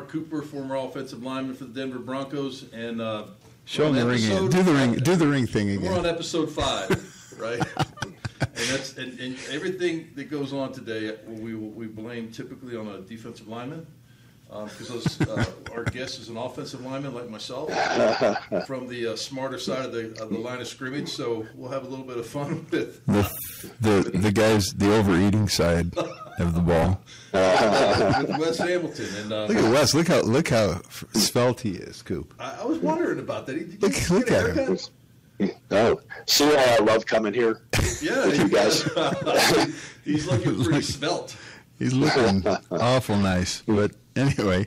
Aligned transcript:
Mark 0.00 0.10
Cooper, 0.12 0.40
former 0.40 0.76
offensive 0.76 1.22
lineman 1.22 1.54
for 1.54 1.64
the 1.64 1.78
Denver 1.78 1.98
Broncos, 1.98 2.64
and 2.72 3.02
uh, 3.02 3.24
Show 3.66 3.90
we're 3.90 3.90
him 3.90 3.94
on 3.96 4.00
the 4.00 4.06
ring 4.14 4.24
again. 4.24 4.44
episode- 4.44 4.50
Do 4.52 4.62
the 4.62 4.72
ring. 4.72 4.94
Do 4.94 5.16
the 5.16 5.26
ring 5.26 5.46
thing 5.46 5.68
again. 5.70 5.90
We're 5.92 5.98
on 5.98 6.06
episode 6.06 6.50
five, 6.50 7.34
right? 7.38 7.60
and 8.40 8.54
that's 8.70 8.96
and, 8.96 9.20
and 9.20 9.36
everything 9.50 10.08
that 10.16 10.30
goes 10.30 10.54
on 10.54 10.72
today, 10.72 11.18
we 11.26 11.54
we 11.54 11.86
blame 11.86 12.30
typically 12.32 12.76
on 12.76 12.86
a 12.88 13.00
defensive 13.02 13.46
lineman 13.46 13.86
because 14.78 15.20
uh, 15.20 15.44
our 15.76 15.84
guest 15.84 16.18
is 16.18 16.28
an 16.30 16.36
offensive 16.38 16.80
lineman 16.84 17.14
like 17.14 17.28
myself 17.28 17.68
from 18.66 18.88
the 18.88 19.08
uh, 19.12 19.16
smarter 19.16 19.58
side 19.58 19.84
of 19.84 19.92
the 19.92 20.18
of 20.22 20.30
the 20.30 20.38
line 20.38 20.62
of 20.62 20.66
scrimmage. 20.66 21.10
So 21.10 21.46
we'll 21.54 21.70
have 21.70 21.84
a 21.84 21.88
little 21.88 22.06
bit 22.06 22.16
of 22.16 22.26
fun 22.26 22.66
with 22.72 23.04
The, 23.04 23.30
the 23.82 24.18
the 24.18 24.32
guys, 24.32 24.72
the 24.74 24.94
overeating 24.96 25.46
side 25.48 25.92
of 26.40 26.54
the 26.54 26.60
ball. 26.60 27.00
with 27.32 28.38
Wes 28.38 28.58
Hamilton. 28.58 29.06
And 29.22 29.32
uh, 29.32 29.46
Look 29.46 29.56
at 29.56 29.72
Wes. 29.72 29.94
Look 29.94 30.08
how 30.08 30.20
look 30.22 30.48
how 30.48 30.80
svelte 31.12 31.60
he 31.60 31.70
is, 31.72 32.02
Coop. 32.02 32.34
I, 32.38 32.60
I 32.62 32.64
was 32.64 32.78
wondering 32.78 33.18
about 33.18 33.46
that. 33.46 33.54
Did 33.54 33.82
Look- 33.82 34.10
look 34.10 34.30
at 34.30 34.56
him. 34.56 34.78
Oh, 35.70 35.98
see 36.26 36.44
why 36.44 36.76
I 36.78 36.82
love 36.84 37.06
coming 37.06 37.32
here. 37.32 37.62
Yeah, 38.02 38.26
With 38.26 38.38
you 38.38 38.48
guys. 38.50 38.82
He's 40.04 40.26
looking 40.26 40.62
pretty 40.62 40.82
svelte. 40.82 41.34
He's 41.78 41.94
looking 41.94 42.46
awful 42.70 43.16
nice. 43.16 43.62
But 43.66 43.92
anyway, 44.16 44.66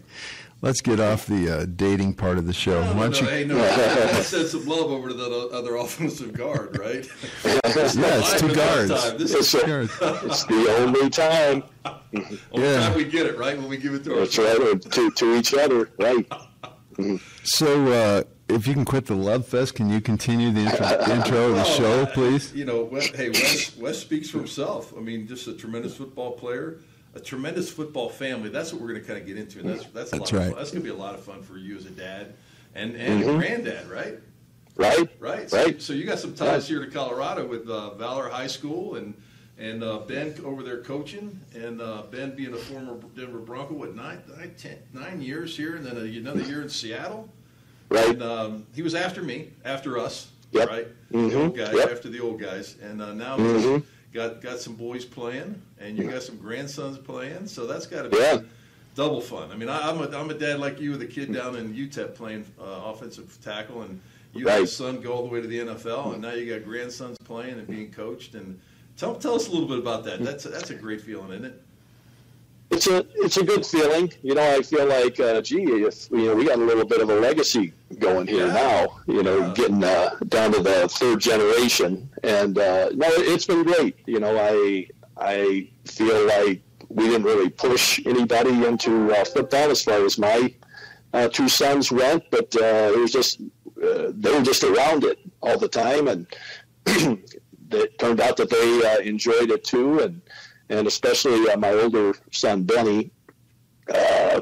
let's 0.64 0.82
get 0.82 1.00
off 1.00 1.26
the 1.28 1.50
uh, 1.60 1.66
dating 1.76 2.14
part 2.16 2.38
of 2.40 2.48
the 2.48 2.54
show. 2.54 2.82
No, 2.82 2.94
Why 2.94 3.04
don't 3.04 3.22
you? 3.22 3.28
hey, 3.28 3.44
no, 3.46 3.56
let's 3.56 4.28
send 4.30 4.48
some 4.48 4.66
love 4.66 4.90
over 4.92 5.10
to 5.10 5.14
the 5.14 5.50
other 5.54 5.76
offensive 5.76 6.34
guard, 6.34 6.80
right? 6.80 7.06
Yeah, 7.46 7.60
it's 7.66 7.94
two 8.40 8.48
Live 8.48 8.58
at 8.58 8.58
that 8.58 8.88
guards. 8.88 9.04
time. 9.04 9.18
This 9.18 9.34
is 9.36 9.54
a, 9.54 9.66
Guards. 9.68 9.92
it's 10.02 10.46
the 10.46 10.76
only 10.80 11.10
time. 11.10 11.64
the 12.12 12.40
Yeah. 12.54 12.80
time 12.88 12.98
we 12.98 13.04
get 13.04 13.26
it, 13.28 13.38
right? 13.38 13.58
When 13.58 13.68
we 13.70 13.78
give 13.78 13.94
it 13.94 14.04
to 14.06 14.14
our 14.14 14.20
That's 14.22 14.38
right. 14.38 14.82
To, 14.82 15.12
to 15.12 15.36
each 15.36 15.54
other, 15.54 15.90
right? 16.00 16.26
So, 17.44 17.88
uh, 17.92 18.24
if 18.50 18.68
you 18.68 18.74
can 18.74 18.86
quit 18.86 19.06
the 19.08 19.16
love 19.16 19.48
fest, 19.48 19.74
can 19.76 19.90
you 19.90 20.00
continue 20.00 20.52
the 20.52 20.60
intro, 20.62 20.88
intro 21.16 21.50
of 21.50 21.56
the 21.56 21.64
show, 21.64 22.06
please? 22.08 22.54
You 22.54 22.66
know, 22.66 22.84
Wes, 22.84 23.08
hey, 23.08 23.30
Wes, 23.30 23.76
Wes 23.78 24.00
speaks 24.00 24.30
for 24.30 24.38
himself. 24.40 24.94
I 24.96 25.00
mean, 25.02 25.28
just 25.28 25.48
a 25.48 25.54
tremendous 25.54 25.96
football 25.96 26.34
player, 26.34 26.80
a 27.16 27.20
tremendous 27.20 27.70
football 27.70 28.10
family. 28.10 28.50
That's 28.50 28.74
what 28.74 28.82
we're 28.82 28.90
going 28.90 29.02
to 29.02 29.08
kind 29.08 29.20
of 29.20 29.26
get 29.26 29.38
into, 29.38 29.60
and 29.60 29.70
that's 29.70 29.86
that's 29.88 30.14
a 30.14 30.18
That's 30.18 30.32
lot 30.32 30.40
right. 30.40 30.48
fun. 30.50 30.58
That's 30.58 30.72
going 30.72 30.84
to 30.84 30.90
be 30.90 30.96
a 30.96 31.00
lot 31.00 31.14
of 31.16 31.22
fun 31.22 31.42
for 31.44 31.58
you 31.58 31.78
as 31.78 31.86
a 31.86 31.90
dad 31.92 32.34
and 32.76 32.96
and 32.96 33.24
a 33.24 33.26
granddad, 33.38 33.90
right? 33.90 34.16
Right? 34.76 35.08
Right. 35.20 35.50
So, 35.50 35.58
Right. 35.58 35.82
so 35.82 35.94
you 35.94 36.04
got 36.06 36.18
some 36.18 36.34
ties 36.34 36.68
here 36.68 36.84
to 36.84 36.90
Colorado 36.90 37.46
with 37.46 37.70
uh, 37.70 37.94
Valor 37.94 38.30
High 38.30 38.48
School 38.48 38.96
and 38.96 39.14
and 39.60 39.84
uh, 39.84 40.00
Ben 40.00 40.34
over 40.44 40.64
there 40.64 40.80
coaching, 40.82 41.40
and 41.54 41.80
uh, 41.80 42.04
Ben 42.10 42.36
being 42.36 42.54
a 42.54 42.58
former 42.58 42.98
Denver 43.16 43.38
Bronco, 43.38 43.76
what 43.76 43.96
nine, 43.96 44.24
nine, 44.36 44.56
ten, 44.58 44.80
nine 44.94 45.22
years 45.22 45.56
here, 45.56 45.76
and 45.76 45.86
then 45.86 45.96
another 45.98 46.42
year 46.42 46.64
in 46.64 46.70
Seattle. 46.70 47.30
Right? 47.90 48.10
And 48.10 48.24
um, 48.24 48.66
he 48.74 48.82
was 48.82 48.96
after 48.96 49.22
me, 49.22 49.52
after 49.64 50.00
us, 50.00 50.32
Yep. 50.52 50.70
right? 50.70 50.88
The 51.12 51.18
Mhm. 51.18 51.36
old 51.36 51.56
guys, 51.56 51.76
Yep. 51.76 51.92
after 51.92 52.10
the 52.10 52.20
old 52.20 52.40
guys, 52.42 52.76
and 52.82 53.00
uh, 53.00 53.14
now 53.14 53.38
Mhm. 53.38 53.84
Got 54.14 54.42
got 54.42 54.60
some 54.60 54.76
boys 54.76 55.06
playing, 55.06 55.62
and 55.80 55.98
you 55.98 56.10
got 56.10 56.24
some 56.24 56.38
grandsons 56.38 56.98
playing, 56.98 57.48
so 57.48 57.66
that's 57.66 57.88
got 57.88 58.04
to 58.04 58.10
be 58.10 58.18
Yeah. 58.18 58.42
double 58.96 59.22
fun. 59.22 59.52
I 59.52 59.56
mean, 59.56 59.70
I, 59.70 59.90
I'm 59.90 60.00
a 60.00 60.18
I'm 60.18 60.30
a 60.30 60.34
dad 60.36 60.60
like 60.60 60.80
you 60.80 60.92
with 60.92 61.02
a 61.02 61.08
kid 61.08 61.34
down 61.34 61.56
in 61.56 61.74
UTEP 61.74 62.16
playing 62.16 62.46
uh, 62.60 62.64
offensive 62.86 63.38
tackle, 63.44 63.82
and 63.84 64.00
you 64.34 64.48
had 64.48 64.62
a 64.62 64.68
son 64.68 65.02
go 65.02 65.14
all 65.14 65.24
the 65.24 65.30
way 65.34 65.42
to 65.42 65.48
the 65.48 65.60
NFL, 65.60 66.14
and 66.14 66.22
now 66.22 66.34
you 66.34 66.52
got 66.52 66.64
grandsons 66.66 67.18
playing 67.24 67.60
and 67.60 67.68
being 67.68 67.92
coached. 67.92 68.36
And 68.36 68.60
tell 68.98 69.16
tell 69.16 69.36
us 69.36 69.48
a 69.48 69.52
little 69.52 69.68
bit 69.68 69.80
about 69.80 70.04
that. 70.06 70.24
That's 70.24 70.46
a, 70.46 70.50
that's 70.50 70.70
a 70.70 70.76
great 70.76 71.02
feeling, 71.02 71.32
isn't 71.32 71.46
it? 71.46 71.63
It's 72.72 72.88
a 72.88 73.06
it's 73.16 73.38
a 73.38 73.44
good 73.44 73.66
feeling. 73.66 74.12
You 74.24 74.34
know, 74.36 74.56
I 74.56 74.62
feel 74.64 74.88
like, 74.88 75.20
uh, 75.20 75.42
gee, 75.42 75.64
if 75.64 76.10
you 76.10 76.26
know, 76.26 76.36
we 76.36 76.46
got 76.46 76.58
a 76.58 76.64
little 76.64 76.86
bit 76.86 77.02
of 77.02 77.10
a 77.10 77.16
legacy 77.20 77.74
going 78.00 78.26
here 78.28 78.48
Yeah. 78.48 78.54
now. 78.54 79.00
You 79.08 79.22
know, 79.22 79.38
Yeah. 79.40 79.54
getting 79.56 79.84
uh, 79.84 80.16
down 80.30 80.54
to 80.54 80.60
the 80.62 80.88
third 80.90 81.20
generation, 81.20 82.10
and 82.24 82.58
uh, 82.58 82.90
no, 82.96 83.08
it's 83.10 83.46
been 83.46 83.64
great. 83.64 83.96
You 84.08 84.20
know, 84.20 84.38
I 84.40 84.88
I 85.18 85.70
feel 85.86 86.26
like 86.26 86.62
we 86.90 87.04
didn't 87.06 87.24
really 87.24 87.50
push 87.50 88.02
anybody 88.06 88.66
into 88.66 89.12
uh, 89.14 89.24
football 89.26 89.70
as 89.70 89.84
far 89.84 90.04
as 90.04 90.18
my 90.18 90.54
uh, 91.14 91.28
two 91.28 91.50
sons 91.50 91.92
went, 91.92 92.24
but 92.32 92.56
uh, 92.56 92.92
it 92.94 92.98
was 93.00 93.12
just 93.12 93.40
uh, 93.84 94.12
they 94.16 94.32
were 94.32 94.42
just 94.42 94.64
around 94.64 95.04
it 95.04 95.20
all 95.42 95.60
the 95.60 95.70
time, 95.70 96.08
and 96.08 96.26
it 97.72 98.00
turned 98.00 98.20
out 98.20 98.38
that 98.38 98.50
they 98.50 98.84
uh, 98.88 98.98
enjoyed 99.00 99.52
it 99.52 99.64
too, 99.64 100.00
and 100.00 100.22
and 100.70 100.88
especially 100.88 101.50
uh, 101.50 101.58
my 101.58 101.72
older 101.72 102.14
son 102.32 102.64
Benny, 102.64 103.12
uh, 103.94 104.42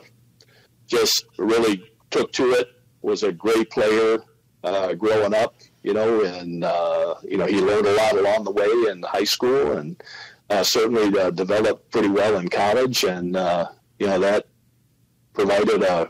just 0.87 1.25
really 1.37 1.91
took 2.09 2.31
to 2.33 2.51
it. 2.51 2.67
Was 3.01 3.23
a 3.23 3.31
great 3.31 3.71
player 3.71 4.19
uh, 4.63 4.93
growing 4.93 5.33
up, 5.33 5.55
you 5.81 5.93
know, 5.93 6.23
and 6.23 6.63
uh, 6.63 7.15
you 7.23 7.37
know 7.37 7.45
he 7.45 7.59
learned 7.59 7.87
a 7.87 7.93
lot 7.95 8.15
along 8.15 8.43
the 8.43 8.51
way 8.51 8.69
in 8.91 9.01
high 9.03 9.23
school, 9.23 9.73
and 9.73 10.01
uh, 10.49 10.63
certainly 10.63 11.19
uh, 11.19 11.31
developed 11.31 11.89
pretty 11.91 12.09
well 12.09 12.37
in 12.37 12.47
college, 12.47 13.03
and 13.03 13.35
you 13.99 14.07
know 14.07 14.19
that 14.19 14.45
provided 15.33 15.81
a 15.83 16.09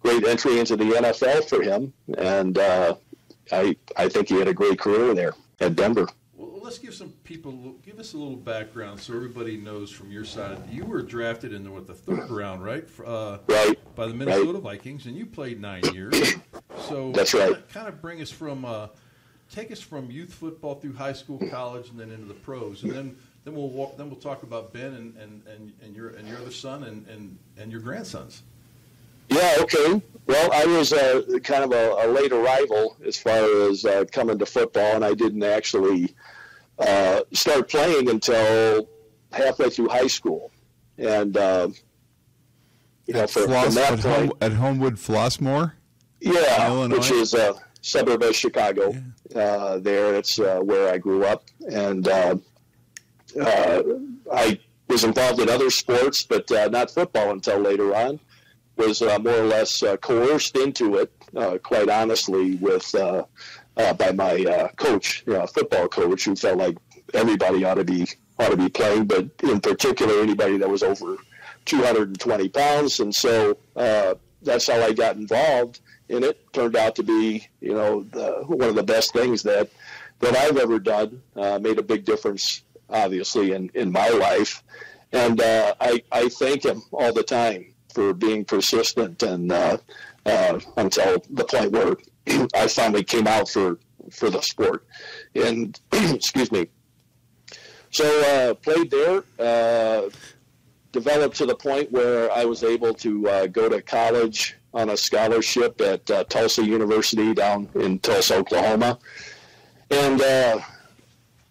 great 0.00 0.26
entry 0.26 0.58
into 0.58 0.76
the 0.76 0.84
NFL 0.84 1.48
for 1.48 1.62
him, 1.62 1.92
and 2.18 2.58
I 3.50 3.76
I 3.96 4.08
think 4.08 4.28
he 4.28 4.34
had 4.34 4.48
a 4.48 4.54
great 4.54 4.78
career 4.78 5.14
there 5.14 5.34
at 5.60 5.74
Denver. 5.76 6.08
Let's 6.68 6.78
give 6.78 6.92
some 6.92 7.14
people 7.24 7.76
give 7.82 7.98
us 7.98 8.12
a 8.12 8.18
little 8.18 8.36
background 8.36 9.00
so 9.00 9.14
everybody 9.14 9.56
knows 9.56 9.90
from 9.90 10.12
your 10.12 10.26
side. 10.26 10.58
You 10.70 10.84
were 10.84 11.00
drafted 11.00 11.54
in 11.54 11.64
the 11.64 11.70
what 11.70 11.86
the 11.86 11.94
third 11.94 12.28
round, 12.28 12.62
right? 12.62 12.84
Uh, 13.02 13.38
Right. 13.46 13.78
by 13.94 14.06
the 14.06 14.12
Minnesota 14.12 14.58
Vikings, 14.58 15.06
and 15.06 15.16
you 15.16 15.24
played 15.24 15.62
nine 15.62 15.82
years. 15.94 16.34
So 16.86 17.10
That's 17.14 17.32
right. 17.32 17.66
Kind 17.70 17.88
of 17.88 18.02
bring 18.02 18.20
us 18.20 18.30
from, 18.30 18.66
uh, 18.66 18.88
take 19.50 19.72
us 19.72 19.80
from 19.80 20.10
youth 20.10 20.34
football 20.34 20.74
through 20.74 20.92
high 20.92 21.14
school, 21.14 21.40
college, 21.50 21.88
and 21.88 21.98
then 21.98 22.10
into 22.10 22.26
the 22.26 22.34
pros, 22.34 22.82
and 22.82 22.92
then 22.92 23.16
then 23.46 23.54
we'll 23.54 23.70
walk. 23.70 23.96
Then 23.96 24.10
we'll 24.10 24.20
talk 24.20 24.42
about 24.42 24.74
Ben 24.74 24.92
and, 24.92 25.16
and, 25.16 25.42
and, 25.46 25.72
and 25.82 25.96
your 25.96 26.10
and 26.10 26.28
your 26.28 26.36
other 26.36 26.50
son 26.50 26.84
and, 26.84 27.06
and, 27.08 27.38
and 27.56 27.72
your 27.72 27.80
grandsons. 27.80 28.42
Yeah, 29.30 29.56
okay. 29.60 30.02
Well, 30.26 30.50
I 30.52 30.66
was 30.66 30.92
uh, 30.92 31.22
kind 31.42 31.64
of 31.64 31.72
a, 31.72 32.06
a 32.06 32.12
late 32.12 32.32
arrival 32.32 32.98
as 33.06 33.16
far 33.16 33.42
as 33.70 33.86
uh, 33.86 34.04
coming 34.12 34.38
to 34.38 34.44
football, 34.44 34.96
and 34.96 35.02
I 35.02 35.14
didn't 35.14 35.42
actually 35.44 36.14
uh, 36.78 37.22
start 37.32 37.68
playing 37.68 38.08
until 38.08 38.88
halfway 39.32 39.70
through 39.70 39.88
high 39.88 40.06
school. 40.06 40.50
And, 40.96 41.36
uh, 41.36 41.68
you 43.06 43.14
know, 43.14 43.22
At, 43.22 43.30
for, 43.30 43.42
from 43.42 43.74
that 43.74 43.92
at, 43.92 44.00
point, 44.00 44.02
home, 44.02 44.32
at 44.40 44.52
Homewood 44.52 44.94
Flossmoor? 44.96 45.72
yeah, 46.20 46.66
Illinois? 46.68 46.96
which 46.96 47.10
is 47.10 47.34
a 47.34 47.54
suburb 47.80 48.22
of 48.22 48.34
Chicago. 48.34 48.94
Uh, 49.34 49.78
there, 49.78 50.14
it's 50.14 50.38
uh, 50.38 50.58
where 50.60 50.92
I 50.92 50.98
grew 50.98 51.24
up, 51.24 51.44
and 51.70 52.06
uh, 52.08 52.36
uh, 53.40 53.82
I 54.32 54.58
was 54.88 55.04
involved 55.04 55.40
in 55.40 55.48
other 55.48 55.70
sports, 55.70 56.22
but 56.22 56.50
uh, 56.50 56.68
not 56.68 56.90
football 56.90 57.30
until 57.30 57.58
later 57.58 57.94
on. 57.94 58.20
Was 58.76 59.02
uh, 59.02 59.18
more 59.18 59.34
or 59.34 59.44
less 59.44 59.82
uh, 59.82 59.96
coerced 59.96 60.56
into 60.56 60.96
it, 60.98 61.12
uh, 61.36 61.58
quite 61.58 61.88
honestly, 61.88 62.54
with 62.56 62.94
uh, 63.78 63.94
by 63.94 64.12
my 64.12 64.44
uh, 64.44 64.68
coach, 64.76 65.26
uh, 65.28 65.46
football 65.46 65.88
coach, 65.88 66.24
who 66.24 66.36
felt 66.36 66.58
like 66.58 66.76
everybody 67.14 67.64
ought 67.64 67.74
to 67.74 67.84
be 67.84 68.06
ought 68.38 68.50
to 68.50 68.56
be 68.56 68.68
playing, 68.68 69.04
but 69.06 69.26
in 69.42 69.60
particular 69.60 70.20
anybody 70.20 70.58
that 70.58 70.68
was 70.68 70.82
over 70.82 71.16
220 71.64 72.48
pounds, 72.50 73.00
and 73.00 73.14
so 73.14 73.56
uh, 73.76 74.14
that's 74.42 74.68
how 74.68 74.80
I 74.80 74.92
got 74.92 75.16
involved 75.16 75.80
in 76.08 76.22
it. 76.22 76.52
Turned 76.52 76.76
out 76.76 76.94
to 76.96 77.02
be, 77.02 77.46
you 77.60 77.74
know, 77.74 78.04
the, 78.04 78.44
one 78.46 78.68
of 78.68 78.74
the 78.74 78.82
best 78.82 79.12
things 79.12 79.42
that 79.42 79.68
that 80.20 80.36
I've 80.36 80.56
ever 80.58 80.78
done. 80.78 81.22
Made 81.34 81.78
a 81.78 81.82
big 81.82 82.04
difference, 82.04 82.62
obviously, 82.90 83.52
in 83.52 83.70
in 83.74 83.90
my 83.90 84.08
life, 84.08 84.62
and 85.12 85.40
I 85.42 86.02
I 86.12 86.28
thank 86.28 86.64
him 86.64 86.82
all 86.92 87.12
the 87.12 87.24
time 87.24 87.74
for 87.98 88.12
being 88.14 88.44
persistent 88.44 89.22
and 89.22 89.50
uh, 89.50 89.76
uh, 90.24 90.60
until 90.76 91.22
the 91.30 91.44
point 91.44 91.72
where 91.72 91.96
I 92.54 92.66
finally 92.68 93.04
came 93.04 93.26
out 93.26 93.48
for 93.48 93.78
for 94.10 94.30
the 94.30 94.40
sport. 94.40 94.86
And 95.34 95.78
excuse 95.92 96.50
me. 96.50 96.68
So 97.90 98.04
uh, 98.22 98.54
played 98.54 98.90
there. 98.90 99.24
Uh, 99.38 100.10
developed 100.92 101.36
to 101.36 101.46
the 101.46 101.54
point 101.54 101.90
where 101.92 102.30
I 102.32 102.44
was 102.44 102.64
able 102.64 102.94
to 102.94 103.28
uh, 103.28 103.46
go 103.46 103.68
to 103.68 103.82
college 103.82 104.56
on 104.72 104.90
a 104.90 104.96
scholarship 104.96 105.80
at 105.80 106.10
uh, 106.10 106.24
Tulsa 106.24 106.64
University 106.64 107.34
down 107.34 107.68
in 107.74 107.98
Tulsa, 107.98 108.36
Oklahoma, 108.36 108.98
and 109.90 110.20
uh, 110.20 110.60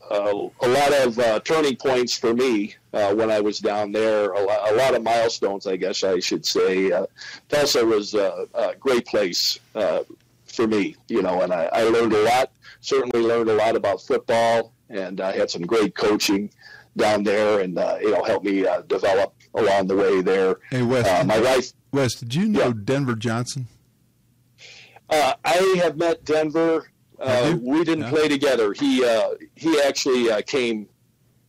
a 0.10 0.68
lot 0.68 0.94
of 0.94 1.20
uh, 1.20 1.40
turning 1.42 1.76
points 1.76 2.18
for 2.18 2.34
me 2.34 2.76
uh, 2.94 3.14
when 3.14 3.30
I 3.30 3.42
was 3.42 3.60
down 3.60 3.92
there. 3.92 4.32
A 4.32 4.42
lot, 4.42 4.72
a 4.72 4.76
lot 4.76 4.96
of 4.96 5.04
milestones, 5.04 5.68
I 5.68 5.76
guess 5.76 6.04
I 6.04 6.20
should 6.20 6.46
say. 6.46 6.92
Uh, 6.92 7.06
Tulsa 7.50 7.86
was 7.86 8.14
a 8.14 8.76
great 8.80 9.06
place 9.06 9.60
for 10.58 10.68
me, 10.68 10.96
you 11.08 11.22
know, 11.22 11.42
and 11.44 11.54
I, 11.54 11.70
I 11.72 11.84
learned 11.84 12.12
a 12.14 12.24
lot. 12.24 12.52
Certainly 12.82 13.26
learned 13.26 13.50
a 13.50 13.54
lot 13.54 13.76
about 13.78 14.02
football 14.02 14.74
and 14.90 15.20
I 15.22 15.32
had 15.34 15.50
some 15.50 15.62
great 15.64 15.96
coaching 15.96 16.50
down 16.96 17.22
there, 17.24 17.60
and 17.60 17.78
uh, 17.78 17.98
you 18.02 18.10
know 18.12 18.24
helped 18.24 18.46
me 18.46 18.66
uh, 18.66 18.82
develop 18.84 19.34
along 19.54 19.88
the 19.88 19.96
way 19.96 20.22
there. 20.22 20.56
Hey, 20.72 20.82
Wes, 20.82 21.06
Uh, 21.08 21.24
my 21.26 21.40
wife, 21.40 21.74
Wes, 21.92 22.16
did 22.16 22.34
you 22.34 22.46
know 22.48 22.68
Yeah. 22.68 22.74
Denver 22.84 23.16
Johnson? 23.16 23.68
uh, 25.10 25.34
I 25.46 25.58
have 25.84 25.98
met 25.98 26.24
Denver. 26.26 26.90
Uh, 27.20 27.56
we 27.62 27.84
didn't 27.84 28.06
Yeah. 28.06 28.10
play 28.10 28.28
together. 28.28 28.74
He 28.74 29.04
uh, 29.06 29.30
he 29.56 29.80
actually 29.82 30.32
uh, 30.32 30.42
came 30.42 30.88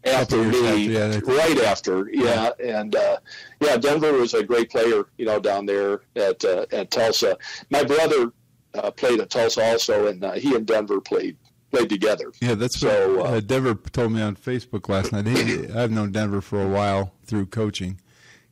after 0.05 0.43
me, 0.43 0.97
after, 0.97 1.25
yeah, 1.31 1.37
right 1.43 1.59
after, 1.65 2.09
yeah, 2.13 2.51
and 2.63 2.95
uh, 2.97 3.19
yeah, 3.61 3.77
Denver 3.77 4.13
was 4.15 4.33
a 4.35 4.43
great 4.43 4.71
player, 4.71 5.05
you 5.19 5.27
know, 5.27 5.39
down 5.39 5.67
there 5.67 6.01
at 6.17 6.45
uh, 6.45 6.67
at 6.73 6.91
Tulsa. 6.91 7.37
My 7.71 7.85
brother 7.85 8.33
uh, 8.75 8.91
played 8.91 9.21
at 9.21 9.31
Tulsa 9.31 9.63
also, 9.63 10.07
and 10.09 10.23
uh, 10.25 10.33
he 10.33 10.55
and 10.55 10.67
Denver 10.67 11.01
played 11.01 11.37
played 11.71 11.89
together. 11.91 12.33
Yeah, 12.41 12.55
that's 12.55 12.79
So, 12.81 13.17
what 13.19 13.27
uh, 13.27 13.29
uh, 13.37 13.41
Denver 13.41 13.75
told 13.75 14.13
me 14.13 14.23
on 14.23 14.37
Facebook 14.37 14.89
last 14.89 15.13
night. 15.13 15.27
He, 15.27 15.69
I've 15.73 15.91
known 15.91 16.13
Denver 16.13 16.41
for 16.41 16.63
a 16.63 16.69
while 16.69 17.13
through 17.27 17.47
coaching. 17.47 18.01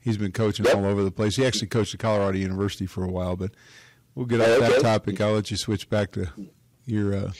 He's 0.00 0.18
been 0.18 0.32
coaching 0.32 0.66
Yep. 0.66 0.74
all 0.76 0.84
over 0.84 1.02
the 1.02 1.10
place. 1.10 1.36
He 1.36 1.44
actually 1.46 1.68
coached 1.68 1.94
at 1.94 2.00
Colorado 2.00 2.36
University 2.38 2.86
for 2.86 3.04
a 3.04 3.08
while, 3.10 3.34
but 3.36 3.52
we'll 4.14 4.26
get 4.26 4.40
off 4.40 4.48
Oh, 4.48 4.60
that 4.60 4.80
topic. 4.82 5.20
I'll 5.20 5.32
let 5.32 5.50
you 5.50 5.56
switch 5.56 5.88
back 5.88 6.12
to 6.12 6.30
your. 6.86 7.14
Uh, 7.14 7.32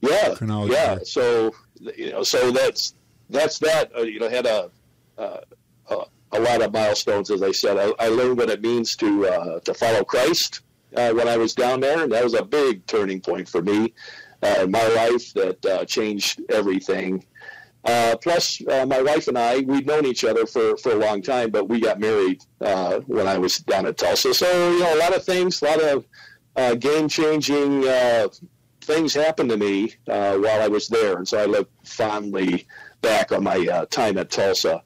Yeah, 0.00 0.34
Chronology 0.34 0.72
yeah. 0.74 0.94
there. 0.94 1.04
So 1.04 1.54
you 1.96 2.10
know, 2.12 2.22
so 2.22 2.50
that's 2.52 2.94
that's 3.28 3.58
that. 3.58 3.90
Uh, 3.96 4.02
you 4.02 4.18
know, 4.20 4.28
had 4.30 4.46
a, 4.46 4.70
uh, 5.18 5.40
a 5.90 5.96
a 6.32 6.40
lot 6.40 6.62
of 6.62 6.72
milestones, 6.72 7.30
as 7.30 7.42
I 7.42 7.50
said. 7.52 7.76
I, 7.76 7.92
I 7.98 8.08
learned 8.08 8.38
what 8.38 8.48
it 8.48 8.62
means 8.62 8.94
to 8.96 9.26
uh, 9.26 9.60
to 9.60 9.74
follow 9.74 10.04
Christ 10.04 10.60
uh, 10.96 11.12
when 11.12 11.28
I 11.28 11.36
was 11.36 11.54
down 11.54 11.80
there, 11.80 12.02
and 12.02 12.12
that 12.12 12.24
was 12.24 12.34
a 12.34 12.44
big 12.44 12.86
turning 12.86 13.20
point 13.20 13.48
for 13.48 13.62
me 13.62 13.94
uh, 14.42 14.60
in 14.62 14.70
my 14.70 14.86
life 14.88 15.32
that 15.34 15.64
uh, 15.64 15.84
changed 15.84 16.40
everything. 16.50 17.24
Uh, 17.84 18.14
plus, 18.22 18.60
uh, 18.68 18.84
my 18.86 19.00
wife 19.00 19.28
and 19.28 19.38
I, 19.38 19.60
we'd 19.60 19.86
known 19.86 20.04
each 20.04 20.24
other 20.24 20.44
for, 20.46 20.76
for 20.76 20.92
a 20.92 20.96
long 20.96 21.22
time, 21.22 21.50
but 21.50 21.68
we 21.68 21.80
got 21.80 21.98
married 21.98 22.42
uh, 22.60 23.00
when 23.06 23.26
I 23.26 23.38
was 23.38 23.58
down 23.58 23.86
at 23.86 23.96
Tulsa. 23.96 24.34
So, 24.34 24.70
you 24.72 24.80
know, 24.80 24.94
a 24.94 24.98
lot 24.98 25.16
of 25.16 25.24
things, 25.24 25.62
a 25.62 25.64
lot 25.64 25.80
of 25.82 26.80
game 26.80 27.08
changing 27.08 27.84
things 28.82 29.14
happened 29.14 29.50
to 29.50 29.56
me 29.56 29.94
while 30.04 30.62
I 30.62 30.68
was 30.68 30.88
there, 30.88 31.16
and 31.16 31.26
so 31.26 31.38
I 31.38 31.46
look 31.46 31.70
fondly 31.84 32.66
back 33.00 33.32
on 33.32 33.44
my 33.44 33.86
time 33.90 34.18
at 34.18 34.30
Tulsa. 34.30 34.82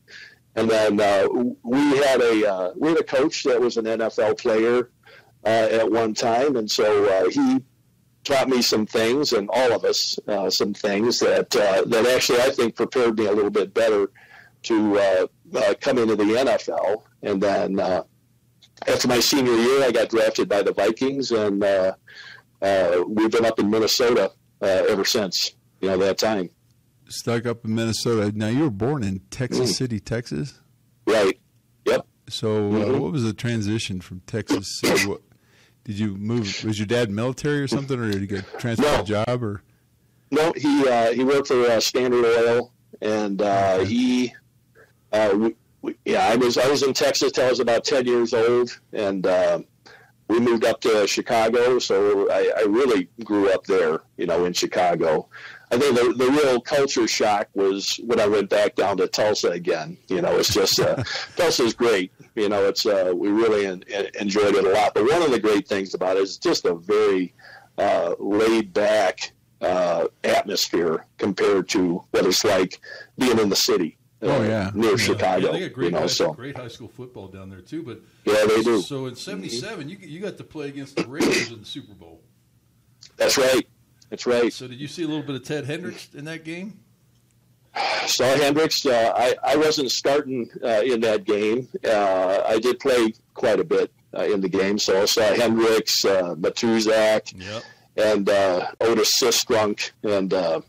And 0.57 0.71
then 0.71 1.57
we 1.65 1.97
had 1.97 2.21
a 2.21 2.73
we 2.77 2.91
had 2.91 3.01
a 3.01 3.05
coach 3.05 3.43
that 3.43 3.61
was 3.61 3.77
an 3.77 3.87
NFL 3.87 4.39
player 4.39 4.89
at 5.45 5.91
one 5.91 6.15
time, 6.15 6.57
and 6.57 6.71
so 6.71 7.05
uh, 7.07 7.29
he 7.31 7.59
taught 8.25 8.49
me 8.49 8.63
some 8.63 8.87
things, 8.87 9.33
and 9.33 9.49
all 9.53 9.73
of 9.73 9.85
us 9.85 10.19
uh, 10.29 10.49
some 10.51 10.73
things 10.75 11.21
that 11.21 11.55
uh, 11.57 11.83
that 11.87 12.07
actually 12.07 12.41
I 12.41 12.51
think 12.51 12.75
prepared 12.77 13.19
me 13.19 13.27
a 13.27 13.33
little 13.33 13.51
bit 13.51 13.75
better 13.75 14.11
to 14.65 14.99
uh, 14.99 15.27
uh, 15.57 15.75
come 15.81 15.99
into 15.99 16.17
the 16.17 16.25
NFL. 16.25 17.03
And 17.23 17.43
then 17.43 17.79
uh, 17.79 18.03
after 18.87 19.09
my 19.09 19.21
senior 19.21 19.53
year, 19.55 19.83
I 19.85 19.91
got 19.93 20.09
drafted 20.09 20.49
by 20.49 20.63
the 20.63 20.73
Vikings, 20.73 21.31
and 21.33 21.63
uh, 21.63 21.95
uh, 22.63 23.05
we've 23.07 23.31
been 23.31 23.45
up 23.45 23.59
in 23.59 23.71
Minnesota 23.71 24.31
uh, 24.63 24.67
ever 24.67 25.05
since. 25.05 25.53
You 25.81 25.91
know 25.91 25.99
that 25.99 26.17
time, 26.17 26.49
stuck 27.09 27.45
up 27.45 27.65
in 27.67 27.75
Minnesota. 27.75 28.33
Now 28.35 28.49
you 28.49 28.61
were 28.63 28.71
born 28.71 29.05
in 29.05 29.21
Texas 29.31 29.73
Mm. 29.73 29.75
City, 29.75 30.01
Texas. 30.01 30.61
right? 31.07 31.39
Yep. 31.85 32.07
So 32.31 32.57
uh, 32.57 32.71
Mhm. 32.87 33.01
what 33.01 33.13
was 33.13 33.25
the 33.25 33.35
transition 33.35 34.01
from 34.01 34.21
Texas 34.27 34.79
City? 34.81 35.13
Did 35.85 35.99
you 35.99 36.17
move? 36.17 36.65
Was 36.65 36.79
your 36.79 36.87
dad 36.87 37.11
military 37.11 37.61
or 37.61 37.69
something, 37.69 37.99
or 37.99 38.11
did 38.11 38.21
he 38.23 38.27
get 38.27 38.45
transferred 38.59 38.85
No. 38.85 39.01
a 39.01 39.05
job? 39.05 39.43
Or 39.45 39.63
No, 40.31 40.53
he 40.57 40.89
uh, 40.89 41.13
he 41.13 41.25
worked 41.25 41.49
for 41.49 41.61
uh, 41.67 41.79
Standard 41.81 42.25
Oil, 42.25 42.73
and 43.03 43.41
uh, 43.43 43.77
Okay. 43.81 43.85
he, 43.85 44.35
uh, 45.13 45.31
we, 45.37 45.55
we, 45.83 45.95
yeah, 46.07 46.27
I 46.27 46.37
was 46.37 46.57
I 46.57 46.69
was 46.69 46.83
in 46.83 46.95
Texas 46.95 47.33
till 47.33 47.45
I 47.47 47.51
was 47.51 47.61
about 47.61 47.85
ten 47.85 48.07
years 48.07 48.33
old, 48.33 48.81
and 48.95 49.27
uh, 49.27 49.61
we 50.29 50.41
moved 50.41 50.65
up 50.65 50.81
to 50.81 51.07
Chicago. 51.07 51.79
So 51.79 52.31
I, 52.31 52.51
I 52.57 52.63
really 52.63 53.09
grew 53.23 53.53
up 53.53 53.65
there, 53.67 54.01
you 54.17 54.27
know, 54.27 54.47
in 54.47 54.55
Chicago. 54.55 55.29
I 55.75 55.79
think 55.79 55.97
the 55.97 56.25
the 56.25 56.31
real 56.31 56.61
culture 56.61 57.09
shock 57.09 57.49
was 57.55 57.99
when 58.05 58.21
I 58.21 58.27
went 58.27 58.49
back 58.51 58.75
down 58.77 58.97
to 58.99 59.09
Tulsa 59.09 59.49
again. 59.51 59.97
You 60.09 60.23
know, 60.23 60.37
it's 60.39 60.53
just 60.55 60.79
uh, 60.81 61.03
Tulsa's 61.37 61.75
great. 61.75 62.13
You 62.35 62.49
know, 62.49 62.65
it's 62.67 62.87
uh, 62.87 63.13
we 63.15 63.29
really 63.29 63.67
en- 63.67 63.85
en- 63.89 64.11
enjoyed 64.21 64.55
it 64.55 64.65
a 64.65 64.71
lot. 64.71 64.95
But 64.95 65.05
one 65.05 65.23
of 65.23 65.31
the 65.31 65.41
great 65.41 65.67
things 65.69 65.95
about 65.95 66.17
it 66.17 66.23
is 66.23 66.39
just 66.39 66.65
a 66.65 66.75
very 66.75 67.35
uh, 67.79 68.15
laid 68.19 68.73
back 68.73 69.33
uh, 69.61 70.07
atmosphere 70.23 71.07
compared 71.19 71.69
to 71.71 72.05
what 72.11 72.25
it's 72.27 72.45
like 72.45 72.81
being 73.19 73.39
in 73.39 73.49
the 73.49 73.57
city. 73.57 73.97
uh, 74.23 74.27
Oh, 74.27 74.43
yeah. 74.43 74.71
near 74.75 74.91
Yeah. 74.93 74.97
Chicago. 74.97 75.47
Yeah, 75.47 75.53
they 75.53 75.61
got 75.61 75.73
great, 75.73 75.85
you 75.87 75.91
know, 75.93 75.99
high, 76.01 76.07
so 76.07 76.33
great 76.35 76.57
high 76.57 76.69
school 76.69 76.89
football 76.89 77.29
down 77.29 77.51
there 77.51 77.61
too. 77.61 77.83
But 77.83 78.01
yeah, 78.25 78.47
they 78.47 78.63
do. 78.63 78.81
So 78.81 79.07
in 79.07 79.17
'77, 79.17 79.89
you 79.89 79.97
you 80.01 80.21
got 80.21 80.37
to 80.39 80.45
play 80.45 80.69
against 80.69 80.97
the 80.97 81.07
Raiders 81.07 81.51
in 81.51 81.61
the 81.61 81.67
Super 81.67 81.95
Bowl. 81.95 82.21
That's 83.17 83.37
right. 83.39 83.67
That's 84.15 84.27
right. 84.27 84.53
So 84.53 84.69
did 84.69 84.79
you 84.79 84.87
see 84.87 85.03
a 85.03 85.09
little 85.09 85.25
bit 85.25 85.35
of 85.35 85.43
Ted 85.43 85.65
Hendricks 85.65 86.09
in 86.15 86.25
that 86.27 86.45
game? 86.45 86.79
Saw 88.07 88.37
Hendricks. 88.37 88.87
Uh, 88.87 89.13
I 89.17 89.35
I 89.43 89.57
wasn't 89.57 89.91
starting 89.91 90.49
uh, 90.63 90.83
in 90.85 91.01
that 91.01 91.25
game. 91.25 91.67
Uh, 91.85 92.43
I 92.47 92.61
did 92.61 92.79
play 92.79 93.13
quite 93.35 93.59
a 93.59 93.65
bit 93.65 93.91
uh, 94.17 94.23
in 94.23 94.41
the 94.41 94.49
game, 94.49 94.79
so 94.79 95.03
I 95.03 95.07
saw 95.07 95.35
Hendricks, 95.35 96.05
uh, 96.05 96.37
Matuszak, 96.37 97.35
Yep. 97.37 97.63
and 97.97 98.29
uh, 98.29 98.69
Otis 98.81 99.21
Sistrunk, 99.21 99.91
and 100.05 100.33
uh, 100.33 100.61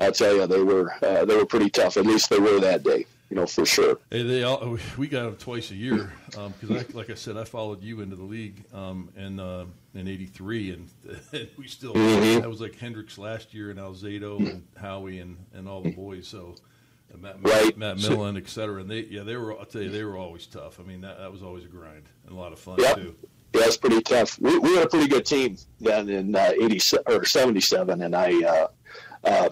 I'll 0.00 0.10
tell 0.10 0.34
you, 0.34 0.48
they 0.48 0.60
were 0.64 0.92
uh, 1.04 1.24
they 1.24 1.36
were 1.36 1.46
pretty 1.46 1.70
tough. 1.70 1.96
At 1.96 2.06
least 2.06 2.28
they 2.28 2.40
were 2.40 2.58
that 2.58 2.82
day, 2.82 3.06
you 3.30 3.36
know, 3.36 3.46
for 3.46 3.64
sure. 3.64 3.98
Hey, 4.10 4.22
they 4.22 4.42
all, 4.42 4.76
we 4.98 5.06
got 5.06 5.22
them 5.24 5.36
twice 5.36 5.70
a 5.70 5.76
year 5.76 6.12
because, 6.26 6.70
I, 6.70 6.84
like 6.96 7.10
I 7.10 7.14
said, 7.14 7.36
I 7.36 7.44
followed 7.44 7.82
you 7.82 8.00
into 8.00 8.16
the 8.16 8.24
league 8.24 8.64
um, 8.74 9.08
in 9.16 9.38
uh, 9.40 9.66
in 9.94 10.08
'83, 10.08 10.70
and, 10.72 10.88
and 11.32 11.48
we 11.56 11.66
still 11.68 11.94
Mhm. 11.94 12.40
that 12.40 12.48
was 12.48 12.60
like 12.60 12.76
Hendricks 12.76 13.18
last 13.18 13.54
year, 13.54 13.70
and 13.70 13.78
Alzado 13.78 14.38
and 14.38 14.66
Howie 14.76 15.20
and, 15.20 15.36
and 15.54 15.68
all 15.68 15.80
the 15.80 15.90
boys. 15.92 16.26
So 16.26 16.56
Matt, 17.18 17.36
Right. 17.42 17.76
Matt 17.76 17.98
Millen, 17.98 18.36
et 18.36 18.48
cetera, 18.48 18.80
and 18.80 18.90
they 18.90 19.00
yeah 19.04 19.22
they 19.22 19.36
were 19.36 19.58
I'll 19.58 19.64
tell 19.64 19.82
you 19.82 19.90
they 19.90 20.04
were 20.04 20.16
always 20.16 20.46
tough. 20.46 20.78
I 20.80 20.82
mean 20.82 21.00
that, 21.02 21.18
that 21.18 21.30
was 21.32 21.42
always 21.42 21.64
a 21.64 21.68
grind 21.68 22.04
and 22.26 22.36
a 22.36 22.38
lot 22.38 22.52
of 22.52 22.58
fun 22.58 22.76
Yep. 22.78 22.96
too. 22.96 23.14
Yeah, 23.54 23.62
it's 23.64 23.76
pretty 23.76 24.00
tough. 24.02 24.38
We, 24.40 24.58
we 24.60 24.74
had 24.76 24.86
a 24.86 24.88
pretty 24.88 25.08
good 25.08 25.26
team 25.26 25.56
then 25.80 26.08
in 26.08 26.34
uh, 26.36 26.52
eighty 26.60 26.80
or 27.06 27.24
seventy 27.24 27.60
seven, 27.60 28.02
and 28.02 28.14
I 28.14 28.32
uh, 28.44 28.66
uh, 29.24 29.48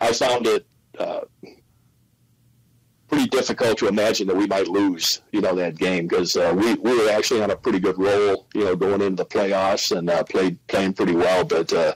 I 0.00 0.12
found 0.12 0.46
it 0.46 0.66
uh, 0.98 1.20
pretty 3.08 3.26
difficult 3.28 3.78
to 3.78 3.88
imagine 3.88 4.26
that 4.26 4.36
we 4.36 4.46
might 4.46 4.68
lose, 4.68 5.22
you 5.32 5.40
know, 5.40 5.54
that 5.54 5.76
game 5.76 6.06
because 6.06 6.36
uh, 6.36 6.52
we 6.56 6.74
we 6.74 6.96
were 6.96 7.10
actually 7.10 7.42
on 7.42 7.50
a 7.50 7.56
pretty 7.56 7.80
good 7.80 7.98
roll, 7.98 8.46
you 8.54 8.64
know, 8.64 8.76
going 8.76 9.00
into 9.00 9.22
the 9.22 9.26
playoffs 9.26 9.96
and 9.96 10.08
uh, 10.10 10.22
played 10.24 10.64
playing 10.66 10.92
pretty 10.92 11.14
well, 11.14 11.44
but 11.44 11.72
uh, 11.72 11.94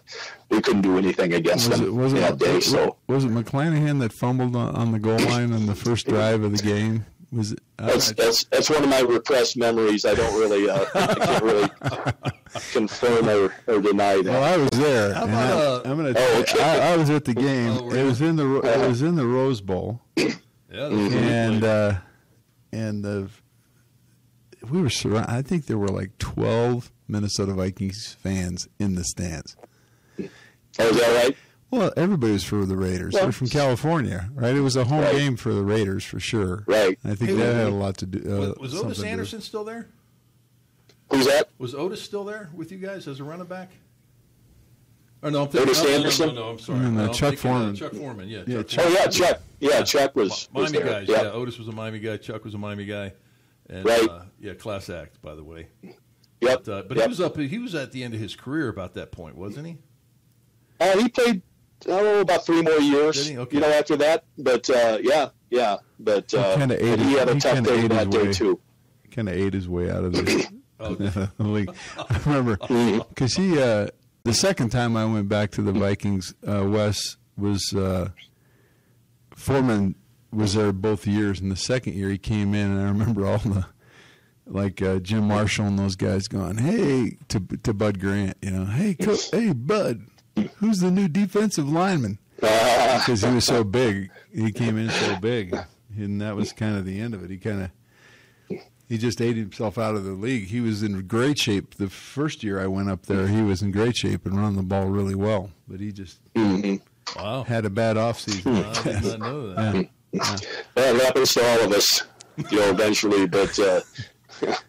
we 0.50 0.60
couldn't 0.60 0.82
do 0.82 0.98
anything 0.98 1.34
against 1.34 1.68
was 1.68 1.78
them 1.78 1.88
it 1.88 1.92
was 1.92 2.12
it 2.12 2.16
that 2.16 2.38
day. 2.38 2.60
So 2.60 2.96
was 3.06 3.24
it 3.24 3.30
McClanahan 3.30 4.00
that 4.00 4.12
fumbled 4.12 4.56
on, 4.56 4.74
on 4.74 4.92
the 4.92 4.98
goal 4.98 5.18
line 5.18 5.52
on 5.52 5.66
the 5.66 5.74
first 5.74 6.06
drive 6.06 6.42
of 6.42 6.56
the 6.56 6.62
game? 6.62 7.06
Was 7.30 7.52
it? 7.52 7.60
I- 7.78 7.86
that's 7.86 8.12
that's 8.12 8.44
that's 8.44 8.70
one 8.70 8.82
of 8.82 8.88
my 8.88 9.00
repressed 9.00 9.56
memories. 9.56 10.04
I 10.04 10.14
don't 10.14 10.38
really 10.38 10.68
uh, 10.68 10.84
I 10.94 11.14
can't 11.14 11.44
really 11.44 11.70
confirm 12.72 13.28
or, 13.28 13.54
or 13.66 13.80
deny 13.80 14.16
that. 14.16 14.24
Well, 14.24 14.44
I 14.44 14.56
was 14.56 14.70
there. 14.70 15.14
How 15.14 15.24
and 15.24 15.32
about, 15.32 15.86
I, 15.86 15.90
am 15.90 15.96
gonna. 15.96 16.14
Oh, 16.16 16.40
okay. 16.40 16.62
I, 16.62 16.92
I 16.92 16.96
was 16.96 17.10
at 17.10 17.24
the 17.24 17.34
game. 17.34 17.70
Oh, 17.70 17.90
it 17.90 18.04
was 18.04 18.20
in 18.20 18.36
the 18.36 18.60
it 18.60 18.88
was 18.88 19.02
in 19.02 19.14
the 19.16 19.26
Rose 19.26 19.60
Bowl, 19.62 20.02
Yeah, 20.72 20.88
that's 20.88 20.94
Mhm. 20.94 21.02
what 21.04 21.12
we 21.12 21.18
and 21.18 21.64
uh, 21.64 21.94
and 22.72 23.04
the 23.04 23.28
we 24.70 24.80
were 24.80 24.90
surrounded. 24.90 25.30
I 25.30 25.42
think 25.42 25.66
there 25.66 25.78
were 25.78 25.88
like 25.88 26.16
12 26.18 26.90
Minnesota 27.08 27.52
Vikings 27.52 28.16
fans 28.20 28.68
in 28.78 28.94
the 28.94 29.04
stands. 29.04 29.56
Oh, 30.18 30.24
is 30.88 30.96
that 30.98 31.24
right? 31.24 31.36
Well, 31.70 31.92
everybody 31.96 32.32
was 32.32 32.44
for 32.44 32.64
the 32.64 32.76
Raiders. 32.76 33.12
Well- 33.14 33.24
They're 33.24 33.32
from 33.32 33.48
California, 33.48 34.30
right? 34.34 34.54
It 34.54 34.60
was 34.60 34.76
a 34.76 34.84
home 34.84 35.00
Right. 35.00 35.12
game 35.12 35.36
for 35.36 35.52
the 35.52 35.62
Raiders 35.62 36.04
for 36.04 36.20
sure. 36.20 36.64
Right. 36.66 36.98
I 37.04 37.14
think 37.14 37.30
Hey, 37.30 37.36
that 37.36 37.46
was- 37.48 37.56
had 37.56 37.66
a 37.68 37.70
lot 37.74 37.96
to 37.98 38.06
do. 38.06 38.18
Uh, 38.20 38.38
was, 38.38 38.58
was 38.58 38.72
something 38.72 38.90
Ottis 38.90 39.00
to. 39.00 39.08
Anderson 39.08 39.40
still 39.40 39.64
there? 39.64 39.88
Who's 41.10 41.26
that? 41.26 41.48
Was 41.58 41.74
Ottis 41.74 41.98
still 41.98 42.24
there 42.24 42.48
with 42.54 42.72
you 42.72 42.78
guys 42.78 43.06
as 43.08 43.20
a 43.20 43.24
running 43.24 43.46
back? 43.46 43.70
Or 45.22 45.30
no, 45.30 45.42
I'm 45.42 45.48
thinking, 45.48 45.72
Ottis 45.74 45.82
no, 45.82 45.88
no, 45.90 45.96
Anderson? 45.96 46.26
No, 46.28 46.34
no, 46.34 46.48
I'm 46.50 46.58
sorry. 46.58 46.78
No, 46.80 46.90
no, 46.90 47.04
I'm 47.04 47.12
Chuck 47.12 47.30
thinking, 47.30 47.50
uh, 47.50 47.54
Foreman. 47.54 47.74
Chuck 47.76 47.92
Foreman, 47.92 48.28
yeah. 48.28 48.42
Yeah, 48.46 48.56
Chuck 48.62 48.66
Chuck- 48.68 48.84
Oh 48.86 48.88
yeah, 48.90 49.06
Chuck. 49.08 49.40
Yeah, 49.62 49.82
Chuck 49.82 50.16
was, 50.16 50.48
was 50.52 50.72
Miami 50.72 50.78
there. 50.78 51.00
guys. 51.00 51.08
Yeah. 51.08 51.22
Yeah, 51.22 51.28
Ottis 51.30 51.58
was 51.58 51.68
a 51.68 51.72
Miami 51.72 52.00
guy. 52.00 52.16
Chuck 52.16 52.44
was 52.44 52.54
a 52.54 52.58
Miami 52.58 52.84
guy. 52.84 53.12
And, 53.70 53.84
Right. 53.84 54.08
Uh, 54.08 54.22
yeah, 54.40 54.54
class 54.54 54.90
act, 54.90 55.22
by 55.22 55.34
the 55.36 55.44
way. 55.44 55.68
Yep. 55.82 55.94
But, 56.64 56.68
uh, 56.68 56.82
but 56.88 56.96
yep. 56.96 57.06
he 57.06 57.08
was 57.08 57.20
up. 57.20 57.36
He 57.38 57.58
was 57.58 57.74
at 57.76 57.92
the 57.92 58.02
end 58.02 58.12
of 58.14 58.20
his 58.20 58.34
career 58.34 58.68
about 58.68 58.94
that 58.94 59.12
point, 59.12 59.36
wasn't 59.36 59.68
he? 59.68 59.76
Uh, 60.80 60.98
he 60.98 61.08
played, 61.08 61.42
I 61.84 61.88
don't 61.88 62.04
know, 62.04 62.20
about 62.20 62.44
three 62.44 62.60
more 62.62 62.80
years. 62.80 63.30
Okay. 63.30 63.54
You 63.56 63.60
know, 63.62 63.70
after 63.70 63.96
that. 63.98 64.24
But 64.36 64.68
uh, 64.68 64.98
yeah, 65.00 65.28
yeah. 65.50 65.76
But 66.00 66.34
uh, 66.34 66.56
kinda 66.56 66.74
ate 66.84 66.98
he 66.98 67.10
his- 67.10 67.18
had 67.20 67.28
a 67.28 67.34
he 67.34 67.40
tough 67.40 67.62
day 67.64 67.84
ate 67.84 67.88
that 67.90 68.06
his 68.06 68.14
day 68.14 68.22
way. 68.26 68.32
too. 68.32 68.60
Kind 69.12 69.28
of 69.28 69.36
ate 69.36 69.54
his 69.54 69.68
way 69.68 69.88
out 69.90 70.02
of 70.02 70.12
the, 70.12 70.50
league. 71.38 71.72
I 71.96 72.20
remember 72.26 72.56
because 73.08 73.34
he 73.36 73.60
uh, 73.62 73.86
the 74.24 74.34
second 74.34 74.70
time 74.70 74.96
I 74.96 75.04
went 75.04 75.28
back 75.28 75.52
to 75.52 75.62
the 75.62 75.70
Vikings, 75.72 76.34
uh, 76.46 76.64
Wes, 76.66 77.16
was 77.36 77.72
uh, 77.74 78.08
Foreman 79.36 79.94
was 80.32 80.54
there 80.54 80.72
both 80.72 81.06
years, 81.06 81.40
and 81.40 81.50
the 81.50 81.56
second 81.56 81.94
year 81.94 82.08
he 82.08 82.18
came 82.18 82.54
in, 82.54 82.70
and 82.70 82.80
I 82.80 82.84
remember 82.88 83.26
all 83.26 83.38
the 83.38 83.66
like 84.46 84.82
uh, 84.82 84.98
Jim 84.98 85.28
Marshall 85.28 85.66
and 85.66 85.78
those 85.78 85.96
guys 85.96 86.28
going, 86.28 86.58
"Hey," 86.58 87.18
to 87.28 87.40
to 87.62 87.72
Bud 87.74 88.00
Grant, 88.00 88.36
you 88.42 88.50
know, 88.50 88.64
"Hey, 88.64 88.94
co- 88.94 89.16
hey, 89.32 89.52
Bud, 89.52 90.02
who's 90.56 90.80
the 90.80 90.90
new 90.90 91.08
defensive 91.08 91.68
lineman?" 91.68 92.18
Because 92.92 93.22
he 93.22 93.32
was 93.34 93.44
so 93.46 93.64
big, 93.64 94.10
he 94.32 94.52
came 94.52 94.76
in 94.76 94.90
so 94.90 95.16
big, 95.16 95.56
and 95.96 96.20
that 96.20 96.36
was 96.36 96.52
kind 96.52 96.76
of 96.76 96.84
the 96.84 97.00
end 97.00 97.14
of 97.14 97.24
it. 97.24 97.30
He 97.30 97.38
kind 97.38 97.62
of 97.62 98.60
he 98.88 98.98
just 98.98 99.20
ate 99.22 99.36
himself 99.36 99.78
out 99.78 99.94
of 99.94 100.04
the 100.04 100.12
league. 100.12 100.48
He 100.48 100.60
was 100.60 100.82
in 100.82 101.06
great 101.06 101.38
shape 101.38 101.76
the 101.76 101.88
first 101.88 102.44
year 102.44 102.60
I 102.60 102.66
went 102.66 102.90
up 102.90 103.06
there. 103.06 103.26
He 103.28 103.40
was 103.40 103.62
in 103.62 103.72
great 103.72 103.96
shape 103.96 104.26
and 104.26 104.38
running 104.38 104.56
the 104.56 104.62
ball 104.62 104.86
really 104.86 105.14
well, 105.14 105.50
but 105.66 105.80
he 105.80 105.90
just 105.92 106.20
Wow. 107.16 107.42
had 107.44 107.64
a 107.64 107.70
bad 107.70 107.96
off 107.96 108.20
season. 108.20 108.56
I 108.64 108.82
did 108.82 109.02
not 109.04 109.18
know 109.20 109.54
that. 109.54 109.88
Yeah. 110.12 110.36
Well, 110.76 110.96
it 110.96 111.02
happens 111.02 111.34
to 111.34 111.44
all 111.44 111.60
of 111.64 111.72
us, 111.72 112.02
you 112.50 112.58
know, 112.58 112.70
eventually. 112.70 113.26
But, 113.26 113.58
uh, 113.58 113.80
but 114.40 114.62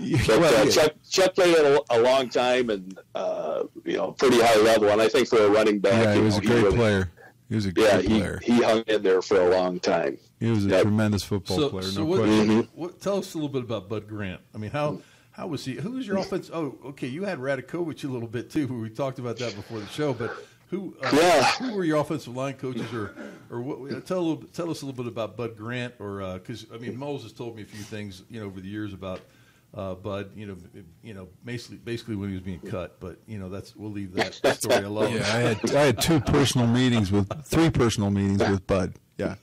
Well, 0.00 0.44
uh, 0.60 0.64
yeah. 0.64 0.70
Chuck, 0.70 0.92
Chuck 1.08 1.34
played 1.34 1.54
a, 1.56 1.80
a 1.90 1.98
long 2.00 2.28
time 2.28 2.70
and, 2.70 2.98
uh, 3.14 3.64
you 3.84 3.96
know, 3.96 4.12
pretty 4.12 4.40
high 4.40 4.56
level. 4.56 4.88
And 4.88 5.00
I 5.00 5.08
think 5.08 5.28
for 5.28 5.38
a 5.44 5.48
running 5.50 5.78
back, 5.78 6.04
Yeah, 6.04 6.14
he 6.14 6.20
was 6.20 6.34
know, 6.34 6.42
a 6.42 6.46
great 6.46 6.62
really- 6.64 6.76
player. 6.76 7.10
He 7.48 7.54
was 7.56 7.66
a 7.66 7.72
great 7.72 7.84
Yeah, 7.84 8.00
he, 8.00 8.08
player. 8.08 8.40
he 8.42 8.62
hung 8.62 8.82
in 8.86 9.02
there 9.02 9.20
for 9.20 9.38
a 9.40 9.50
long 9.50 9.78
time. 9.78 10.16
He 10.40 10.48
was 10.50 10.64
a 10.64 10.70
Yep. 10.70 10.82
tremendous 10.82 11.22
football 11.22 11.56
So, 11.58 11.68
player. 11.68 11.82
so 11.82 12.00
No 12.00 12.06
what, 12.06 12.20
question. 12.20 12.68
what? 12.74 13.00
Tell 13.00 13.18
us 13.18 13.34
a 13.34 13.36
little 13.36 13.50
bit 13.50 13.62
about 13.62 13.90
Bud 13.90 14.08
Grant. 14.08 14.40
I 14.54 14.58
mean, 14.58 14.70
how 14.70 15.00
how 15.32 15.46
was 15.48 15.64
he? 15.64 15.74
Who 15.74 15.92
was 15.92 16.06
your 16.06 16.16
offense? 16.16 16.50
Oh, 16.52 16.78
okay, 16.86 17.06
you 17.08 17.24
had 17.24 17.38
Radakovich 17.38 18.04
a 18.04 18.08
little 18.08 18.28
bit 18.28 18.50
too. 18.50 18.66
We 18.66 18.88
talked 18.88 19.18
about 19.18 19.36
that 19.38 19.54
before 19.54 19.80
the 19.80 19.86
show, 19.88 20.14
but 20.14 20.34
who? 20.72 20.96
Uh, 21.04 21.10
Yeah. 21.12 21.44
Who 21.58 21.74
were 21.76 21.84
your 21.84 21.98
offensive 21.98 22.34
line 22.34 22.54
coaches, 22.54 22.92
or 22.92 23.14
or 23.50 23.60
what? 23.60 24.06
Tell 24.06 24.36
tell 24.52 24.70
us 24.70 24.82
a 24.82 24.86
little 24.86 25.04
bit 25.04 25.06
about 25.12 25.36
Bud 25.36 25.56
Grant, 25.56 25.94
or 26.00 26.32
because 26.34 26.66
I 26.74 26.78
mean, 26.78 26.96
Mulls 26.98 27.22
has 27.22 27.32
told 27.32 27.54
me 27.54 27.62
a 27.62 27.66
few 27.66 27.84
things, 27.84 28.24
you 28.28 28.40
know, 28.40 28.46
over 28.46 28.60
the 28.60 28.68
years 28.68 28.92
about. 28.92 29.20
Uh, 29.74 29.94
Bud, 29.94 30.32
you 30.36 30.44
know, 30.44 30.56
you 31.02 31.14
know, 31.14 31.28
basically, 31.46 31.78
basically 31.78 32.14
when 32.14 32.28
he 32.28 32.34
was 32.34 32.42
being 32.44 32.60
cut, 32.60 33.00
but 33.00 33.16
you 33.26 33.38
know, 33.38 33.48
that's 33.48 33.74
we'll 33.74 33.90
leave 33.90 34.12
that 34.12 34.34
story 34.60 34.84
alone. 34.84 35.14
Yeah, 35.14 35.20
I 35.20 35.38
had 35.38 35.74
I 35.74 35.80
had 35.86 35.98
two 36.02 36.20
personal 36.20 36.66
meetings 36.66 37.10
with 37.10 37.26
three 37.46 37.70
personal 37.70 38.10
meetings 38.10 38.40
with 38.40 38.66
Bud. 38.66 38.92
Yeah, 39.16 39.36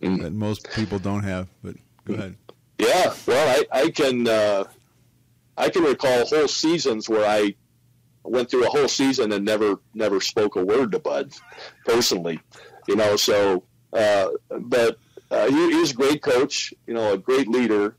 that 0.00 0.34
most 0.34 0.68
people 0.74 0.98
don't 0.98 1.22
have. 1.22 1.48
But 1.62 1.76
go 2.04 2.12
ahead. 2.12 2.36
Yeah, 2.78 3.14
well, 3.26 3.64
I, 3.72 3.78
I 3.84 3.90
can 3.90 4.28
uh, 4.28 4.64
I 5.56 5.70
can 5.70 5.84
recall 5.84 6.26
whole 6.26 6.48
seasons 6.48 7.08
where 7.08 7.24
I 7.26 7.54
went 8.28 8.50
through 8.50 8.66
a 8.66 8.70
whole 8.70 8.88
season 8.88 9.32
and 9.32 9.44
never 9.44 9.80
never 9.94 10.20
spoke 10.20 10.56
a 10.56 10.64
word 10.64 10.92
to 10.92 10.98
Bud 10.98 11.32
personally, 11.84 12.40
you 12.88 12.96
know. 12.96 13.16
So, 13.16 13.64
uh, 13.92 14.28
but 14.60 14.98
uh, 15.30 15.48
he, 15.48 15.70
he 15.70 15.76
was 15.76 15.92
a 15.92 15.94
great 15.94 16.22
coach, 16.22 16.72
you 16.86 16.94
know, 16.94 17.12
a 17.12 17.18
great 17.18 17.48
leader 17.48 17.96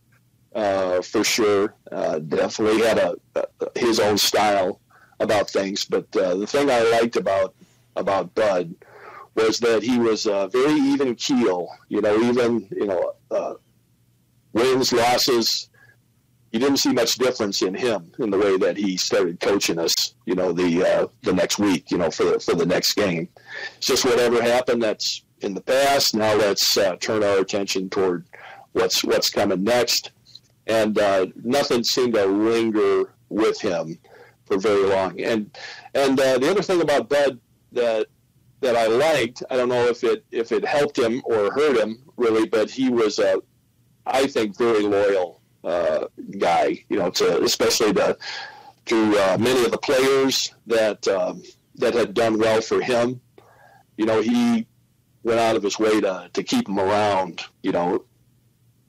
uh, 0.55 1.01
for 1.01 1.23
sure. 1.23 1.75
Uh, 1.91 2.19
definitely 2.19 2.81
had 2.81 2.97
a, 2.97 3.15
his 3.75 3.99
own 3.99 4.17
style 4.17 4.79
about 5.19 5.49
things. 5.49 5.85
But 5.85 6.15
uh, 6.15 6.35
the 6.35 6.47
thing 6.47 6.69
I 6.69 6.81
liked 6.83 7.15
about 7.15 7.55
about 7.95 8.35
Bud 8.35 8.75
was 9.35 9.59
that 9.59 9.83
he 9.83 9.99
was 9.99 10.27
uh, 10.27 10.47
very 10.47 10.73
even 10.73 11.15
keel. 11.15 11.69
You 11.89 12.01
know, 12.01 12.19
even 12.21 12.67
you 12.71 12.87
know. 12.87 13.13
Wins, 14.53 14.91
losses, 14.91 15.69
you 16.51 16.59
didn't 16.59 16.77
see 16.77 16.93
much 16.93 17.15
difference 17.15 17.61
in 17.61 17.73
him 17.73 18.11
in 18.19 18.29
the 18.29 18.37
way 18.37 18.57
that 18.57 18.77
he 18.77 18.95
started 18.97 19.39
coaching 19.39 19.79
us. 19.79 20.15
You 20.25 20.35
know, 20.35 20.53
the 20.53 20.83
uh, 20.83 21.07
the 21.23 21.33
next 21.33 21.59
week, 21.59 21.91
you 21.91 21.97
know, 21.97 22.09
for 22.09 22.23
the, 22.23 22.39
for 22.39 22.55
the 22.55 22.65
next 22.65 22.93
game. 22.93 23.27
It's 23.77 23.87
just 23.87 24.05
whatever 24.05 24.41
happened. 24.41 24.81
That's 24.81 25.23
in 25.41 25.53
the 25.53 25.61
past. 25.61 26.15
Now 26.15 26.35
let's 26.35 26.77
uh, 26.77 26.95
turn 26.97 27.23
our 27.23 27.39
attention 27.39 27.89
toward 27.89 28.25
what's 28.71 29.03
what's 29.03 29.29
coming 29.29 29.63
next. 29.63 30.11
And 30.67 30.97
uh, 30.99 31.27
nothing 31.43 31.83
seemed 31.83 32.13
to 32.15 32.25
linger 32.25 33.13
with 33.29 33.59
him 33.59 33.97
for 34.45 34.57
very 34.57 34.87
long. 34.87 35.19
And 35.21 35.51
and 35.93 36.19
uh, 36.19 36.37
the 36.37 36.49
other 36.49 36.61
thing 36.61 36.81
about 36.81 37.09
Bud 37.09 37.39
that 37.73 38.07
that 38.61 38.75
I 38.75 38.87
liked, 38.87 39.43
I 39.49 39.57
don't 39.57 39.69
know 39.69 39.85
if 39.87 40.03
it 40.03 40.25
if 40.31 40.51
it 40.51 40.65
helped 40.65 40.97
him 40.97 41.21
or 41.25 41.51
hurt 41.51 41.77
him 41.77 42.03
really, 42.15 42.47
but 42.47 42.69
he 42.69 42.89
was 42.89 43.19
a 43.19 43.41
I 44.09 44.27
think, 44.27 44.57
very 44.57 44.83
loyal 44.83 45.36
uh, 45.67 46.07
guy. 46.37 46.83
You 46.89 46.97
know, 46.99 47.09
to 47.11 47.43
especially 47.43 47.93
to 47.93 48.17
to 48.85 49.17
uh, 49.17 49.37
many 49.39 49.65
of 49.65 49.71
the 49.71 49.77
players 49.77 50.53
that 50.67 51.07
um, 51.07 51.43
that 51.75 51.93
had 51.93 52.13
done 52.13 52.39
well 52.39 52.61
for 52.61 52.81
him. 52.81 53.21
You 53.97 54.05
know, 54.05 54.21
he 54.21 54.67
went 55.23 55.39
out 55.39 55.55
of 55.55 55.63
his 55.63 55.77
way 55.77 55.99
to 56.01 56.29
to 56.33 56.43
keep 56.43 56.65
them 56.65 56.79
around. 56.79 57.43
You 57.61 57.71
know, 57.71 58.05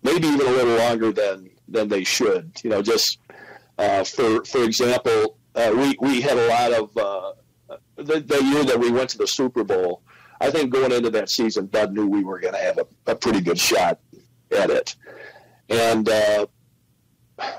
maybe 0.02 0.28
even 0.28 0.46
a 0.46 0.50
little 0.50 0.76
longer 0.76 1.12
than 1.12 1.50
than 1.66 1.88
they 1.88 2.04
should. 2.04 2.60
You 2.62 2.70
know, 2.70 2.82
just 2.82 3.18
uh, 3.78 4.04
for 4.04 4.44
for 4.44 4.62
example, 4.64 5.38
uh, 5.54 5.72
we 5.74 5.96
we 6.00 6.20
had 6.20 6.38
a 6.38 6.48
lot 6.48 6.72
of 6.72 6.96
uh, 6.96 7.32
the, 7.96 8.20
the 8.20 8.42
year 8.44 8.64
that 8.64 8.78
we 8.78 8.90
went 8.90 9.10
to 9.10 9.18
the 9.18 9.26
Super 9.26 9.64
Bowl. 9.64 10.02
I 10.40 10.50
think 10.50 10.72
going 10.72 10.92
into 10.92 11.10
that 11.10 11.30
season, 11.30 11.66
Bud 11.66 11.92
knew 11.92 12.06
we 12.06 12.22
were 12.22 12.38
going 12.38 12.54
to 12.54 12.60
have 12.60 12.78
a, 12.78 12.86
a 13.10 13.16
pretty 13.16 13.40
good 13.40 13.58
shot 13.58 13.98
at 14.56 14.70
it. 14.70 14.94
And 15.68 16.08
uh, 16.08 16.46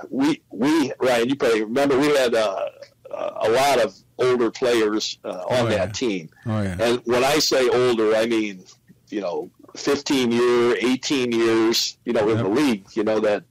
we, 0.10 0.42
we, 0.52 0.92
Ryan, 1.00 1.30
you 1.30 1.36
probably 1.36 1.64
remember 1.64 1.98
we 1.98 2.08
had 2.16 2.34
uh, 2.36 2.66
a 3.12 3.50
lot 3.50 3.80
of 3.80 3.96
older 4.18 4.52
players 4.52 5.18
uh, 5.24 5.30
on 5.30 5.46
Oh, 5.52 5.64
yeah. 5.70 5.78
that 5.86 5.94
team. 5.94 6.30
Oh 6.46 6.62
yeah. 6.62 6.78
And 6.80 7.02
when 7.06 7.24
I 7.24 7.40
say 7.40 7.68
older, 7.70 8.16
I 8.16 8.26
mean, 8.26 8.64
you 9.10 9.22
know, 9.22 9.50
15 9.76 10.32
year, 10.32 10.76
18 10.80 11.32
years, 11.32 11.98
you 12.06 12.14
know, 12.14 12.28
in 12.30 12.38
the 12.38 12.48
league, 12.50 12.86
you 12.94 13.04
know, 13.04 13.20
that 13.22 13.44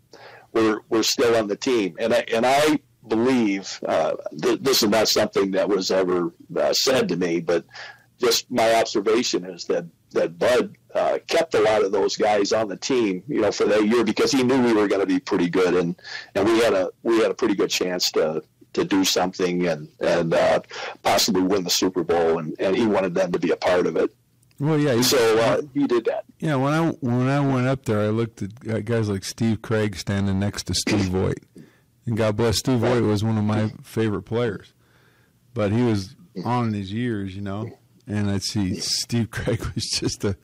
we're, 0.52 0.80
we're 0.88 1.02
still 1.02 1.36
on 1.36 1.46
the 1.48 1.56
team. 1.56 1.96
And 1.98 2.12
I, 2.14 2.24
and 2.32 2.44
I 2.46 2.78
believe 3.06 3.80
uh, 3.86 4.14
th- 4.42 4.60
this 4.60 4.82
is 4.82 4.88
not 4.90 5.08
something 5.08 5.52
that 5.52 5.68
was 5.68 5.90
ever 5.90 6.32
uh, 6.56 6.72
said 6.72 7.08
to 7.08 7.16
me, 7.16 7.40
but 7.40 7.64
just 8.20 8.50
my 8.50 8.74
observation 8.74 9.44
is 9.46 9.64
that, 9.66 9.84
that 10.12 10.38
Bud 10.38 10.76
uh, 10.94 11.18
kept 11.26 11.54
a 11.54 11.60
lot 11.60 11.84
of 11.84 11.92
those 11.92 12.16
guys 12.16 12.52
on 12.52 12.68
the 12.68 12.76
team, 12.76 13.22
you 13.28 13.40
know, 13.40 13.52
for 13.52 13.66
that 13.66 13.86
year 13.86 14.04
because 14.04 14.32
he 14.32 14.42
knew 14.42 14.60
we 14.62 14.72
were 14.72 14.88
going 14.88 15.00
to 15.00 15.06
be 15.06 15.20
pretty 15.20 15.48
good. 15.50 15.74
And, 15.74 15.94
and 16.34 16.46
we 16.48 16.58
had 16.60 16.72
a, 16.74 16.90
we 17.02 17.18
had 17.20 17.30
a 17.30 17.34
pretty 17.34 17.54
good 17.54 17.70
chance 17.70 18.10
to, 18.12 18.42
to 18.72 18.84
do 18.84 19.04
something 19.04 19.66
and, 19.66 19.88
and 20.00 20.32
uh, 20.34 20.60
possibly 21.02 21.42
win 21.42 21.64
the 21.64 21.70
Super 21.70 22.02
Bowl. 22.04 22.38
And, 22.38 22.54
and 22.58 22.74
he 22.76 22.86
wanted 22.86 23.14
them 23.14 23.32
to 23.32 23.38
be 23.38 23.50
a 23.50 23.56
part 23.56 23.86
of 23.86 23.96
it. 23.96 24.14
Well, 24.60 24.78
yeah. 24.78 24.94
he- 24.94 25.02
So 25.02 25.38
uh, 25.38 25.62
he 25.74 25.86
did 25.86 26.06
that. 26.06 26.24
Yeah, 26.40 26.54
when 26.56 26.72
I 26.72 26.88
when 27.00 27.28
I 27.28 27.40
went 27.40 27.66
up 27.66 27.84
there, 27.84 28.00
I 28.00 28.08
looked 28.08 28.42
at 28.42 28.84
guys 28.84 29.08
like 29.08 29.24
Steve 29.24 29.60
Craig 29.60 29.96
standing 29.96 30.38
next 30.38 30.64
to 30.68 30.74
Steve 30.74 31.06
Voigt, 31.10 31.38
and 32.06 32.16
God 32.16 32.36
bless 32.36 32.58
Steve 32.58 32.78
Voigt 32.78 33.02
was 33.02 33.22
one 33.24 33.36
of 33.38 33.42
my 33.44 33.72
favorite 33.82 34.22
players, 34.22 34.72
but 35.54 35.72
he 35.72 35.82
was 35.82 36.14
on 36.44 36.68
in 36.68 36.74
his 36.74 36.92
years, 36.92 37.34
you 37.34 37.42
know. 37.42 37.70
And 38.08 38.30
I'd 38.30 38.42
see 38.42 38.74
Steve 38.80 39.30
Craig 39.30 39.62
was 39.74 39.84
just 39.84 40.24
a 40.24 40.36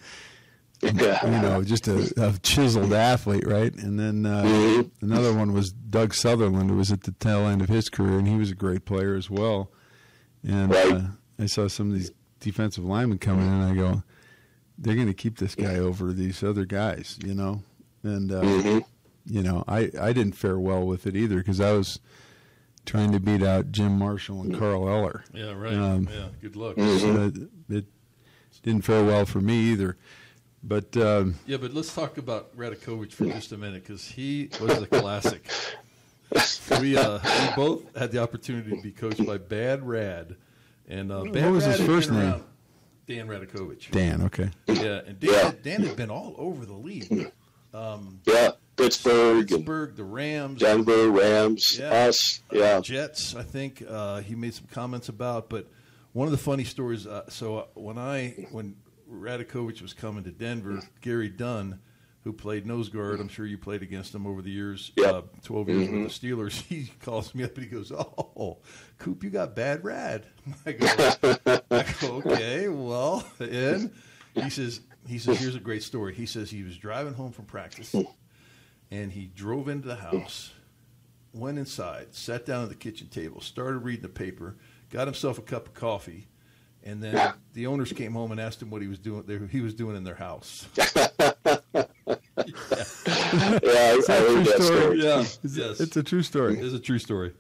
you 0.83 0.93
know 0.93 1.63
just 1.65 1.89
a, 1.89 2.13
a 2.19 2.39
chiseled 2.43 2.93
athlete, 2.93 3.47
right? 3.47 3.75
And 3.75 3.99
then 3.99 4.27
uh, 4.27 4.45
Mhm. 4.45 4.91
another 5.01 5.33
one 5.33 5.53
was 5.55 5.73
Doug 5.73 6.13
Sutherland, 6.15 6.69
who 6.71 6.77
was 6.77 6.93
at 6.93 7.05
the 7.05 7.13
tail 7.13 7.47
end 7.47 7.63
of 7.63 7.69
his 7.69 7.89
career, 7.89 8.19
and 8.19 8.29
he 8.29 8.37
was 8.37 8.51
a 8.51 8.55
great 8.55 8.85
player 8.85 9.15
as 9.15 9.31
well. 9.31 9.71
And 10.47 10.71
Right. 10.73 10.93
uh, 10.93 11.03
I 11.39 11.47
saw 11.47 11.69
some 11.69 11.89
of 11.91 11.95
these 11.97 12.11
defensive 12.41 12.85
linemen 12.85 13.17
coming 13.19 13.47
in, 13.47 13.53
and 13.53 13.65
I 13.65 13.75
go, 13.75 14.03
they're 14.77 14.95
going 14.95 15.07
to 15.07 15.15
keep 15.15 15.39
this 15.39 15.55
guy 15.55 15.79
over 15.79 16.13
these 16.13 16.43
other 16.43 16.67
guys, 16.67 17.19
you 17.25 17.35
know. 17.35 17.63
And 18.03 18.31
uh, 18.31 18.43
Mhm. 18.43 18.85
you 19.25 19.43
know, 19.43 19.65
I 19.67 19.91
I 19.99 20.13
didn't 20.13 20.35
fare 20.37 20.59
well 20.59 20.87
with 20.87 21.07
it 21.07 21.17
either 21.17 21.37
because 21.39 21.61
I 21.61 21.73
was 21.73 21.99
trying 22.87 23.13
to 23.13 23.21
beat 23.21 23.43
out 23.43 23.73
Jim 23.73 23.99
Marshall 23.99 24.43
and 24.43 24.59
Carl 24.59 24.89
Eller. 24.89 25.25
Yeah, 25.33 25.53
right. 25.53 25.75
Um, 25.75 26.09
yeah, 26.13 26.29
good 26.43 26.57
luck. 26.57 26.77
So 26.77 27.33
it, 27.35 27.49
it 27.69 27.85
didn't 28.63 28.83
fare 28.83 29.05
well 29.05 29.25
for 29.27 29.41
me 29.41 29.57
either. 29.73 29.97
But 30.63 30.97
um, 30.97 31.35
Yeah, 31.47 31.59
but 31.59 31.75
let's 31.75 31.95
talk 31.95 32.17
about 32.19 32.57
Radakovich 32.57 33.13
for 33.13 33.27
just 33.27 33.53
a 33.53 33.59
minute 33.59 33.83
because 33.83 34.07
he 34.09 34.49
was 34.61 34.79
a 34.83 34.87
classic. 34.87 35.47
we 36.81 36.97
uh, 36.97 37.19
we 37.23 37.55
both 37.55 37.97
had 37.97 38.11
the 38.13 38.19
opportunity 38.23 38.75
to 38.75 38.83
be 38.83 38.91
coached 38.91 39.25
by 39.27 39.37
Bad 39.39 39.87
Rad, 39.87 40.37
and 40.89 41.13
uh, 41.13 41.25
Bad 41.25 41.53
was 41.53 41.67
Rad 41.67 41.79
his 41.79 41.87
first 41.87 42.11
name? 42.11 42.21
around- 42.21 42.45
Dan 43.07 43.29
Radakovich. 43.29 43.91
Dan, 43.91 44.23
okay, 44.23 44.49
Yeah, 44.67 45.03
and 45.07 45.21
Dan, 45.21 45.31
Yeah. 45.31 45.53
Dan 45.63 45.83
had 45.83 45.95
been 45.97 46.11
all 46.11 46.35
over 46.39 46.65
the 46.65 46.73
league. 46.73 47.31
Um, 47.75 48.21
Yeah, 48.25 48.53
Pittsburgh 48.77 49.51
and 49.53 49.67
the 49.97 50.05
Rams, 50.05 50.61
Denver, 50.61 51.11
Rams, 51.11 51.79
Yeah. 51.79 51.91
us. 52.09 52.41
Yeah. 52.53 52.81
Jets, 52.81 53.35
I 53.35 53.43
think 53.43 53.83
uh, 53.89 54.21
he 54.21 54.35
made 54.35 54.55
some 54.55 54.67
comments 54.71 55.09
about. 55.09 55.49
But 55.49 55.69
one 56.13 56.27
of 56.27 56.33
the 56.33 56.39
funny 56.39 56.65
stories. 56.65 57.07
Uh, 57.07 57.29
so 57.29 57.59
uh, 57.59 57.65
when 57.75 57.99
I 57.99 58.47
when 58.51 58.77
Radakovich 59.11 59.81
was 59.83 59.93
coming 59.93 60.25
to 60.25 60.31
Denver, 60.33 60.81
Gary 61.01 61.29
Dunn, 61.29 61.81
who 62.25 62.33
played 62.33 62.67
nose 62.67 62.89
guard. 62.89 63.21
I'm 63.21 63.29
sure 63.29 63.45
you 63.47 63.59
played 63.59 63.83
against 63.83 64.15
him 64.15 64.27
over 64.27 64.41
the 64.43 64.51
years. 64.51 64.93
Yep. 64.97 65.15
Uh, 65.15 65.23
Twelve 65.43 65.69
years 65.69 65.89
with 65.91 66.21
the 66.21 66.29
Steelers. 66.29 66.61
He 66.69 66.91
calls 67.03 67.35
me 67.35 67.45
up 67.45 67.55
and 67.57 67.65
he 67.65 67.71
goes, 67.71 67.93
"Oh, 67.93 68.59
Coop, 68.99 69.23
you 69.23 69.31
got 69.31 69.55
bad 69.55 69.85
rad." 69.85 70.25
I 70.67 70.73
go, 70.73 70.87
I 70.87 71.85
go 72.01 72.23
"Okay, 72.25 72.69
well," 72.69 73.27
and 73.39 73.93
he 74.35 74.49
says, 74.51 74.81
"He 75.07 75.19
says 75.19 75.39
here's 75.39 75.55
a 75.55 75.61
great 75.61 75.83
story." 75.83 76.15
He 76.15 76.27
says 76.27 76.51
he 76.51 76.63
was 76.63 76.77
driving 76.79 77.13
home 77.15 77.33
from 77.33 77.45
practice, 77.45 77.95
and 78.91 79.13
he 79.13 79.27
drove 79.27 79.69
into 79.69 79.89
the 79.89 79.97
house, 79.97 80.53
went 81.33 81.59
inside, 81.59 82.15
sat 82.15 82.45
down 82.47 82.63
at 82.65 82.69
the 82.69 82.75
kitchen 82.75 83.09
table, 83.09 83.41
started 83.41 83.79
reading 83.79 84.03
the 84.03 84.09
paper, 84.09 84.57
got 84.91 85.07
himself 85.07 85.39
a 85.39 85.43
cup 85.43 85.67
of 85.69 85.75
coffee. 85.75 86.29
And 86.87 87.03
then 87.03 87.33
the 87.55 87.67
owners 87.67 87.93
came 87.95 88.13
home 88.13 88.31
and 88.31 88.39
asked 88.39 88.61
him 88.61 88.69
what 88.71 88.83
he 88.83 88.89
was 88.89 88.99
doing. 88.99 89.23
There, 89.27 89.39
he 89.47 89.63
was 89.63 89.73
doing 89.73 89.97
in 89.97 90.05
their 90.05 90.15
house. 90.17 90.67
Yeah, 92.37 93.97
I, 93.97 94.01
I 94.09 94.17
heard 94.17 94.47
that 94.47 94.63
story. 94.63 95.03
Yeah, 95.03 95.21
It's, 95.21 95.39
yes, 95.57 95.81
it's 95.81 95.97
a 95.97 96.03
true 96.03 96.23
story. 96.23 96.59
It's 96.59 96.75
a 96.75 96.79
true 96.79 96.99
story. 96.99 97.33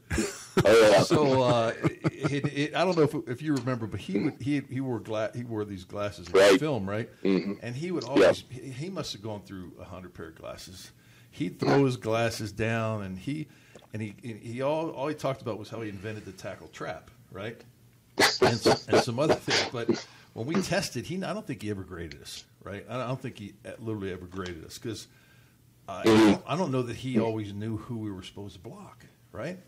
Oh, 0.64 0.90
yeah. 0.90 1.02
So 1.02 1.42
uh, 1.42 1.72
it, 1.82 2.44
it, 2.52 2.74
I 2.76 2.84
don't 2.84 2.96
know 2.96 3.02
if, 3.02 3.14
if 3.28 3.42
you 3.42 3.54
remember, 3.54 3.86
but 3.86 4.00
he 4.00 4.18
would 4.18 4.34
he 4.40 4.60
he 4.70 4.80
wore 4.80 5.00
gla- 5.00 5.30
he 5.34 5.44
wore 5.44 5.64
these 5.64 5.84
glasses 5.84 6.28
in 6.28 6.32
Right. 6.32 6.58
film, 6.58 6.88
right? 6.88 7.08
Mhm. 7.22 7.58
And 7.62 7.74
he 7.76 7.90
would 7.90 8.04
always 8.04 8.44
he, 8.48 8.70
he 8.70 8.90
must 8.90 9.12
have 9.12 9.22
gone 9.22 9.42
through 9.42 9.72
a 9.80 9.84
hundred 9.84 10.14
pair 10.14 10.28
of 10.28 10.36
glasses. 10.36 10.90
He'd 11.34 11.58
throw 11.58 11.84
his 11.84 11.96
glasses 11.96 12.52
down, 12.52 13.02
and 13.02 13.18
he 13.18 13.48
and 13.92 14.00
he 14.00 14.14
he 14.40 14.62
all 14.62 14.90
all 14.90 15.08
he 15.08 15.14
talked 15.14 15.42
about 15.42 15.58
was 15.58 15.68
how 15.68 15.80
he 15.80 15.88
invented 15.88 16.24
the 16.24 16.32
tackle 16.32 16.68
trap, 16.68 17.10
right? 17.32 17.60
And, 18.40 18.56
some- 18.56 18.78
and 18.88 19.02
some 19.02 19.18
other 19.18 19.34
things, 19.34 19.68
but 19.72 20.06
when 20.34 20.46
we 20.46 20.54
tested, 20.62 21.04
he 21.06 21.16
I 21.24 21.32
don't 21.32 21.44
think 21.46 21.62
he 21.62 21.70
ever 21.70 21.82
graded 21.82 22.22
us, 22.22 22.44
right? 22.62 22.86
I 22.88 23.06
don't 23.06 23.20
think 23.20 23.38
he 23.38 23.54
literally 23.78 24.12
ever 24.12 24.26
graded 24.26 24.64
us 24.64 24.78
because. 24.78 25.06
Uh, 25.86 26.02
I, 26.06 26.54
I 26.54 26.56
don't 26.56 26.70
know 26.72 26.80
that 26.80 26.96
he 26.96 27.20
always 27.20 27.52
knew 27.52 27.76
who 27.76 27.98
we 27.98 28.10
were 28.10 28.22
supposed 28.22 28.54
to 28.54 28.60
block, 28.60 29.04
right? 29.34 29.58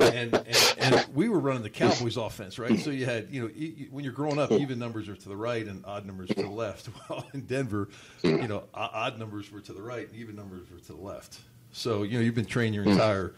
and, 0.00 0.34
and 0.34 0.74
and 0.78 1.06
we 1.14 1.28
were 1.28 1.38
running 1.38 1.62
the 1.62 1.70
Cowboys 1.70 2.16
offense, 2.16 2.58
right? 2.58 2.78
So 2.80 2.90
you 2.90 3.06
had 3.06 3.28
you 3.30 3.42
know 3.42 3.48
when 3.90 4.04
you're 4.04 4.12
growing 4.12 4.38
up, 4.38 4.50
even 4.52 4.78
numbers 4.78 5.08
are 5.08 5.16
to 5.16 5.28
the 5.28 5.36
right 5.36 5.64
and 5.66 5.84
odd 5.86 6.04
numbers 6.04 6.28
to 6.30 6.34
the 6.34 6.48
left. 6.50 6.88
Well, 7.08 7.26
in 7.32 7.42
Denver, 7.42 7.88
you 8.22 8.46
know 8.46 8.64
odd 8.74 9.18
numbers 9.18 9.50
were 9.50 9.60
to 9.60 9.72
the 9.72 9.82
right 9.82 10.06
and 10.06 10.16
even 10.16 10.36
numbers 10.36 10.70
were 10.70 10.78
to 10.78 10.92
the 10.92 11.00
left. 11.00 11.40
So 11.72 12.02
you 12.02 12.18
know 12.18 12.24
you've 12.24 12.34
been 12.34 12.44
trained 12.44 12.74
your 12.74 12.84
entire 12.84 13.34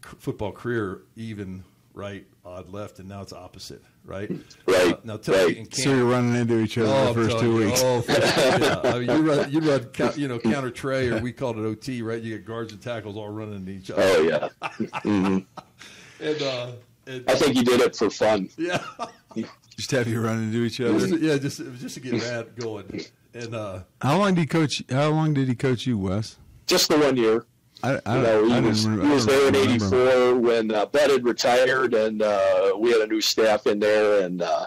football 0.00 0.52
career 0.52 1.02
even 1.16 1.64
right, 1.94 2.26
odd 2.44 2.70
left, 2.72 2.98
and 2.98 3.08
now 3.08 3.20
it's 3.22 3.32
opposite, 3.32 3.82
right? 4.04 4.30
Right, 4.66 4.94
Uh, 4.94 4.96
now 5.04 5.16
tell 5.18 5.34
right. 5.34 5.54
me 5.54 5.60
in 5.60 5.72
So 5.72 5.94
you're 5.94 6.04
running 6.06 6.34
into 6.34 6.58
each 6.60 6.78
other 6.78 6.88
Oh, 6.90 7.12
the 7.12 7.14
first 7.14 7.30
telling 7.38 7.44
two 7.44 7.60
you. 7.60 7.66
weeks. 7.66 7.80
Oh, 7.84 8.04
yeah. 8.08 8.80
I 8.92 8.98
mean, 8.98 9.10
you 9.10 9.22
run, 9.30 9.50
you 9.52 9.60
run, 9.60 9.88
you 10.16 10.28
know, 10.28 10.38
counter 10.38 10.70
tray, 10.70 11.08
or 11.08 11.20
we 11.20 11.32
called 11.32 11.58
it 11.58 11.62
OT, 11.64 12.02
right? 12.02 12.20
You 12.22 12.36
get 12.36 12.46
guards 12.46 12.72
and 12.72 12.80
tackles 12.82 13.16
all 13.16 13.28
running 13.28 13.54
into 13.56 13.72
each 13.72 13.90
other, 13.90 14.02
Oh, 14.04 14.22
yeah. 14.22 14.48
hmm 15.02 15.38
and, 16.20 16.42
uh, 16.42 16.72
and 17.06 17.24
I 17.28 17.34
think 17.34 17.56
you 17.56 17.64
did 17.64 17.80
it 17.80 17.96
for 17.96 18.08
fun. 18.10 18.48
yeah, 18.56 18.82
Just 19.76 19.90
have 19.90 20.06
you 20.08 20.20
run 20.20 20.42
into 20.44 20.58
each 20.64 20.80
other. 20.80 20.98
Just- 20.98 21.20
yeah, 21.20 21.36
just 21.38 21.58
just 21.80 21.94
to 21.94 22.00
get 22.00 22.20
that 22.20 22.56
going, 22.56 23.04
and 23.34 23.54
uh, 23.54 23.80
How 24.00 24.18
long 24.18 24.34
did 24.34 24.40
he 24.42 24.46
coach? 24.46 24.82
How 24.90 25.08
long 25.10 25.34
did 25.34 25.48
he 25.48 25.54
coach 25.54 25.86
you, 25.86 25.98
Wes? 25.98 26.36
Just 26.66 26.88
the 26.88 26.98
one 26.98 27.16
year. 27.16 27.44
I, 27.82 28.00
I, 28.06 28.16
You 28.16 28.22
know, 28.22 28.44
he 28.44 28.48
didn't 28.50 28.66
was, 28.68 28.82
he 28.84 28.90
was 28.90 29.26
there 29.26 29.48
in 29.48 29.56
'84 29.56 30.36
when 30.36 30.70
uh, 30.72 30.86
Bud 30.86 31.10
had 31.10 31.24
retired, 31.24 31.94
and 31.94 32.22
uh, 32.22 32.72
we 32.78 32.90
had 32.92 33.00
a 33.00 33.06
new 33.06 33.20
staff 33.20 33.66
in 33.66 33.78
there, 33.80 34.22
and 34.24 34.40
uh, 34.42 34.66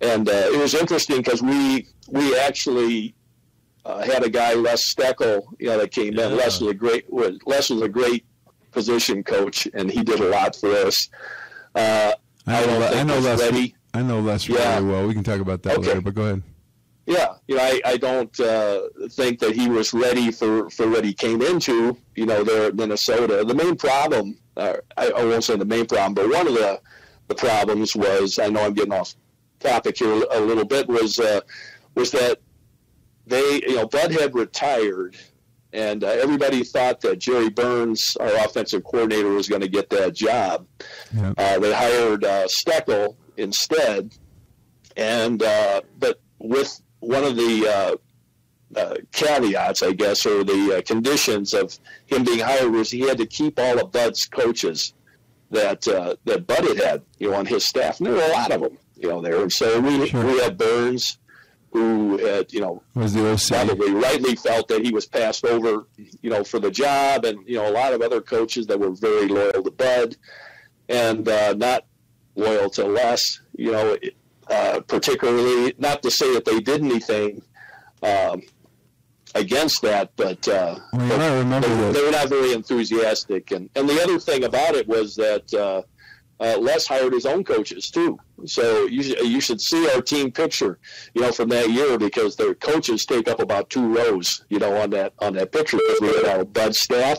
and 0.00 0.28
uh, 0.28 0.32
it 0.32 0.58
was 0.58 0.74
interesting 0.74 1.18
because 1.18 1.42
we 1.42 1.86
we 2.08 2.36
actually 2.38 3.14
uh, 3.84 4.02
had 4.02 4.24
a 4.24 4.30
guy 4.30 4.54
Les 4.54 4.82
Steckel, 4.92 5.42
you 5.58 5.68
know, 5.68 5.78
that 5.78 5.90
came 5.92 6.14
Yeah. 6.14 6.26
in. 6.28 6.36
Les 6.36 6.60
was 6.60 6.70
a 6.70 6.74
great 6.74 7.10
was 7.12 7.38
Les 7.46 7.70
was 7.70 7.82
a 7.82 7.88
great 7.88 8.24
position 8.72 9.22
coach, 9.22 9.68
and 9.74 9.90
he 9.90 10.02
did 10.02 10.18
a 10.20 10.28
lot 10.28 10.56
for 10.56 10.70
us. 10.70 11.08
Uh, 11.74 12.12
I 12.46 12.56
I 12.56 12.60
know, 12.60 12.66
don't 12.66 12.80
Le- 12.80 12.88
think 12.88 13.00
I 13.00 13.02
know 13.04 13.18
Les. 13.20 13.40
ready. 13.40 13.74
I 13.94 14.02
know 14.02 14.20
Les 14.20 14.48
Yeah. 14.48 14.74
really 14.78 14.90
well. 14.90 15.06
We 15.06 15.14
can 15.14 15.22
talk 15.22 15.40
about 15.40 15.62
that 15.62 15.78
Okay. 15.78 15.88
later. 15.88 16.00
But 16.00 16.14
go 16.14 16.22
ahead. 16.22 16.42
Yeah, 17.06 17.34
you 17.48 17.56
know, 17.56 17.62
I, 17.62 17.80
I 17.84 17.96
don't 17.98 18.40
uh, 18.40 18.88
think 19.10 19.38
that 19.40 19.54
he 19.54 19.68
was 19.68 19.92
ready 19.92 20.30
for, 20.30 20.70
for 20.70 20.88
what 20.88 21.04
he 21.04 21.12
came 21.12 21.42
into, 21.42 21.98
you 22.14 22.24
know, 22.24 22.42
there 22.42 22.68
at 22.68 22.76
Minnesota. 22.76 23.44
The 23.44 23.54
main 23.54 23.76
problem, 23.76 24.38
uh, 24.56 24.76
I, 24.96 25.10
I 25.10 25.24
won't 25.24 25.44
say 25.44 25.56
the 25.56 25.66
main 25.66 25.86
problem, 25.86 26.14
but 26.14 26.30
one 26.30 26.46
of 26.46 26.54
the, 26.54 26.80
the 27.28 27.34
problems 27.34 27.94
was, 27.94 28.38
I 28.38 28.48
know 28.48 28.64
I'm 28.64 28.72
getting 28.72 28.94
off 28.94 29.14
topic 29.60 29.98
here 29.98 30.24
a 30.30 30.40
little 30.40 30.64
bit, 30.64 30.88
was, 30.88 31.18
uh, 31.18 31.40
was 31.94 32.10
that 32.12 32.40
they, 33.26 33.60
you 33.66 33.76
know, 33.76 33.86
Bud 33.86 34.12
had 34.12 34.34
retired, 34.34 35.16
and 35.74 36.04
uh, 36.04 36.08
everybody 36.08 36.64
thought 36.64 37.00
that 37.02 37.18
Jerry 37.18 37.50
Burns, 37.50 38.16
our 38.18 38.34
offensive 38.44 38.84
coordinator, 38.84 39.28
was 39.28 39.48
going 39.48 39.62
to 39.62 39.68
get 39.68 39.90
that 39.90 40.14
job. 40.14 40.66
Yeah. 41.12 41.34
Uh, 41.36 41.58
they 41.58 41.74
hired 41.74 42.24
uh, 42.24 42.46
Steckel 42.46 43.16
instead, 43.36 44.14
and 44.96 45.42
uh, 45.42 45.82
but 45.98 46.20
with 46.38 46.80
one 47.06 47.24
of 47.24 47.36
the 47.36 47.98
uh, 48.76 48.78
uh, 48.78 48.94
caveats, 49.12 49.82
I 49.82 49.92
guess, 49.92 50.26
or 50.26 50.42
the 50.44 50.78
uh, 50.78 50.82
conditions 50.82 51.54
of 51.54 51.78
him 52.06 52.24
being 52.24 52.40
hired 52.40 52.70
was 52.72 52.90
he 52.90 53.00
had 53.00 53.18
to 53.18 53.26
keep 53.26 53.58
all 53.58 53.78
of 53.80 53.92
Bud's 53.92 54.26
coaches 54.26 54.94
that 55.50 55.86
uh, 55.86 56.16
that 56.24 56.46
Bud 56.46 56.64
had 56.64 56.76
had, 56.78 57.02
you 57.18 57.30
know, 57.30 57.36
on 57.36 57.46
his 57.46 57.64
staff, 57.64 57.98
and 58.00 58.06
there 58.06 58.14
were 58.14 58.22
a 58.24 58.28
lot 58.32 58.50
of 58.50 58.60
them, 58.62 58.78
you 58.96 59.08
know, 59.08 59.20
there. 59.20 59.40
And 59.42 59.52
so 59.52 59.80
we 59.80 60.08
Sure. 60.08 60.24
we 60.24 60.38
had 60.40 60.56
Burns, 60.58 61.18
who 61.72 62.16
had, 62.18 62.52
you 62.52 62.60
know, 62.60 62.82
Was 62.94 63.12
the 63.14 63.30
OC? 63.32 63.48
probably 63.48 63.92
rightly 63.92 64.34
felt 64.34 64.66
that 64.68 64.84
he 64.84 64.90
was 64.92 65.06
passed 65.06 65.44
over, 65.44 65.86
you 66.22 66.30
know, 66.30 66.42
for 66.42 66.58
the 66.58 66.70
job, 66.70 67.24
and 67.24 67.38
you 67.46 67.56
know, 67.56 67.68
a 67.68 67.72
lot 67.72 67.92
of 67.92 68.00
other 68.02 68.20
coaches 68.20 68.66
that 68.66 68.80
were 68.80 68.90
very 68.90 69.28
loyal 69.28 69.62
to 69.62 69.70
Bud, 69.70 70.16
and 70.88 71.28
uh, 71.28 71.52
not 71.54 71.84
loyal 72.34 72.70
to 72.70 72.84
Les. 72.86 73.40
You 73.56 73.70
know, 73.72 73.96
uh, 74.50 74.80
particularly 74.86 75.74
not 75.78 76.02
to 76.02 76.10
say 76.10 76.32
that 76.34 76.44
they 76.44 76.60
did 76.60 76.82
anything 76.82 77.42
um, 78.02 78.42
against 79.34 79.82
that, 79.82 80.12
but 80.16 80.46
uh, 80.48 80.78
Well, 80.92 81.08
but 81.08 81.18
might 81.18 81.38
remember 81.38 81.68
they, 81.68 81.74
that. 81.76 81.94
they 81.94 82.02
were 82.04 82.10
not 82.10 82.28
very 82.28 82.52
enthusiastic. 82.52 83.50
And 83.50 83.68
and 83.74 83.88
the 83.88 84.02
other 84.02 84.18
thing 84.18 84.44
about 84.44 84.74
it 84.74 84.86
was 84.88 85.14
that. 85.16 85.52
Uh, 85.54 85.82
uh, 86.40 86.58
Les 86.58 86.84
hired 86.84 87.12
his 87.12 87.26
own 87.26 87.44
coaches 87.44 87.90
too, 87.90 88.18
so 88.44 88.86
you 88.86 89.04
should, 89.04 89.20
you 89.20 89.40
should 89.40 89.60
see 89.60 89.88
our 89.90 90.02
team 90.02 90.32
picture, 90.32 90.80
you 91.14 91.22
know, 91.22 91.30
from 91.30 91.48
that 91.48 91.70
year 91.70 91.96
because 91.96 92.34
their 92.34 92.56
coaches 92.56 93.06
take 93.06 93.28
up 93.28 93.38
about 93.38 93.70
two 93.70 93.86
rows, 93.94 94.44
you 94.48 94.58
know, 94.58 94.76
on 94.76 94.90
that 94.90 95.12
on 95.20 95.32
that 95.34 95.52
picture. 95.52 95.76
Because 95.76 96.00
we 96.00 96.08
had 96.08 96.24
our 96.36 96.44
Bud 96.44 96.74
staff, 96.74 97.18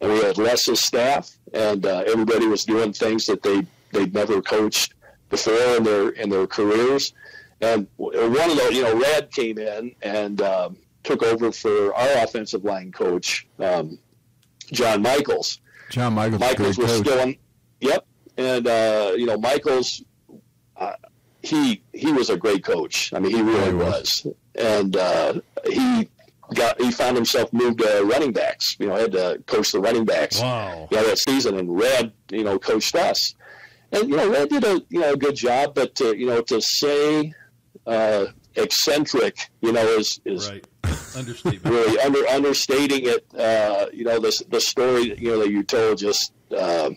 and 0.00 0.12
we 0.12 0.20
had 0.22 0.38
Les's 0.38 0.78
staff, 0.80 1.36
and 1.52 1.84
uh, 1.84 2.04
everybody 2.06 2.46
was 2.46 2.64
doing 2.64 2.92
things 2.92 3.26
that 3.26 3.42
they 3.42 3.66
they'd 3.90 4.14
never 4.14 4.40
coached 4.40 4.94
before 5.30 5.76
in 5.76 5.82
their 5.84 6.08
in 6.10 6.30
their 6.30 6.46
careers. 6.46 7.12
And 7.60 7.86
one 7.96 8.14
of 8.50 8.56
the, 8.56 8.70
you 8.72 8.82
know, 8.82 8.98
Rad 9.00 9.30
came 9.30 9.58
in 9.58 9.94
and 10.02 10.40
um, 10.42 10.76
took 11.02 11.22
over 11.22 11.50
for 11.52 11.94
our 11.94 12.22
offensive 12.24 12.64
line 12.64 12.92
coach, 12.92 13.46
um, 13.58 13.98
John 14.72 15.00
Michels. 15.02 15.60
John 15.90 16.14
Michels, 16.14 16.40
was 16.40 16.50
Michels 16.50 16.78
was 16.78 16.86
coach. 16.90 17.06
still 17.06 17.18
in, 17.20 17.36
yep, 17.80 18.06
and 18.36 18.66
uh, 18.66 19.12
you 19.16 19.26
know 19.26 19.38
Michels, 19.38 20.02
uh, 20.76 20.94
he 21.42 21.82
he 21.92 22.12
was 22.12 22.28
a 22.30 22.36
great 22.36 22.64
coach. 22.64 23.12
I 23.12 23.18
mean, 23.20 23.34
he 23.34 23.40
really 23.42 23.58
Yeah, 23.60 23.66
he 23.68 23.74
was. 23.74 24.22
was. 24.24 24.34
and 24.56 24.96
uh, 24.96 25.34
he 25.70 26.08
got 26.54 26.80
he 26.80 26.90
found 26.90 27.16
himself 27.16 27.52
moved 27.52 27.78
to 27.80 28.02
running 28.04 28.32
backs. 28.32 28.76
You 28.80 28.88
know, 28.88 28.96
had 28.96 29.12
to 29.12 29.42
coach 29.46 29.72
the 29.72 29.80
running 29.80 30.04
backs. 30.04 30.40
wow, 30.40 30.88
know, 30.90 31.06
that 31.06 31.18
season, 31.18 31.56
and 31.58 31.78
Rad, 31.78 32.12
you 32.30 32.44
know, 32.44 32.58
coached 32.58 32.94
us, 32.96 33.34
and 33.94 34.08
you 34.08 34.16
know, 34.16 34.30
Rad 34.30 34.48
did 34.48 34.64
a 34.64 34.82
you 34.88 35.00
know 35.00 35.12
a 35.12 35.16
good 35.16 35.36
job. 35.36 35.74
But 35.74 35.94
to, 35.96 36.16
you 36.16 36.26
know, 36.26 36.40
to 36.42 36.60
say 36.60 37.32
uh, 37.86 38.26
eccentric, 38.56 39.50
you 39.60 39.72
know, 39.72 39.86
is 39.86 40.20
is 40.24 40.50
right, 40.50 40.66
really 41.64 41.98
under 42.00 42.26
understating 42.28 43.06
it. 43.06 43.26
Uh, 43.34 43.86
you 43.92 44.04
know, 44.04 44.18
the 44.18 44.44
the 44.48 44.60
story 44.60 45.18
you 45.18 45.30
know 45.30 45.38
that 45.40 45.50
you 45.50 45.62
told 45.62 45.98
just. 45.98 46.32
Um, 46.56 46.96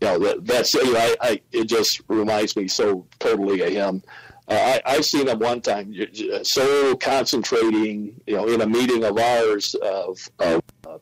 you 0.00 0.08
know 0.08 0.18
that 0.18 0.44
that's 0.44 0.74
you 0.74 0.92
know, 0.92 0.98
I, 0.98 1.16
I 1.20 1.40
it 1.52 1.68
just 1.68 2.00
reminds 2.08 2.56
me 2.56 2.66
so 2.66 3.06
totally 3.20 3.60
of 3.60 3.68
him. 3.68 4.02
Uh, 4.48 4.54
I 4.54 4.82
I've 4.84 5.04
seen 5.04 5.28
him 5.28 5.38
one 5.38 5.60
time 5.60 5.94
so 6.42 6.96
concentrating 6.96 8.20
you 8.26 8.34
know 8.34 8.48
in 8.48 8.60
a 8.62 8.66
meeting 8.66 9.04
of 9.04 9.16
ours 9.16 9.76
of, 9.76 10.18
of 10.40 10.62
uh, 10.88 10.98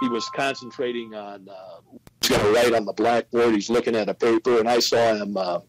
he 0.00 0.08
was 0.08 0.26
concentrating 0.30 1.14
on 1.14 1.48
uh, 1.50 1.75
going 2.28 2.42
to 2.42 2.52
write 2.52 2.74
on 2.74 2.84
the 2.84 2.92
blackboard. 2.92 3.54
He's 3.54 3.70
looking 3.70 3.96
at 3.96 4.08
a 4.08 4.14
paper, 4.14 4.58
and 4.58 4.68
I 4.68 4.78
saw 4.78 5.14
him 5.14 5.36
uh, 5.36 5.60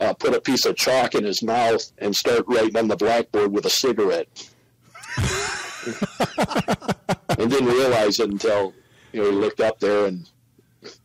uh, 0.00 0.12
put 0.14 0.34
a 0.34 0.40
piece 0.40 0.64
of 0.66 0.76
chalk 0.76 1.14
in 1.14 1.24
his 1.24 1.42
mouth 1.42 1.90
and 1.98 2.14
start 2.14 2.44
writing 2.46 2.76
on 2.76 2.88
the 2.88 2.96
blackboard 2.96 3.52
with 3.52 3.66
a 3.66 3.70
cigarette. 3.70 4.28
and 7.38 7.50
didn't 7.50 7.66
realize 7.66 8.18
it 8.18 8.30
until 8.30 8.74
you 9.12 9.22
know 9.22 9.30
he 9.30 9.36
looked 9.36 9.60
up 9.60 9.78
there 9.80 10.06
and 10.06 10.28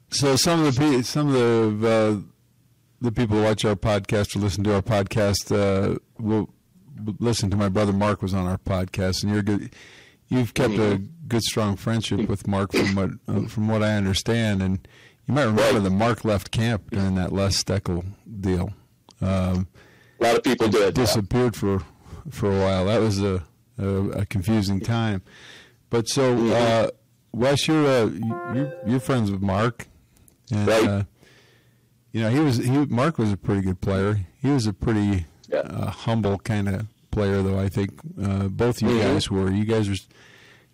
So 0.10 0.36
some 0.36 0.66
of 0.66 0.76
the 0.76 1.04
some 1.04 1.36
of 1.36 1.82
the 1.82 1.88
uh, 1.88 2.22
the 3.02 3.12
people 3.12 3.38
who 3.38 3.44
watch 3.44 3.66
our 3.66 3.76
podcast 3.76 4.36
or 4.36 4.40
listen 4.40 4.64
to 4.64 4.76
our 4.76 4.82
podcast 4.82 5.56
uh, 5.56 5.98
will, 6.18 6.50
listened 7.20 7.52
to 7.52 7.58
my 7.58 7.70
brother 7.70 7.94
Mark 7.94 8.22
was 8.22 8.34
on 8.34 8.46
our 8.48 8.58
podcast, 8.58 9.24
and 9.24 9.32
you're 9.32 9.44
good. 9.44 9.74
You've 10.28 10.54
kept 10.54 10.74
mm-hmm. 10.74 11.04
a 11.04 11.19
good, 11.30 11.44
strong 11.44 11.76
friendship 11.76 12.28
with 12.28 12.48
Mark, 12.48 12.74
from 12.74 12.96
what 12.96 13.10
uh, 13.28 13.48
from 13.48 13.68
what 13.68 13.84
I 13.84 13.96
understand, 13.96 14.62
and 14.62 14.88
you 15.28 15.34
might 15.34 15.46
remember 15.46 15.80
that 15.80 15.90
Mark 15.90 16.26
left 16.26 16.52
camp 16.52 16.90
during 16.92 17.16
that 17.16 17.32
Les 17.32 17.64
Steckel 17.64 18.06
deal. 18.42 18.74
Um, 19.22 19.68
a 20.20 20.24
lot 20.24 20.38
of 20.38 20.44
people 20.44 20.68
did. 20.68 20.94
Disappeared 20.94 21.56
yeah. 21.56 21.60
for 21.60 21.84
for 22.30 22.52
a 22.52 22.60
while. 22.60 22.86
That 22.86 23.00
was 23.00 23.22
a 23.22 23.44
a, 23.78 23.88
a 24.10 24.26
confusing 24.26 24.80
time. 24.80 25.22
But 25.90 26.08
so, 26.08 26.36
mm-hmm. 26.36 26.52
uh, 26.52 26.90
Wes, 27.32 27.68
you're 27.68 27.86
uh, 27.86 28.10
you're, 28.54 28.74
you're 28.86 29.00
friends 29.00 29.32
with 29.32 29.42
Mark, 29.42 29.88
and 30.52 30.68
right. 30.68 30.88
uh, 30.88 31.04
you 32.12 32.22
know 32.22 32.30
he 32.30 32.40
was 32.40 32.58
he 32.58 32.86
Mark 32.86 33.18
was 33.18 33.32
a 33.32 33.38
pretty 33.38 33.62
good 33.62 33.82
player. 33.82 34.20
He 34.42 34.50
was 34.50 34.68
a 34.68 34.74
pretty 34.74 35.26
yeah. 35.48 35.60
uh, 35.60 35.92
humble 35.92 36.40
kind 36.40 36.70
of 36.70 36.88
player, 37.12 37.42
though. 37.42 37.60
I 37.60 37.70
think 37.70 37.92
uh, 38.22 38.48
both 38.48 38.82
you 38.82 38.90
mm-hmm. 38.90 39.14
guys 39.14 39.30
were. 39.30 39.52
You 39.52 39.66
guys 39.66 39.90
were 39.90 39.96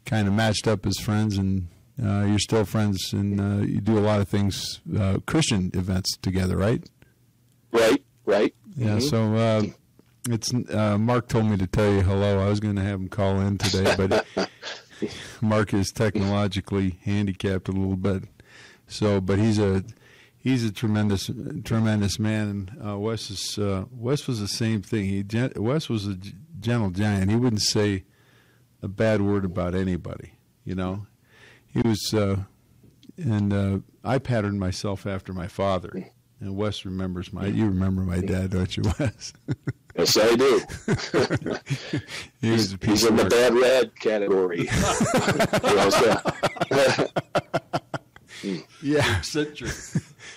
kind 0.05 0.27
of 0.27 0.33
matched 0.33 0.67
up 0.67 0.85
as 0.85 0.97
friends, 0.97 1.37
and 1.37 1.67
uh, 2.03 2.25
you're 2.25 2.39
still 2.39 2.65
friends, 2.65 3.13
and 3.13 3.41
uh, 3.41 3.65
you 3.65 3.81
do 3.81 3.97
a 3.97 4.01
lot 4.01 4.19
of 4.19 4.27
things, 4.27 4.81
uh, 4.97 5.19
Christian 5.25 5.71
events 5.73 6.17
together, 6.17 6.57
right? 6.57 6.83
Right, 7.71 8.03
right. 8.25 8.53
Yeah. 8.75 8.97
Mm-hmm. 8.97 8.99
So 8.99 9.35
uh, 9.35 9.63
it's 10.29 10.53
uh, 10.53 10.97
Mark 10.97 11.27
told 11.27 11.45
me 11.47 11.57
to 11.57 11.67
tell 11.67 11.91
you 11.91 12.01
hello. 12.01 12.39
I 12.39 12.49
was 12.49 12.59
going 12.59 12.75
to 12.75 12.81
have 12.81 12.99
him 12.99 13.09
call 13.09 13.39
in 13.39 13.57
today, 13.57 13.95
but 13.97 14.25
Mark 15.41 15.73
is 15.73 15.91
technologically 15.91 16.97
handicapped 17.03 17.67
a 17.67 17.71
little 17.71 17.95
bit. 17.95 18.23
So, 18.87 19.21
but 19.21 19.39
he's 19.39 19.59
a 19.59 19.83
he's 20.37 20.63
a 20.63 20.71
tremendous 20.71 21.29
tremendous 21.63 22.19
man. 22.19 22.49
And 22.49 22.87
uh, 22.87 22.97
Wes 22.97 23.29
is 23.29 23.57
uh, 23.57 23.85
Wes 23.91 24.27
was 24.27 24.39
the 24.39 24.47
same 24.47 24.81
thing. 24.81 25.05
He 25.05 25.23
Wes 25.55 25.89
was 25.89 26.07
a 26.07 26.17
gentle 26.59 26.91
giant. 26.91 27.29
He 27.29 27.35
wouldn't 27.35 27.61
say 27.61 28.03
a 28.85 28.87
bad 28.87 29.21
word 29.21 29.43
about 29.43 29.75
anybody. 29.75 30.33
You 30.63 30.75
know, 30.75 31.07
he 31.67 31.81
was. 31.81 32.13
Uh, 32.13 32.43
and 33.17 33.51
uh, 33.51 33.79
I 34.03 34.19
patterned 34.19 34.59
myself 34.59 35.05
after 35.05 35.33
my 35.33 35.47
father. 35.47 36.11
And 36.39 36.55
Wes 36.55 36.85
remembers 36.85 37.33
my. 37.33 37.47
You 37.47 37.65
remember 37.65 38.03
my 38.03 38.21
dad, 38.21 38.51
don't 38.51 38.77
you, 38.77 38.83
Wes? 38.99 39.33
Yes, 39.97 40.17
I 40.17 40.35
do. 40.35 40.61
he 42.41 42.49
he's, 42.49 42.75
he's 42.81 43.05
in 43.05 43.15
the 43.15 43.23
bad 43.23 43.53
Rad 43.53 43.97
category. 43.97 44.67
yeah, 48.81 49.19
eccentric. 49.19 49.71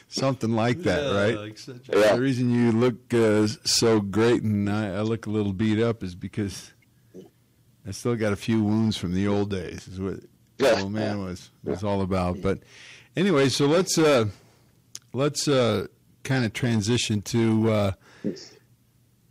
Something 0.07 0.53
like 0.53 0.83
that, 0.83 1.03
yeah, 1.03 1.21
right? 1.21 1.61
Yeah. 1.93 2.15
The 2.15 2.21
reason 2.21 2.55
you 2.55 2.71
look 2.71 3.13
uh, 3.13 3.49
so 3.65 4.01
great 4.01 4.45
and 4.45 4.71
I, 4.71 4.95
I, 4.95 5.01
look 5.01 5.27
a 5.27 5.31
little 5.31 5.53
beat 5.53 5.83
up 5.83 6.05
is 6.05 6.15
because 6.15 6.73
I 7.89 7.93
still 7.93 8.17
got 8.17 8.35
a 8.35 8.37
few 8.37 8.63
wounds 8.63 8.99
from 8.99 9.15
the 9.15 9.27
old 9.27 9.51
days. 9.51 9.89
Is 9.89 9.99
what 9.99 10.21
yeah. 10.59 10.83
old 10.83 10.93
man 10.93 11.25
was 11.25 11.51
was 11.65 11.83
all 11.83 12.03
about. 12.03 12.43
But 12.43 12.59
anyway, 13.17 13.49
so 13.49 13.67
let's 13.67 13.97
uh, 13.97 14.27
let's 15.15 15.49
uh, 15.49 15.87
kind 16.23 16.45
of 16.45 16.53
transition 16.53 17.23
to 17.23 17.71
uh, 17.71 17.93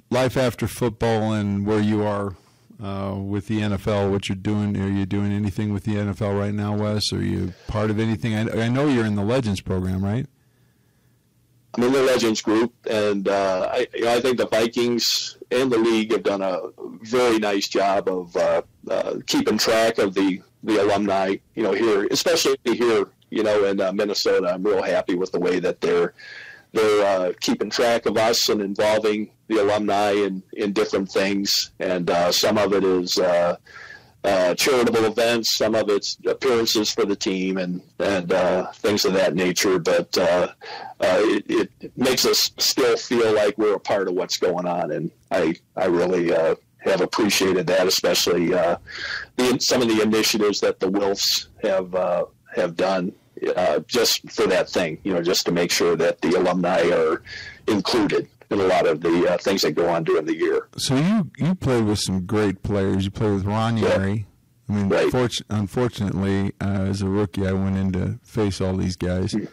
life 0.10 0.38
after 0.38 0.67
football 0.67 1.34
and 1.34 1.67
where 1.67 1.80
you 1.80 2.04
are 2.04 2.36
uh, 2.82 3.15
with 3.15 3.46
the 3.46 3.62
NFL, 3.62 4.10
what 4.10 4.28
you're 4.28 4.36
doing. 4.36 4.76
Are 4.76 4.89
you 4.89 5.06
doing 5.06 5.32
anything 5.32 5.72
with 5.72 5.84
the 5.84 5.93
NFL 5.93 6.39
right 6.39 6.54
now, 6.54 6.76
Wes? 6.76 7.13
Are 7.13 7.24
you 7.24 7.54
part 7.67 7.91
of 7.91 8.00
anything? 8.00 8.34
I, 8.34 8.65
I 8.65 8.70
know 8.70 8.88
you're 8.88 9.06
in 9.06 9.15
the 9.15 9.24
Legends 9.24 9.62
program, 9.62 10.04
right? 10.04 10.26
I'm 11.76 11.84
in 11.84 11.92
the 11.92 12.02
Legends 12.04 12.42
group, 12.42 12.74
and 12.90 13.28
uh, 13.28 13.70
I, 13.72 13.88
you 13.94 14.06
know, 14.06 14.16
I 14.16 14.22
think 14.22 14.38
the 14.38 14.48
Vikings 14.48 15.38
and 15.52 15.72
the 15.72 15.78
league 15.78 16.12
have 16.12 16.24
done 16.24 16.42
a 16.42 16.60
very 17.02 17.40
nice 17.40 17.68
job 17.68 18.08
of 18.08 18.36
uh, 18.36 18.62
uh 18.90 19.16
keeping 19.28 19.58
track 19.58 19.98
of 19.98 20.14
the, 20.14 20.42
the 20.64 20.82
alumni. 20.82 21.36
You 21.56 21.64
know, 21.64 21.74
here, 21.74 22.08
especially 22.10 22.58
here, 22.64 23.10
you 23.30 23.44
know, 23.44 23.66
in 23.66 23.80
uh, 23.80 23.92
Minnesota, 23.92 24.54
I'm 24.54 24.64
real 24.64 24.82
happy 24.82 25.16
with 25.16 25.32
the 25.32 25.40
way 25.40 25.60
that 25.60 25.82
they're 25.82 26.14
they're 26.74 27.06
uh, 27.06 27.34
keeping 27.40 27.70
track 27.70 28.06
of 28.06 28.18
us 28.18 28.50
and 28.50 28.62
involving 28.62 29.32
the 29.48 29.62
alumni 29.62 30.12
in, 30.12 30.44
in 30.54 30.74
different 30.74 31.10
things. 31.10 31.72
And 31.80 32.10
uh, 32.10 32.32
some 32.32 32.58
of 32.58 32.74
it 32.74 32.84
is 32.84 33.18
uh, 34.24 34.28
uh, 34.48 34.56
charitable 34.56 35.06
events, 35.06 35.56
some 35.58 35.76
of 35.76 35.90
it's 35.90 36.18
appearances 36.26 36.92
for 36.92 37.06
the 37.06 37.16
team, 37.16 37.58
and 37.58 37.82
and 38.00 38.32
uh, 38.32 38.72
things 38.72 39.04
of 39.06 39.14
that 39.14 39.36
nature. 39.36 39.78
But 39.78 40.18
uh, 40.18 40.54
it, 41.00 41.70
it, 41.82 41.98
makes 41.98 42.26
us 42.26 42.52
still 42.58 42.96
feel 42.96 43.34
like 43.34 43.58
we're 43.58 43.76
a 43.76 43.80
part 43.80 44.08
of 44.08 44.14
what's 44.14 44.38
going 44.38 44.66
on, 44.66 44.92
and 44.92 45.12
I 45.32 45.56
I 45.76 45.86
really 45.86 46.32
have 46.78 47.02
appreciated 47.02 47.68
that, 47.68 47.88
especially 47.88 48.50
the, 48.50 48.80
some 49.60 49.82
of 49.82 49.90
the 49.90 50.02
initiatives 50.02 50.62
that 50.62 50.80
the 50.80 50.90
Wilfs 50.90 51.48
have 51.62 52.28
have 52.56 52.76
done 52.76 53.14
uh, 53.56 53.80
just 53.80 54.32
for 54.32 54.48
that 54.48 54.70
thing, 54.70 54.98
you 55.04 55.14
know, 55.14 55.22
just 55.22 55.46
to 55.46 55.52
make 55.52 55.72
sure 55.72 55.96
that 55.96 56.22
the 56.22 56.30
alumni 56.38 56.90
are 56.90 57.22
included 57.68 58.28
in 58.50 58.60
a 58.60 58.64
lot 58.64 58.88
of 58.88 59.02
the 59.02 59.34
uh, 59.34 59.38
things 59.38 59.62
that 59.62 59.74
go 59.74 59.90
on 59.90 60.04
during 60.04 60.26
the 60.26 60.36
year. 60.36 60.68
So 60.78 60.96
you 60.96 61.32
you 61.38 61.56
played 61.56 61.86
with 61.86 62.00
some 62.00 62.26
great 62.26 62.64
players. 62.64 63.06
You 63.06 63.12
played 63.12 63.34
with 63.34 63.46
Ron 63.46 63.78
Yary. 63.78 64.26
I 64.70 64.74
mean, 64.74 64.90
right. 64.90 65.10
for, 65.10 65.30
unfortunately, 65.50 66.52
uh, 66.60 66.88
as 66.90 67.02
a 67.02 67.08
rookie, 67.08 67.48
I 67.48 67.54
went 67.54 67.78
in 67.78 67.94
to 67.94 68.20
face 68.24 68.60
all 68.60 68.76
these 68.76 68.98
guys. 68.98 69.32
Hmm. 69.32 69.46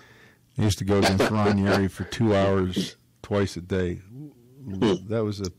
I 0.59 0.63
used 0.63 0.79
to 0.79 0.85
go 0.85 0.99
against 0.99 1.31
Ron 1.31 1.59
Yary 1.59 1.91
for 1.91 2.05
two 2.05 2.35
hours 2.35 2.97
twice 3.23 3.57
a 3.57 3.61
day. 3.61 3.97
Hmm. 3.97 4.95
That 5.09 5.25
was 5.25 5.41
a 5.41 5.51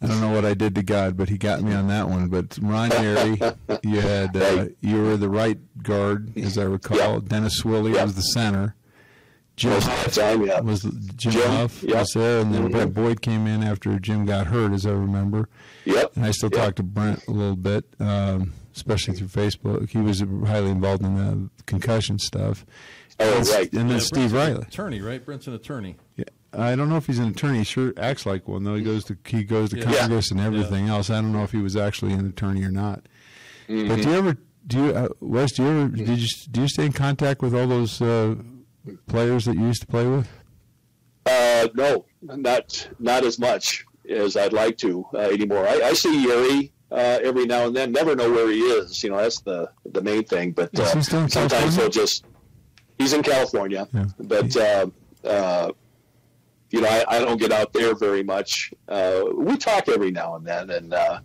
I 0.00 0.06
don't 0.06 0.20
know 0.20 0.30
what 0.30 0.44
I 0.44 0.54
did 0.54 0.76
to 0.76 0.82
God, 0.82 1.16
but 1.16 1.28
He 1.28 1.38
got 1.38 1.60
me 1.60 1.72
on 1.72 1.88
that 1.88 2.08
one. 2.08 2.28
But 2.28 2.58
Ron 2.62 2.90
Yary, 2.90 3.56
you 3.82 4.00
had 4.00 4.36
uh, 4.36 4.68
you 4.80 5.02
were 5.02 5.16
the 5.16 5.28
right 5.28 5.58
guard, 5.82 6.36
as 6.38 6.56
I 6.56 6.64
recall. 6.64 7.20
Dennis 7.20 7.62
Swilley 7.62 7.94
yep. 7.94 8.04
was 8.04 8.14
the 8.14 8.22
center. 8.22 8.76
Jim 9.58 9.80
Hough 9.80 10.14
time, 10.14 10.46
yeah. 10.46 10.60
was 10.60 10.82
Jim, 10.82 11.32
Jim 11.32 11.50
Hough 11.50 11.82
yep. 11.82 11.98
was 11.98 12.12
there, 12.14 12.40
and 12.40 12.54
then 12.54 12.62
mm-hmm. 12.62 12.72
Brent 12.72 12.94
Boyd 12.94 13.22
came 13.22 13.46
in 13.46 13.64
after 13.64 13.98
Jim 13.98 14.24
got 14.24 14.46
hurt, 14.46 14.72
as 14.72 14.86
I 14.86 14.92
remember. 14.92 15.48
Yep. 15.84 16.16
And 16.16 16.24
I 16.24 16.30
still 16.30 16.50
talk 16.50 16.76
to 16.76 16.84
Brent 16.84 17.26
a 17.26 17.32
little 17.32 17.56
bit, 17.56 17.84
um, 17.98 18.52
especially 18.74 19.14
through 19.14 19.26
Facebook. 19.26 19.90
He 19.90 19.98
was 19.98 20.20
highly 20.46 20.70
involved 20.70 21.02
in 21.02 21.16
the 21.16 21.50
concussion 21.66 22.18
stuff. 22.20 22.64
Oh, 23.18 23.36
and, 23.36 23.46
right. 23.48 23.72
And 23.72 23.90
then 23.90 23.98
yeah, 23.98 23.98
Steve 23.98 24.30
Brent's 24.30 24.34
Riley, 24.34 24.62
attorney, 24.62 25.00
right? 25.00 25.24
Brent's 25.24 25.48
an 25.48 25.54
attorney. 25.54 25.96
Yeah. 26.16 26.24
I 26.52 26.76
don't 26.76 26.88
know 26.88 26.96
if 26.96 27.06
he's 27.06 27.18
an 27.18 27.28
attorney. 27.28 27.58
He 27.58 27.64
sure 27.64 27.92
acts 27.98 28.24
like 28.24 28.46
one, 28.46 28.62
though. 28.62 28.76
He 28.76 28.82
goes 28.82 29.04
to 29.06 29.18
he 29.26 29.42
goes 29.42 29.70
to 29.70 29.78
yeah. 29.78 29.92
Congress 29.92 30.30
and 30.30 30.40
everything 30.40 30.86
yeah. 30.86 30.94
else. 30.94 31.10
I 31.10 31.20
don't 31.20 31.32
know 31.32 31.42
if 31.42 31.52
he 31.52 31.58
was 31.58 31.76
actually 31.76 32.12
an 32.12 32.26
attorney 32.26 32.62
or 32.62 32.70
not. 32.70 33.02
Mm-hmm. 33.68 33.88
But 33.88 33.96
do 33.96 34.08
you 34.08 34.16
ever 34.16 34.36
do 34.66 34.84
you 34.84 34.90
uh, 34.92 35.08
Wes? 35.20 35.52
Do 35.52 35.64
you 35.64 35.68
ever 35.68 35.88
did 35.88 36.18
you 36.18 36.28
do 36.50 36.62
you 36.62 36.68
stay 36.68 36.86
in 36.86 36.92
contact 36.92 37.42
with 37.42 37.54
all 37.54 37.66
those 37.66 38.00
uh, 38.00 38.36
players 39.06 39.44
that 39.46 39.56
you 39.56 39.66
used 39.66 39.82
to 39.82 39.86
play 39.86 40.06
with? 40.06 40.28
Uh, 41.26 41.68
no, 41.74 42.06
not 42.22 42.88
not 42.98 43.24
as 43.24 43.38
much 43.38 43.84
as 44.08 44.36
I'd 44.36 44.52
like 44.52 44.78
to 44.78 45.04
uh, 45.14 45.18
anymore. 45.18 45.66
I, 45.66 45.80
I 45.82 45.92
see 45.92 46.26
Yary 46.26 46.70
uh, 46.90 47.18
every 47.22 47.46
now 47.46 47.66
and 47.66 47.76
then. 47.76 47.92
Never 47.92 48.16
know 48.16 48.30
where 48.30 48.48
he 48.50 48.60
is. 48.60 49.02
You 49.02 49.10
know, 49.10 49.18
that's 49.18 49.40
the 49.40 49.70
the 49.84 50.00
main 50.00 50.24
thing. 50.24 50.52
But 50.52 50.78
uh, 50.78 51.02
sometimes 51.02 51.76
he'll 51.76 51.90
just 51.90 52.24
he's 52.98 53.12
in 53.12 53.22
California, 53.22 53.86
yeah. 53.92 54.06
but 54.18 54.56
uh, 54.56 55.72
you 56.70 56.80
know, 56.80 56.88
I, 56.88 57.04
I, 57.08 57.18
don't 57.20 57.38
get 57.38 57.52
out 57.52 57.72
there 57.72 57.94
very 57.94 58.22
much. 58.22 58.72
Uh, 58.88 59.22
we 59.34 59.56
talk 59.56 59.88
every 59.88 60.10
now 60.10 60.36
and 60.36 60.46
then, 60.46 60.70
and 60.70 60.92
uh, 60.92 61.20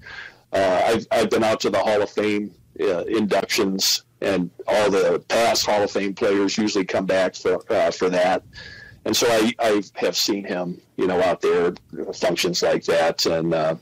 uh, 0.53 0.81
I've, 0.85 1.07
I've 1.11 1.29
been 1.29 1.43
out 1.43 1.59
to 1.61 1.69
the 1.69 1.79
Hall 1.79 2.01
of 2.01 2.09
Fame 2.09 2.53
uh, 2.79 3.03
inductions, 3.03 4.03
and 4.23 4.49
all 4.67 4.89
the 4.89 5.23
past 5.27 5.65
Hall 5.65 5.83
of 5.83 5.91
Fame 5.91 6.13
players 6.13 6.57
usually 6.57 6.85
come 6.85 7.05
back 7.05 7.35
for 7.35 7.61
uh, 7.71 7.91
for 7.91 8.09
that. 8.09 8.43
And 9.05 9.15
so 9.15 9.27
I, 9.27 9.53
I 9.59 9.83
have 9.95 10.15
seen 10.15 10.45
him, 10.45 10.79
you 10.95 11.07
know, 11.07 11.21
out 11.21 11.41
there 11.41 11.73
functions 12.13 12.63
like 12.63 12.85
that, 12.85 13.25
and 13.25 13.53
uh, 13.53 13.75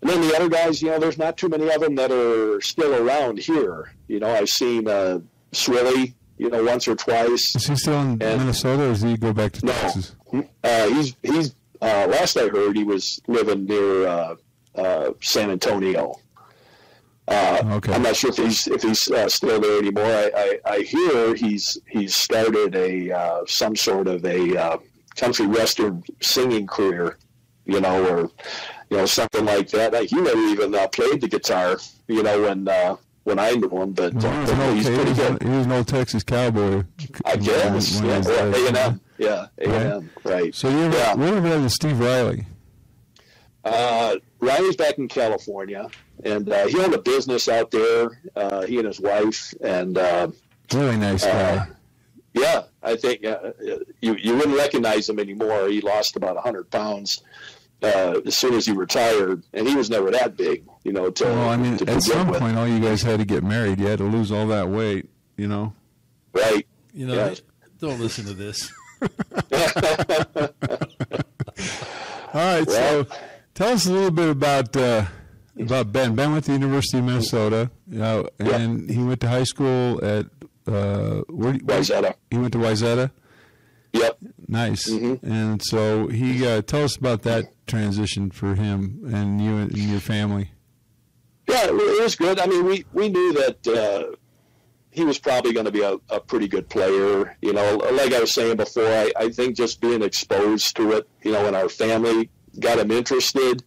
and 0.00 0.10
then 0.10 0.20
the 0.20 0.34
other 0.34 0.48
guys, 0.48 0.80
you 0.80 0.90
know, 0.90 0.98
there's 0.98 1.18
not 1.18 1.36
too 1.36 1.48
many 1.48 1.68
of 1.70 1.80
them 1.80 1.94
that 1.96 2.10
are 2.10 2.60
still 2.60 2.94
around 2.94 3.38
here. 3.38 3.92
You 4.08 4.20
know, 4.20 4.30
I've 4.30 4.48
seen 4.48 4.88
uh, 4.88 5.20
Swilley 5.52 6.14
you 6.38 6.50
know, 6.50 6.62
once 6.64 6.86
or 6.86 6.94
twice. 6.94 7.54
Is 7.56 7.66
he 7.66 7.76
still 7.76 8.00
in 8.00 8.22
and, 8.22 8.40
Minnesota, 8.40 8.84
or 8.84 8.88
does 8.88 9.02
he 9.02 9.16
go 9.16 9.32
back 9.32 9.52
to 9.52 9.66
no, 9.66 9.72
Texas? 9.72 10.16
Uh, 10.62 10.88
he's 10.88 11.16
he's. 11.22 11.54
Uh, 11.80 12.06
last 12.08 12.36
I 12.36 12.48
heard, 12.48 12.76
he 12.76 12.84
was 12.84 13.20
living 13.26 13.66
near 13.66 14.06
uh, 14.06 14.36
uh 14.74 15.10
San 15.20 15.50
Antonio. 15.50 16.14
Uh, 17.28 17.62
okay. 17.72 17.92
I'm 17.92 18.02
not 18.02 18.14
sure 18.14 18.30
if 18.30 18.36
he's 18.36 18.66
if 18.68 18.82
he's 18.82 19.10
uh, 19.10 19.28
still 19.28 19.60
there 19.60 19.78
anymore. 19.78 20.04
I, 20.04 20.30
I, 20.36 20.72
I, 20.74 20.78
hear 20.82 21.34
he's 21.34 21.76
he's 21.88 22.14
started 22.14 22.74
a 22.76 23.44
some 23.46 23.74
sort 23.74 24.06
of 24.06 24.24
a 24.24 24.78
country 25.16 25.46
western 25.46 26.04
singing 26.20 26.66
career, 26.66 27.18
you 27.64 27.80
know, 27.80 28.06
or 28.06 28.30
you 28.90 28.98
know 28.98 29.06
something 29.06 29.44
like 29.44 29.70
that. 29.70 29.94
He 30.04 30.16
never 30.16 30.38
even 30.38 30.72
played 30.90 31.20
the 31.20 31.28
guitar, 31.28 31.78
you 32.06 32.22
know, 32.22 32.42
when 32.42 32.68
when 33.26 33.40
I 33.40 33.50
knew 33.50 33.68
him, 33.68 33.90
but, 33.90 34.14
well, 34.14 34.50
uh, 34.52 34.56
no, 34.56 34.74
he's 34.74 34.86
pretty 34.86 35.12
good. 35.12 35.42
He 35.42 35.48
was 35.48 35.66
an 35.66 35.72
old 35.72 35.88
Texas 35.88 36.22
cowboy. 36.22 36.84
I 37.24 37.34
guess. 37.34 38.00
Yeah, 38.00 38.22
A 38.24 38.68
and 38.68 38.76
M. 38.76 39.00
Yeah, 39.18 39.46
A 39.58 39.64
and 39.64 39.92
M. 39.94 40.10
Right. 40.22 40.54
So 40.54 40.68
you 40.68 40.78
ever, 40.84 40.96
yeah. 40.96 41.16
have 41.16 41.44
you 41.44 41.50
had 41.50 41.70
Steve 41.72 41.98
Riley? 41.98 42.46
Uh, 43.64 44.14
Riley's 44.38 44.76
back 44.76 44.98
in 44.98 45.08
California, 45.08 45.88
and 46.24 46.48
uh, 46.50 46.66
he 46.66 46.78
owned 46.80 46.94
a 46.94 46.98
business 47.02 47.48
out 47.48 47.70
there. 47.70 48.20
Uh, 48.34 48.62
he 48.66 48.78
and 48.78 48.86
his 48.86 49.00
wife, 49.00 49.52
and 49.62 49.96
uh, 49.98 50.28
Really 50.72 50.96
nice 50.96 51.24
guy. 51.24 51.56
uh, 51.56 51.64
yeah, 52.34 52.62
I 52.82 52.96
think 52.96 53.24
uh, 53.24 53.52
you 54.00 54.14
you 54.16 54.34
wouldn't 54.36 54.56
recognize 54.56 55.08
him 55.08 55.18
anymore. 55.18 55.68
He 55.68 55.80
lost 55.80 56.16
about 56.16 56.36
hundred 56.36 56.70
pounds 56.70 57.22
uh, 57.82 58.20
as 58.26 58.36
soon 58.36 58.54
as 58.54 58.66
he 58.66 58.72
retired, 58.72 59.42
and 59.54 59.66
he 59.66 59.74
was 59.74 59.88
never 59.90 60.10
that 60.10 60.36
big, 60.36 60.64
you 60.84 60.92
know. 60.92 61.10
To, 61.10 61.24
well, 61.24 61.48
I 61.48 61.56
mean, 61.56 61.76
to 61.78 61.82
at 61.84 61.86
begin 61.86 62.00
some 62.00 62.28
with. 62.28 62.40
point, 62.40 62.56
all 62.58 62.66
you 62.68 62.80
guys 62.80 63.02
had 63.02 63.20
to 63.20 63.24
get 63.26 63.42
married. 63.42 63.78
You 63.78 63.86
had 63.86 63.98
to 63.98 64.04
lose 64.04 64.30
all 64.32 64.46
that 64.48 64.68
weight, 64.68 65.08
you 65.36 65.46
know. 65.48 65.72
right? 66.32 66.66
You 66.92 67.06
know, 67.06 67.14
Yeah. 67.14 67.34
don't 67.80 68.00
listen 68.00 68.24
to 68.26 68.34
this. 68.34 68.70
All 72.34 72.42
right, 72.42 72.66
Well- 72.66 73.04
so 73.04 73.06
tell 73.54 73.68
us 73.74 73.86
a 73.86 73.92
little 73.92 74.10
bit 74.10 74.28
about 74.30 74.76
uh, 74.76 75.04
about 75.60 75.92
Ben. 75.92 76.14
Ben 76.14 76.32
went 76.32 76.44
to 76.44 76.52
the 76.52 76.58
University 76.58 76.98
of 76.98 77.04
Minnesota, 77.04 77.70
uh, 77.98 78.24
and 78.38 78.90
he 78.90 79.02
went 79.02 79.20
to 79.22 79.28
high 79.28 79.44
school 79.44 80.04
at 80.04 80.26
uh, 80.66 81.22
where, 81.28 81.54
Wayzata. 81.54 82.14
He 82.30 82.38
went 82.38 82.52
to 82.52 82.58
Wayzata. 82.58 83.10
Yep. 83.92 84.18
Nice. 84.48 84.90
Mhm. 84.90 85.22
And 85.22 85.62
so 85.64 86.08
he 86.08 86.46
uh, 86.46 86.62
tell 86.62 86.84
us 86.84 86.96
about 86.96 87.22
that 87.22 87.44
transition 87.66 88.30
for 88.30 88.54
him 88.54 89.00
and 89.12 89.40
you 89.40 89.56
and 89.56 89.76
your 89.76 90.00
family. 90.00 90.50
Yeah, 91.48 91.66
it 91.68 92.02
was 92.02 92.16
good. 92.16 92.38
I 92.40 92.46
mean, 92.46 92.64
we, 92.64 92.84
we 92.92 93.08
knew 93.08 93.32
that 93.34 93.66
uh, 93.68 94.16
he 94.90 95.04
was 95.04 95.18
probably 95.18 95.52
going 95.52 95.66
to 95.66 95.72
be 95.72 95.82
a, 95.82 95.96
a 96.10 96.20
pretty 96.20 96.48
good 96.48 96.68
player. 96.68 97.36
You 97.40 97.52
know, 97.52 97.76
like 97.92 98.12
I 98.12 98.20
was 98.20 98.34
saying 98.34 98.56
before, 98.56 98.86
I, 98.86 99.12
I 99.16 99.28
think 99.30 99.56
just 99.56 99.80
being 99.80 100.02
exposed 100.02 100.76
to 100.76 100.92
it, 100.92 101.08
you 101.22 101.32
know, 101.32 101.46
and 101.46 101.54
our 101.56 101.68
family 101.68 102.28
got 102.58 102.78
him 102.78 102.90
interested. 102.90 103.62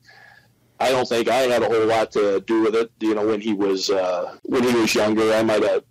I 0.79 0.91
don't 0.91 1.07
think 1.07 1.27
I 1.27 1.39
had 1.41 1.61
a 1.61 1.67
whole 1.67 1.85
lot 1.85 2.11
to 2.13 2.41
do 2.41 2.61
with 2.61 2.75
it. 2.75 2.91
You 2.99 3.15
know, 3.15 3.25
when 3.27 3.41
he 3.41 3.53
was 3.53 3.89
uh, 3.89 4.37
when 4.43 4.63
he 4.63 4.73
was 4.73 4.95
younger, 4.95 5.33
I 5.33 5.43
might 5.43 5.63
have 5.63 5.83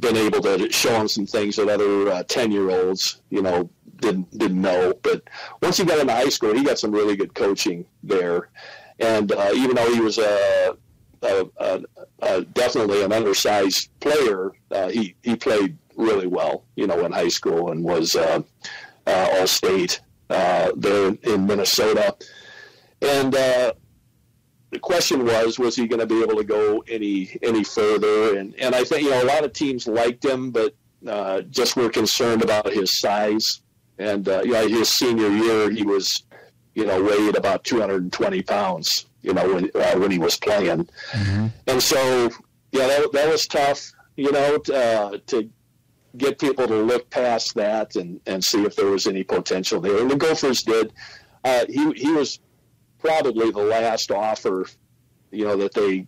been 0.00 0.16
able 0.16 0.40
to 0.40 0.70
show 0.72 0.94
him 1.00 1.08
some 1.08 1.26
things 1.26 1.56
that 1.56 1.68
other 1.68 2.22
ten 2.24 2.50
year 2.50 2.70
olds, 2.70 3.22
you 3.30 3.42
know, 3.42 3.68
didn't 4.02 4.38
didn't 4.38 4.60
know. 4.60 4.92
But 5.02 5.22
once 5.60 5.76
he 5.78 5.84
got 5.84 5.98
into 5.98 6.12
high 6.12 6.28
school, 6.28 6.54
he 6.54 6.64
got 6.64 6.78
some 6.78 6.92
really 6.92 7.16
good 7.16 7.34
coaching 7.34 7.86
there. 8.02 8.50
And 8.98 9.32
uh, 9.32 9.50
even 9.54 9.76
though 9.76 9.92
he 9.92 10.00
was 10.00 10.18
a, 10.18 10.76
a, 11.22 11.46
a, 11.56 11.82
a 12.20 12.42
definitely 12.42 13.02
an 13.02 13.12
undersized 13.12 13.88
player, 14.00 14.52
uh, 14.70 14.88
he 14.88 15.14
he 15.22 15.36
played 15.36 15.76
really 15.96 16.26
well, 16.26 16.64
you 16.76 16.86
know, 16.86 17.04
in 17.04 17.12
high 17.12 17.28
school 17.28 17.70
and 17.70 17.84
was 17.84 18.16
uh, 18.16 18.42
uh, 19.06 19.28
all 19.32 19.46
state 19.46 20.00
uh, 20.30 20.72
there 20.76 21.16
in 21.22 21.46
Minnesota. 21.46 22.16
And 23.00 23.34
uh, 23.34 23.72
the 24.72 24.78
question 24.78 25.24
was, 25.26 25.58
was 25.58 25.76
he 25.76 25.86
going 25.86 26.00
to 26.00 26.06
be 26.06 26.22
able 26.22 26.36
to 26.36 26.44
go 26.44 26.82
any 26.88 27.38
any 27.42 27.62
further? 27.62 28.38
And 28.38 28.54
and 28.58 28.74
I 28.74 28.82
think 28.82 29.02
you 29.02 29.10
know 29.10 29.22
a 29.22 29.26
lot 29.26 29.44
of 29.44 29.52
teams 29.52 29.86
liked 29.86 30.24
him, 30.24 30.50
but 30.50 30.74
uh, 31.06 31.42
just 31.42 31.76
were 31.76 31.90
concerned 31.90 32.42
about 32.42 32.72
his 32.72 32.98
size. 32.98 33.60
And 33.98 34.26
uh, 34.26 34.42
you 34.42 34.52
know, 34.52 34.66
his 34.66 34.88
senior 34.88 35.28
year, 35.28 35.70
he 35.70 35.82
was 35.82 36.24
you 36.74 36.86
know 36.86 37.02
weighed 37.02 37.36
about 37.36 37.64
220 37.64 38.42
pounds. 38.42 39.06
You 39.20 39.34
know 39.34 39.54
when 39.54 39.70
uh, 39.74 39.98
when 39.98 40.10
he 40.10 40.18
was 40.18 40.38
playing, 40.38 40.88
and 41.66 41.82
so 41.82 42.30
yeah, 42.72 42.86
that, 42.86 43.12
that 43.12 43.30
was 43.30 43.46
tough. 43.46 43.92
You 44.16 44.32
know 44.32 44.56
t- 44.56 44.74
uh, 44.74 45.18
to 45.26 45.50
get 46.16 46.38
people 46.38 46.66
to 46.66 46.76
look 46.76 47.10
past 47.10 47.54
that 47.54 47.96
and, 47.96 48.20
and 48.26 48.44
see 48.44 48.62
if 48.64 48.76
there 48.76 48.86
was 48.86 49.06
any 49.06 49.22
potential 49.22 49.80
there. 49.80 49.98
And 49.98 50.10
the 50.10 50.16
Gophers 50.16 50.62
did. 50.62 50.92
Uh, 51.44 51.66
he 51.68 51.92
he 51.92 52.10
was 52.12 52.40
probably 53.02 53.50
the 53.50 53.62
last 53.62 54.10
offer, 54.10 54.66
you 55.30 55.44
know, 55.44 55.56
that 55.56 55.74
they 55.74 56.06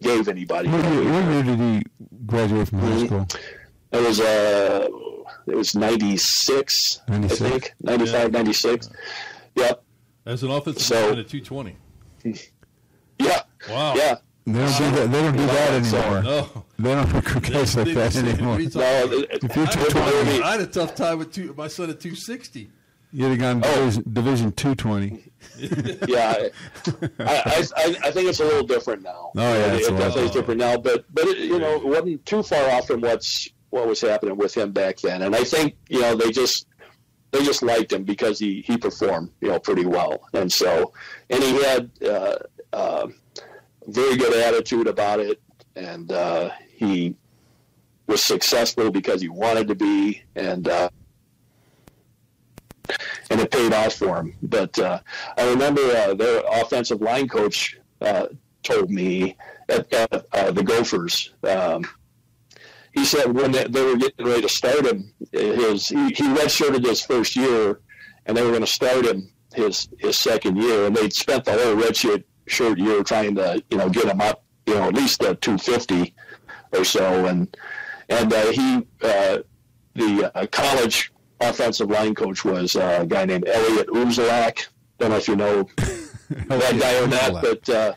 gave 0.00 0.28
anybody. 0.28 0.68
What 0.68 0.84
year, 0.92 1.12
what 1.12 1.24
year 1.32 1.42
did 1.42 1.58
he 1.58 1.82
graduate 2.26 2.68
from 2.68 2.78
high 2.80 2.88
Mhm. 2.90 3.06
school? 3.06 3.26
It 3.92 4.02
was 4.06 4.20
uh, 4.20 4.88
it 5.46 5.54
was 5.56 5.74
ninety 5.74 6.16
six, 6.16 7.00
I 7.08 7.26
think, 7.28 7.72
95, 7.80 8.32
96. 8.32 8.90
Yep. 9.56 9.82
As 10.26 10.42
an 10.42 10.50
offensive 10.50 10.82
So- 10.82 10.94
lineman 11.00 11.18
at 11.20 11.28
220. 11.28 11.76
Yeah. 13.18 13.42
Wow. 13.70 13.94
Yeah. 13.96 14.16
They 14.46 14.52
don't 14.52 14.78
do 14.78 14.90
that. 14.96 15.10
They 15.12 15.22
don't 15.22 15.36
do 15.36 15.46
that 15.46 15.70
anymore. 15.72 16.22
No. 16.22 16.64
They 16.78 16.94
don't 16.94 17.12
recruit 17.12 17.42
guys 17.52 17.76
like 17.76 17.94
that 17.94 18.16
anymore. 18.16 18.58
No, 18.58 18.64
it- 18.64 19.42
If 19.42 19.56
you're 19.56 19.66
I, 19.66 19.70
220, 19.70 20.42
I 20.42 20.50
had 20.52 20.60
a 20.60 20.66
tough 20.66 20.94
time 20.94 21.18
with 21.18 21.32
two, 21.32 21.52
my 21.56 21.68
son 21.68 21.90
at 21.90 22.00
260. 22.00 22.70
You'd 23.12 23.30
have 23.30 23.38
gone 23.38 23.62
Oh. 23.64 23.74
division, 23.76 24.04
division 24.12 24.52
220. 24.52 25.24
yeah, 26.08 26.48
I, 27.20 27.64
I, 27.76 27.96
I, 28.04 28.10
think 28.10 28.28
it's 28.28 28.40
a 28.40 28.44
little 28.44 28.66
different 28.66 29.02
now. 29.02 29.30
Oh, 29.36 29.54
yeah, 29.54 29.74
it's 29.74 29.88
it 29.88 29.94
a 29.94 29.96
definitely 29.96 30.24
is 30.24 30.30
different 30.32 30.60
now. 30.60 30.76
But 30.76 31.04
but 31.12 31.26
it, 31.26 31.38
you 31.38 31.58
know, 31.58 31.76
it 31.76 31.84
wasn't 31.84 32.26
too 32.26 32.42
far 32.42 32.70
off 32.70 32.86
from 32.86 33.00
what's 33.00 33.48
what 33.70 33.86
was 33.86 34.00
happening 34.00 34.36
with 34.36 34.56
him 34.56 34.72
back 34.72 34.98
then. 34.98 35.22
And 35.22 35.34
I 35.34 35.44
think 35.44 35.76
you 35.88 36.00
know 36.00 36.14
they 36.14 36.30
just 36.30 36.66
they 37.30 37.44
just 37.44 37.62
liked 37.62 37.92
him 37.92 38.04
because 38.04 38.38
he 38.38 38.62
he 38.62 38.76
performed 38.76 39.30
you 39.40 39.48
know 39.48 39.58
pretty 39.58 39.86
well. 39.86 40.28
And 40.32 40.52
so 40.52 40.92
and 41.30 41.42
he 41.42 41.62
had 41.62 41.90
uh, 42.04 42.36
uh, 42.72 43.06
very 43.86 44.16
good 44.16 44.36
attitude 44.36 44.86
about 44.86 45.20
it, 45.20 45.40
and 45.76 46.10
uh, 46.12 46.50
he 46.68 47.14
was 48.06 48.22
successful 48.22 48.90
because 48.90 49.20
he 49.20 49.28
wanted 49.28 49.68
to 49.68 49.74
be, 49.74 50.22
and 50.34 50.66
uh, 50.68 50.88
and 53.30 53.40
it 53.40 53.50
paid 53.50 53.72
off 53.72 53.94
for 53.94 54.16
him. 54.18 54.34
But 54.42 54.78
uh, 54.78 55.00
I 55.36 55.48
remember 55.48 55.80
uh, 55.80 56.14
their 56.14 56.42
offensive 56.50 57.00
line 57.00 57.28
coach 57.28 57.78
uh, 58.00 58.28
told 58.62 58.90
me 58.90 59.36
at, 59.68 59.92
at 59.92 60.26
uh, 60.32 60.50
the 60.50 60.62
Gophers. 60.62 61.32
Um, 61.42 61.86
he 62.92 63.04
said 63.04 63.32
when 63.32 63.52
they, 63.52 63.64
they 63.64 63.84
were 63.84 63.96
getting 63.96 64.26
ready 64.26 64.42
to 64.42 64.48
start 64.48 64.86
him, 64.86 65.12
his 65.32 65.88
he, 65.88 66.06
he 66.06 66.24
redshirted 66.24 66.84
his 66.84 67.02
first 67.02 67.36
year, 67.36 67.80
and 68.26 68.36
they 68.36 68.42
were 68.42 68.50
going 68.50 68.60
to 68.60 68.66
start 68.66 69.06
him 69.06 69.30
his 69.54 69.88
his 69.98 70.18
second 70.18 70.56
year, 70.56 70.86
and 70.86 70.96
they'd 70.96 71.12
spent 71.12 71.44
the 71.44 71.52
whole 71.52 71.76
redshirt 71.76 72.24
shirt 72.46 72.78
year 72.78 73.02
trying 73.02 73.34
to 73.36 73.62
you 73.70 73.76
know 73.76 73.88
get 73.88 74.06
him 74.06 74.20
up, 74.20 74.44
you 74.66 74.74
know, 74.74 74.88
at 74.88 74.94
least 74.94 75.22
a 75.22 75.34
250 75.36 76.14
or 76.72 76.84
so, 76.84 77.26
and 77.26 77.56
and 78.08 78.32
uh, 78.32 78.50
he 78.52 78.86
uh, 79.02 79.38
the 79.94 80.48
college 80.50 81.12
offensive 81.40 81.90
line 81.90 82.14
coach 82.14 82.44
was 82.44 82.76
uh, 82.76 82.98
a 83.02 83.06
guy 83.06 83.24
named 83.24 83.46
Elliot 83.48 83.88
Uzelac. 83.88 84.66
Don't 84.98 85.10
know 85.10 85.16
if 85.16 85.28
you 85.28 85.36
know 85.36 85.62
that 86.30 86.78
guy 86.80 86.98
or 87.02 87.06
not, 87.06 87.42
but 87.42 87.68
uh, 87.68 87.94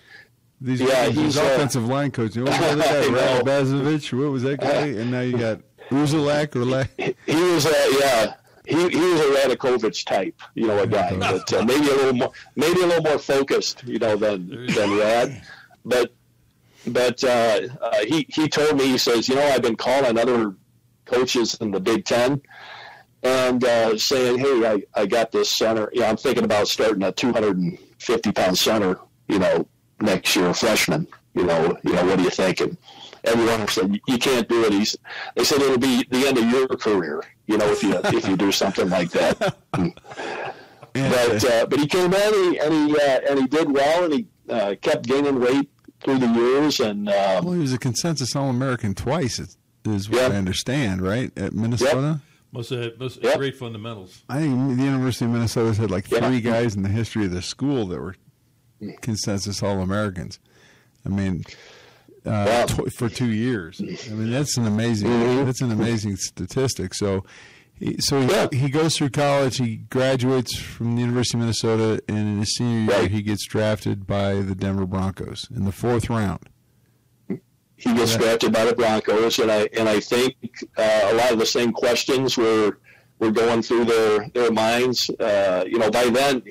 These, 0.60 0.82
Yeah, 0.82 1.06
he's, 1.10 1.38
uh, 1.38 1.42
offensive 1.44 1.88
line 1.88 2.12
coach. 2.12 2.36
What 2.38 2.50
was 2.50 2.58
the 2.58 2.66
other 2.68 2.84
I 2.84 3.06
guy? 3.06 3.10
know. 3.10 4.22
What 4.24 4.32
was 4.32 4.44
that 4.44 4.60
guy? 4.60 4.88
And 4.88 5.12
now 5.12 5.22
you 5.22 5.38
got 5.38 5.60
Uzelac 5.90 6.56
or 6.56 6.66
La- 6.66 6.84
he 6.98 7.36
was 7.36 7.66
uh, 7.66 7.88
yeah 8.00 8.34
he, 8.66 8.76
he 8.90 8.98
was 9.00 9.20
a 9.20 9.24
Radakovich 9.56 10.06
type 10.06 10.40
you 10.54 10.68
know 10.68 10.80
a 10.84 10.88
guy 10.88 11.18
but 11.18 11.52
uh, 11.52 11.66
maybe 11.66 11.90
a 11.90 11.94
little 11.96 12.14
more 12.14 12.32
maybe 12.56 12.82
a 12.82 12.86
little 12.86 13.04
more 13.04 13.18
focused 13.20 13.84
you 13.86 14.00
know 14.00 14.16
than 14.16 14.68
than 14.68 14.98
Rad 14.98 15.42
but 15.84 16.14
but 16.88 17.22
uh, 17.26 17.60
uh, 17.82 17.98
he 18.06 18.26
he 18.30 18.48
told 18.48 18.78
me 18.78 18.86
he 18.86 18.98
says 18.98 19.28
you 19.28 19.36
know 19.36 19.42
I've 19.46 19.62
been 19.64 19.76
calling 19.76 20.18
other 20.18 20.56
coaches 21.06 21.56
in 21.60 21.72
the 21.72 21.80
Big 21.82 22.06
Ten 22.06 22.42
and 23.24 23.64
uh, 23.64 23.98
saying 23.98 24.40
hey 24.40 24.68
I, 24.68 25.02
I 25.02 25.06
got 25.06 25.32
this 25.32 25.56
center 25.56 25.90
yeah 25.94 26.10
I'm 26.10 26.18
thinking 26.18 26.44
about 26.44 26.68
starting 26.68 27.04
a 27.04 27.12
250 27.12 28.32
pound 28.32 28.58
center 28.58 28.98
you 29.28 29.40
know 29.40 29.68
next 30.00 30.36
year 30.36 30.54
freshman 30.54 31.08
you 31.34 31.44
know 31.44 31.78
you 31.84 31.94
know 31.94 32.06
what 32.06 32.20
are 32.20 32.24
you 32.24 32.30
thinking 32.30 32.78
everyone 33.24 33.68
said 33.68 34.00
you 34.08 34.18
can't 34.18 34.48
do 34.48 34.66
it. 34.66 34.74
He's, 34.74 34.98
they 35.36 35.44
said 35.44 35.62
it'll 35.62 35.78
be 35.78 36.04
the 36.10 36.28
end 36.28 36.38
of 36.38 36.50
your 36.50 36.68
career, 36.68 37.24
you 37.48 37.58
know, 37.58 37.70
if 37.72 37.84
you 37.84 38.00
if 38.06 38.28
you 38.28 38.36
do 38.36 38.52
something 38.52 38.90
like 38.90 39.12
that. 39.12 39.56
but 39.72 41.46
uh, 41.46 41.66
but 41.68 41.80
he 41.80 41.88
came 41.88 42.14
in 42.14 42.34
and 42.34 42.54
he 42.54 42.60
and 42.60 42.74
he, 42.74 43.00
uh, 43.00 43.20
and 43.30 43.40
he 43.40 43.48
did 43.48 43.72
well 43.72 44.06
and 44.06 44.14
he 44.14 44.28
uh, 44.50 44.76
kept 44.82 45.06
gaining 45.06 45.40
weight 45.40 45.70
through 46.04 46.18
the 46.18 46.28
years 46.28 46.80
and 46.80 47.10
um, 47.10 47.46
Well, 47.46 47.54
he 47.54 47.60
was 47.60 47.74
a 47.74 47.78
consensus 47.78 48.36
All 48.36 48.50
American 48.50 48.96
twice, 48.96 49.40
is, 49.40 49.58
is 49.86 50.10
what 50.10 50.22
Yep. 50.22 50.32
I 50.32 50.36
understand, 50.36 51.02
right? 51.02 51.32
At 51.38 51.54
Minnesota? 51.54 52.22
Most 52.52 52.70
had 52.70 53.00
most 53.00 53.24
Yep. 53.24 53.38
great 53.38 53.56
fundamentals. 53.56 54.24
I 54.28 54.40
think 54.42 54.78
the 54.78 54.84
University 54.84 55.26
of 55.26 55.32
Minnesota's 55.32 55.78
had 55.78 55.90
like 55.92 56.10
Yeah. 56.12 56.28
three 56.28 56.42
guys 56.42 56.76
in 56.76 56.84
the 56.84 56.90
history 56.90 57.26
of 57.26 57.32
the 57.32 57.42
school 57.42 57.88
that 57.88 58.00
were 58.00 58.16
consensus 59.02 59.62
All 59.64 59.80
Americans. 59.82 60.40
I 61.06 61.10
mean, 61.10 61.44
uh, 62.26 62.46
Wow. 62.48 62.66
tw- 62.66 62.94
for 62.94 63.10
two 63.10 63.32
years. 63.32 63.80
I 63.82 64.14
mean, 64.14 64.32
that's 64.32 64.58
an 64.58 64.66
amazing. 64.66 65.10
Mhm. 65.10 65.46
That's 65.46 65.62
an 65.62 65.72
amazing 65.72 66.18
statistic. 66.18 66.94
So, 66.94 67.24
he, 67.74 67.98
so 68.00 68.22
he, 68.22 68.28
Yeah. 68.28 68.48
he 68.52 68.70
goes 68.70 68.98
through 68.98 69.10
college. 69.12 69.58
He 69.58 69.78
graduates 69.90 70.56
from 70.58 70.96
the 70.96 71.02
University 71.02 71.38
of 71.38 71.42
Minnesota, 71.42 72.04
and 72.08 72.18
in 72.18 72.40
his 72.40 72.56
senior 72.56 72.80
year, 72.92 73.02
Right. 73.02 73.12
he 73.12 73.22
gets 73.22 73.46
drafted 73.48 74.06
by 74.06 74.36
the 74.42 74.56
Denver 74.56 74.86
Broncos 74.86 75.48
in 75.56 75.66
the 75.66 75.72
fourth 75.72 76.10
round. 76.10 76.42
He 77.82 77.94
gets 77.96 78.16
drafted 78.16 78.54
by 78.54 78.66
the 78.66 78.76
Broncos, 78.76 79.40
and 79.40 79.52
I 79.52 79.68
and 79.78 79.90
I 79.90 80.00
think 80.00 80.36
uh, 80.78 81.10
a 81.12 81.16
lot 81.16 81.32
of 81.32 81.40
the 81.40 81.46
same 81.46 81.72
questions 81.72 82.38
were 82.38 82.78
were 83.20 83.32
going 83.32 83.62
through 83.62 83.86
their 83.86 84.30
their 84.30 84.52
minds. 84.52 85.10
Uh, 85.10 85.64
you 85.68 85.80
know, 85.80 85.90
by 85.90 86.10
then, 86.10 86.44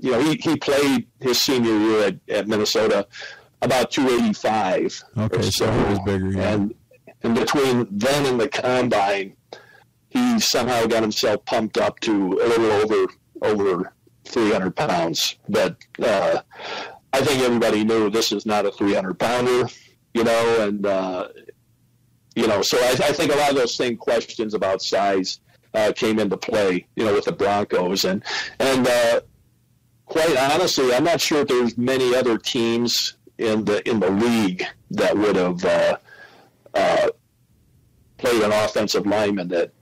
you 0.00 0.10
know, 0.12 0.20
he, 0.20 0.36
he 0.36 0.56
played 0.56 1.08
his 1.20 1.40
senior 1.40 1.76
year 1.76 2.06
at, 2.06 2.16
at 2.28 2.48
Minnesota 2.48 3.06
about 3.62 3.90
285. 3.90 5.02
Okay, 5.18 5.42
so 5.42 5.70
he 5.70 5.84
was 5.90 5.98
bigger, 6.00 6.30
yeah. 6.30 6.52
And, 6.52 6.74
and 7.22 7.34
between 7.34 7.88
then 7.90 8.26
and 8.26 8.38
the 8.38 8.48
combine, 8.48 9.36
he 10.10 10.38
somehow 10.38 10.86
got 10.86 11.02
himself 11.02 11.44
pumped 11.46 11.78
up 11.78 11.98
to 12.00 12.12
a 12.12 12.46
little 12.46 12.70
over 12.70 13.12
over 13.42 13.92
300 14.24 14.76
pounds. 14.76 15.36
But 15.48 15.76
uh, 16.00 16.42
I 17.12 17.20
think 17.22 17.42
everybody 17.42 17.82
knew 17.84 18.10
this 18.10 18.30
is 18.32 18.46
not 18.46 18.66
a 18.66 18.70
300 18.70 19.18
pounder, 19.18 19.68
you 20.14 20.24
know, 20.24 20.66
and 20.66 20.86
uh, 20.86 21.28
you 22.34 22.46
know, 22.46 22.62
so 22.62 22.78
I, 22.78 22.90
I, 22.90 23.12
think 23.12 23.32
a 23.32 23.36
lot 23.36 23.50
of 23.50 23.56
those 23.56 23.74
same 23.74 23.96
questions 23.96 24.54
about 24.54 24.82
size 24.82 25.40
uh, 25.74 25.92
came 25.94 26.18
into 26.18 26.36
play, 26.36 26.86
you 26.96 27.04
know, 27.04 27.12
with 27.12 27.26
the 27.26 27.32
Broncos, 27.32 28.04
and 28.04 28.22
and 28.58 28.86
uh, 28.86 29.20
quite 30.06 30.36
honestly, 30.36 30.94
I'm 30.94 31.04
not 31.04 31.20
sure 31.20 31.40
if 31.40 31.48
there's 31.48 31.76
many 31.76 32.14
other 32.14 32.38
teams 32.38 33.14
in 33.38 33.64
the 33.64 33.86
in 33.88 34.00
the 34.00 34.10
league 34.10 34.64
that 34.92 35.16
would 35.16 35.36
have 35.36 35.64
uh, 35.64 35.96
uh, 36.74 37.08
played 38.16 38.42
an 38.42 38.52
offensive 38.52 39.06
lineman 39.06 39.48
that 39.48 39.72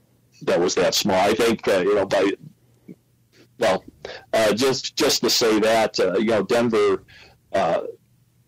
that 0.43 0.59
was 0.59 0.75
that 0.75 0.95
small. 0.95 1.15
I 1.15 1.33
think 1.33 1.67
uh, 1.67 1.79
you 1.79 1.95
know 1.95 2.05
by 2.05 2.31
well, 3.59 3.83
uh, 4.33 4.53
just 4.53 4.95
just 4.95 5.21
to 5.21 5.29
say 5.29 5.59
that 5.59 5.99
uh, 5.99 6.17
you 6.17 6.25
know 6.27 6.43
Denver. 6.43 7.03
Uh, 7.51 7.81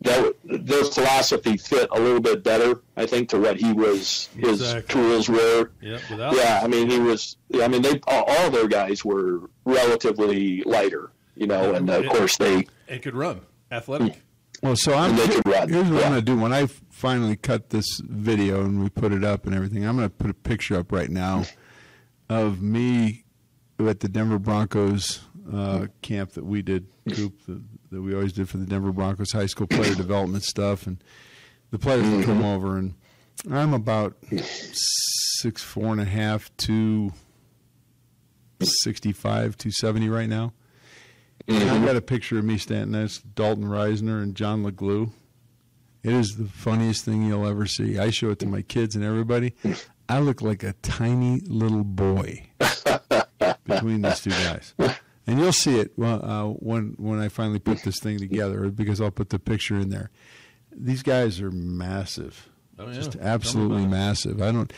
that, 0.05 0.33
their 0.43 0.83
philosophy 0.85 1.57
fit 1.57 1.89
a 1.91 1.99
little 1.99 2.21
bit 2.21 2.43
better, 2.43 2.81
I 2.95 3.05
think, 3.05 3.29
to 3.29 3.39
what 3.39 3.57
he 3.57 3.73
was. 3.73 4.29
His 4.37 4.61
exactly. 4.61 4.93
tools 4.93 5.29
were. 5.29 5.71
Yeah, 5.81 5.99
yeah. 6.09 6.61
I 6.63 6.67
mean, 6.67 6.89
he 6.89 6.99
was. 6.99 7.37
I 7.61 7.67
mean, 7.67 7.81
they 7.81 7.99
all 8.07 8.49
their 8.49 8.67
guys 8.67 9.03
were 9.03 9.49
relatively 9.65 10.63
lighter, 10.63 11.11
you 11.35 11.47
know, 11.47 11.73
and, 11.73 11.89
and 11.89 12.05
of 12.05 12.11
course 12.11 12.37
they 12.37 12.67
and 12.87 13.01
could 13.01 13.15
run, 13.15 13.41
athletic. 13.71 14.21
Well, 14.63 14.75
so 14.75 14.93
I'm 14.93 15.15
here's 15.15 15.37
what 15.43 15.69
yeah. 15.69 15.79
I'm 15.79 15.89
going 15.89 16.13
to 16.13 16.21
do 16.21 16.37
when 16.37 16.53
I 16.53 16.67
finally 16.89 17.35
cut 17.35 17.69
this 17.69 17.99
video 18.03 18.61
and 18.61 18.81
we 18.81 18.89
put 18.89 19.11
it 19.11 19.23
up 19.23 19.45
and 19.45 19.53
everything. 19.53 19.85
I'm 19.85 19.97
going 19.97 20.09
to 20.09 20.15
put 20.15 20.31
a 20.31 20.33
picture 20.33 20.77
up 20.77 20.91
right 20.91 21.09
now 21.09 21.43
of 22.29 22.61
me 22.61 23.25
at 23.79 23.99
the 23.99 24.07
Denver 24.07 24.39
Broncos 24.39 25.21
uh, 25.53 25.87
camp 26.01 26.31
that 26.31 26.45
we 26.45 26.61
did, 26.61 26.87
group 27.07 27.45
that, 27.45 27.61
that, 27.91 28.01
we 28.01 28.13
always 28.13 28.33
did 28.33 28.49
for 28.49 28.57
the 28.57 28.65
Denver 28.65 28.91
Broncos 28.91 29.31
high 29.31 29.45
school 29.45 29.67
player 29.67 29.95
development 29.95 30.43
stuff, 30.43 30.87
and 30.87 31.03
the 31.71 31.79
players 31.79 32.07
would 32.09 32.25
come 32.25 32.43
over, 32.43 32.77
and 32.77 32.95
I'm 33.51 33.73
about 33.73 34.15
six 34.31 35.61
four 35.61 35.87
and 35.87 36.01
a 36.01 36.05
half 36.05 36.55
to 36.57 37.11
sixty 38.61 39.11
five 39.11 39.57
to 39.57 39.71
seventy 39.71 40.09
right 40.09 40.29
now. 40.29 40.53
Mm-hmm. 41.47 41.69
I've 41.69 41.85
got 41.85 41.95
a 41.95 42.01
picture 42.01 42.39
of 42.39 42.45
me 42.45 42.57
standing 42.57 42.99
next 42.99 43.19
to 43.19 43.27
Dalton 43.27 43.65
Risner 43.65 44.23
and 44.23 44.35
John 44.35 44.63
LeGlue. 44.63 45.11
It 46.03 46.13
is 46.13 46.37
the 46.37 46.45
funniest 46.45 47.03
thing 47.03 47.25
you'll 47.25 47.47
ever 47.47 47.65
see. 47.65 47.97
I 47.97 48.09
show 48.11 48.29
it 48.29 48.39
to 48.39 48.45
my 48.45 48.61
kids 48.61 48.95
and 48.95 49.03
everybody. 49.03 49.55
I 50.07 50.19
look 50.19 50.41
like 50.41 50.63
a 50.63 50.73
tiny 50.81 51.39
little 51.47 51.83
boy 51.83 52.47
between 53.65 54.03
these 54.03 54.19
two 54.19 54.29
guys. 54.29 54.73
And 55.27 55.39
you'll 55.39 55.53
see 55.53 55.79
it 55.79 55.91
uh, 55.99 56.45
when 56.45 56.95
when 56.97 57.19
I 57.19 57.29
finally 57.29 57.59
put 57.59 57.83
this 57.83 57.99
thing 57.99 58.19
together 58.19 58.69
because 58.69 59.01
I'll 59.01 59.11
put 59.11 59.29
the 59.29 59.39
picture 59.39 59.75
in 59.75 59.89
there. 59.89 60.11
These 60.71 61.03
guys 61.03 61.41
are 61.41 61.51
massive, 61.51 62.49
oh, 62.77 62.87
yeah. 62.87 62.93
just 62.93 63.15
absolutely 63.15 63.87
massive. 63.87 64.41
I 64.41 64.51
don't. 64.51 64.71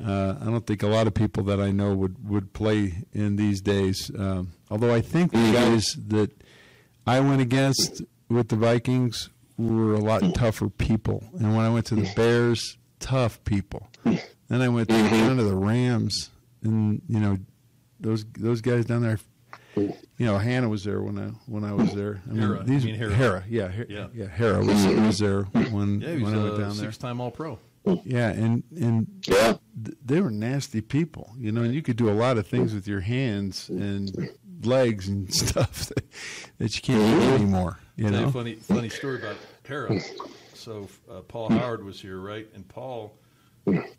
Uh, 0.00 0.36
I 0.40 0.44
don't 0.44 0.64
think 0.64 0.84
a 0.84 0.86
lot 0.86 1.08
of 1.08 1.14
people 1.14 1.42
that 1.44 1.60
I 1.60 1.72
know 1.72 1.92
would, 1.92 2.28
would 2.28 2.52
play 2.52 3.02
in 3.12 3.34
these 3.34 3.60
days. 3.60 4.12
Um, 4.16 4.52
although 4.70 4.94
I 4.94 5.00
think 5.00 5.32
the 5.32 5.52
guys 5.52 5.96
that 6.06 6.30
I 7.04 7.18
went 7.18 7.40
against 7.40 8.02
with 8.28 8.48
the 8.48 8.54
Vikings 8.54 9.28
were 9.56 9.94
a 9.94 9.98
lot 9.98 10.22
tougher 10.36 10.68
people. 10.68 11.24
And 11.40 11.56
when 11.56 11.66
I 11.66 11.70
went 11.70 11.86
to 11.86 11.96
the 11.96 12.08
Bears, 12.14 12.78
tough 13.00 13.42
people. 13.44 13.88
Then 14.04 14.62
I 14.62 14.68
went 14.68 14.88
down 14.88 15.36
to 15.36 15.42
the 15.42 15.56
Rams, 15.56 16.30
and 16.62 17.02
you 17.08 17.20
know, 17.20 17.38
those 18.00 18.24
those 18.32 18.60
guys 18.60 18.84
down 18.84 19.02
there. 19.02 19.18
You 19.80 20.26
know, 20.26 20.38
Hannah 20.38 20.68
was 20.68 20.84
there 20.84 21.02
when 21.02 21.18
I 21.18 21.28
when 21.46 21.64
I 21.64 21.72
was 21.72 21.92
there. 21.94 22.22
I 22.28 22.32
mean, 22.32 22.42
Harrah, 22.42 22.64
these 22.64 22.84
Harrah. 22.84 23.14
Harrah, 23.14 23.44
yeah, 23.48 23.72
yeah, 23.88 24.08
yeah. 24.14 24.26
Harrah 24.26 24.66
was 24.66 24.76
mm-hmm. 24.76 25.06
was 25.06 25.18
there 25.18 25.42
when 25.42 26.00
yeah, 26.00 26.14
when 26.22 26.34
I 26.34 26.42
went 26.42 26.58
down 26.58 26.76
there. 26.76 26.86
Six 26.86 26.98
time 26.98 27.20
All 27.20 27.30
Pro. 27.30 27.58
Yeah, 28.04 28.30
and 28.30 28.62
and 28.76 29.06
yeah. 29.26 29.56
Th- 29.82 29.96
they 30.04 30.20
were 30.20 30.30
nasty 30.30 30.80
people, 30.80 31.32
you 31.38 31.52
know. 31.52 31.62
And 31.62 31.74
you 31.74 31.82
could 31.82 31.96
do 31.96 32.10
a 32.10 32.12
lot 32.12 32.38
of 32.38 32.46
things 32.46 32.74
with 32.74 32.86
your 32.88 33.00
hands 33.00 33.68
and 33.68 34.30
legs 34.62 35.08
and 35.08 35.32
stuff 35.34 35.86
that, 35.86 36.04
that 36.58 36.76
you 36.76 36.82
can't 36.82 37.00
do 37.00 37.20
mm-hmm. 37.20 37.34
anymore. 37.34 37.78
You 37.96 38.10
know, 38.10 38.30
funny 38.30 38.54
funny 38.54 38.88
story 38.88 39.18
about 39.18 39.36
Harrah. 39.64 40.02
So 40.54 40.88
uh, 41.10 41.20
Paul 41.20 41.50
mm-hmm. 41.50 41.58
Howard 41.58 41.84
was 41.84 42.00
here, 42.00 42.18
right? 42.18 42.46
And 42.54 42.66
Paul 42.68 43.16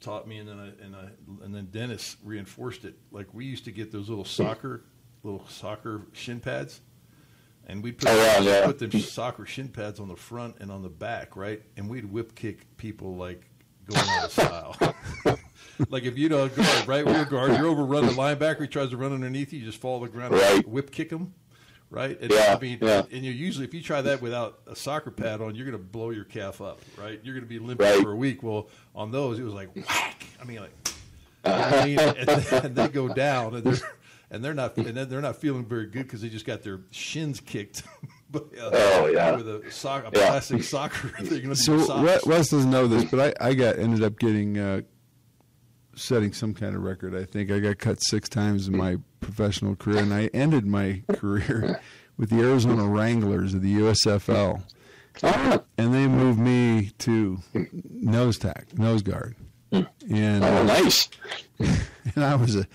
taught 0.01 0.27
me, 0.27 0.37
and 0.37 0.47
then 0.47 0.59
I, 0.59 0.83
and 0.83 0.95
I 0.95 1.09
and 1.43 1.53
then 1.53 1.67
Dennis 1.71 2.17
reinforced 2.23 2.85
it. 2.85 2.97
Like 3.11 3.33
we 3.33 3.45
used 3.45 3.65
to 3.65 3.71
get 3.71 3.91
those 3.91 4.09
little 4.09 4.25
soccer 4.25 4.83
little 5.23 5.45
soccer 5.47 6.01
shin 6.13 6.39
pads, 6.39 6.81
and 7.67 7.83
we'd 7.83 7.97
put, 7.97 8.09
oh, 8.09 8.15
yeah, 8.15 8.39
yeah. 8.39 8.65
put 8.65 8.79
them 8.79 8.91
soccer 8.91 9.45
shin 9.45 9.67
pads 9.67 9.99
on 9.99 10.07
the 10.07 10.15
front 10.15 10.57
and 10.59 10.71
on 10.71 10.81
the 10.81 10.89
back, 10.89 11.35
right? 11.35 11.61
And 11.77 11.89
we'd 11.89 12.05
whip 12.05 12.35
kick 12.35 12.77
people 12.77 13.15
like 13.15 13.43
going 13.87 14.09
out 14.09 14.25
of 14.25 14.31
style. 14.31 14.77
like 15.89 16.03
if 16.03 16.17
you 16.17 16.29
know 16.29 16.45
uh, 16.45 16.47
guard, 16.47 16.87
right 16.87 17.05
rear 17.05 17.25
guard, 17.25 17.57
you're 17.57 17.67
overrun 17.67 18.05
the 18.05 18.13
linebacker, 18.13 18.61
he 18.61 18.67
tries 18.67 18.89
to 18.89 18.97
run 18.97 19.13
underneath 19.13 19.53
you, 19.53 19.59
you 19.59 19.65
just 19.65 19.79
fall 19.79 19.99
to 19.99 20.07
the 20.07 20.11
ground, 20.11 20.33
right. 20.33 20.67
whip 20.67 20.91
kick 20.91 21.11
him 21.11 21.33
right? 21.89 22.19
And, 22.21 22.31
yeah, 22.31 22.55
I 22.55 22.59
mean, 22.59 22.79
yeah. 22.81 23.03
and 23.11 23.23
you 23.25 23.31
usually 23.31 23.65
if 23.65 23.73
you 23.73 23.81
try 23.81 24.01
that 24.01 24.21
without 24.21 24.59
a 24.67 24.75
soccer 24.75 25.11
pad 25.11 25.41
on, 25.41 25.55
you're 25.55 25.65
going 25.65 25.77
to 25.77 25.83
blow 25.83 26.11
your 26.11 26.23
calf 26.23 26.61
up, 26.61 26.79
right? 26.97 27.19
You're 27.23 27.33
going 27.33 27.45
to 27.45 27.49
be 27.49 27.59
limping 27.59 27.85
right. 27.85 28.01
for 28.01 28.11
a 28.11 28.15
week. 28.15 28.43
Well, 28.43 28.69
on 28.95 29.11
those, 29.11 29.39
it 29.39 29.43
was 29.43 29.53
like 29.53 29.75
whack. 29.75 30.23
I 30.41 30.45
mean, 30.45 30.59
like, 30.61 30.89
I 31.45 31.85
mean? 31.85 31.99
and, 31.99 32.75
they 32.75 32.87
go 32.89 33.07
down, 33.07 33.55
and 33.55 33.63
they're 33.63 33.89
and 34.31 34.43
they're 34.43 34.53
not 34.53 34.77
and 34.77 34.95
they're 34.95 35.21
not 35.21 35.37
feeling 35.37 35.65
very 35.65 35.87
good 35.87 36.03
because 36.03 36.21
they 36.21 36.29
just 36.29 36.45
got 36.45 36.63
their 36.63 36.81
shins 36.91 37.39
kicked. 37.39 37.83
but, 38.31 38.43
uh, 38.59 38.69
oh 38.73 39.07
yeah, 39.07 39.35
with 39.35 39.47
a, 39.47 39.71
sock, 39.71 40.03
a 40.03 40.17
yeah. 40.17 40.29
plastic 40.29 40.63
soccer 40.63 41.09
thing. 41.23 41.53
So 41.55 42.01
Wes 42.01 42.49
doesn't 42.49 42.69
know 42.69 42.87
this, 42.87 43.05
but 43.05 43.35
I, 43.41 43.49
I 43.49 43.53
got 43.53 43.77
ended 43.77 44.03
up 44.03 44.19
getting. 44.19 44.57
Uh, 44.57 44.81
setting 45.95 46.31
some 46.31 46.53
kind 46.53 46.77
of 46.77 46.81
record. 46.81 47.13
I 47.13 47.25
think 47.25 47.51
I 47.51 47.59
got 47.59 47.77
cut 47.77 48.01
six 48.01 48.29
times 48.29 48.69
in 48.69 48.77
my 48.77 48.99
professional 49.19 49.75
career, 49.75 49.97
and 49.97 50.13
I 50.13 50.27
ended 50.33 50.65
my 50.65 51.03
career 51.11 51.81
with 52.15 52.29
the 52.29 52.39
Arizona 52.39 52.87
Wranglers 52.87 53.53
of 53.53 53.61
the 53.61 53.75
USFL. 53.75 54.61
And 55.21 55.93
they 55.93 56.07
moved 56.07 56.39
me 56.39 56.91
to 56.99 57.39
nose 57.89 58.37
tack, 58.37 58.77
nose 58.77 59.01
guard. 59.01 59.35
And 59.71 60.43
oh, 60.43 60.63
nice. 60.63 61.09
And 62.15 62.23
I 62.23 62.35
was 62.35 62.55
a 62.55 62.65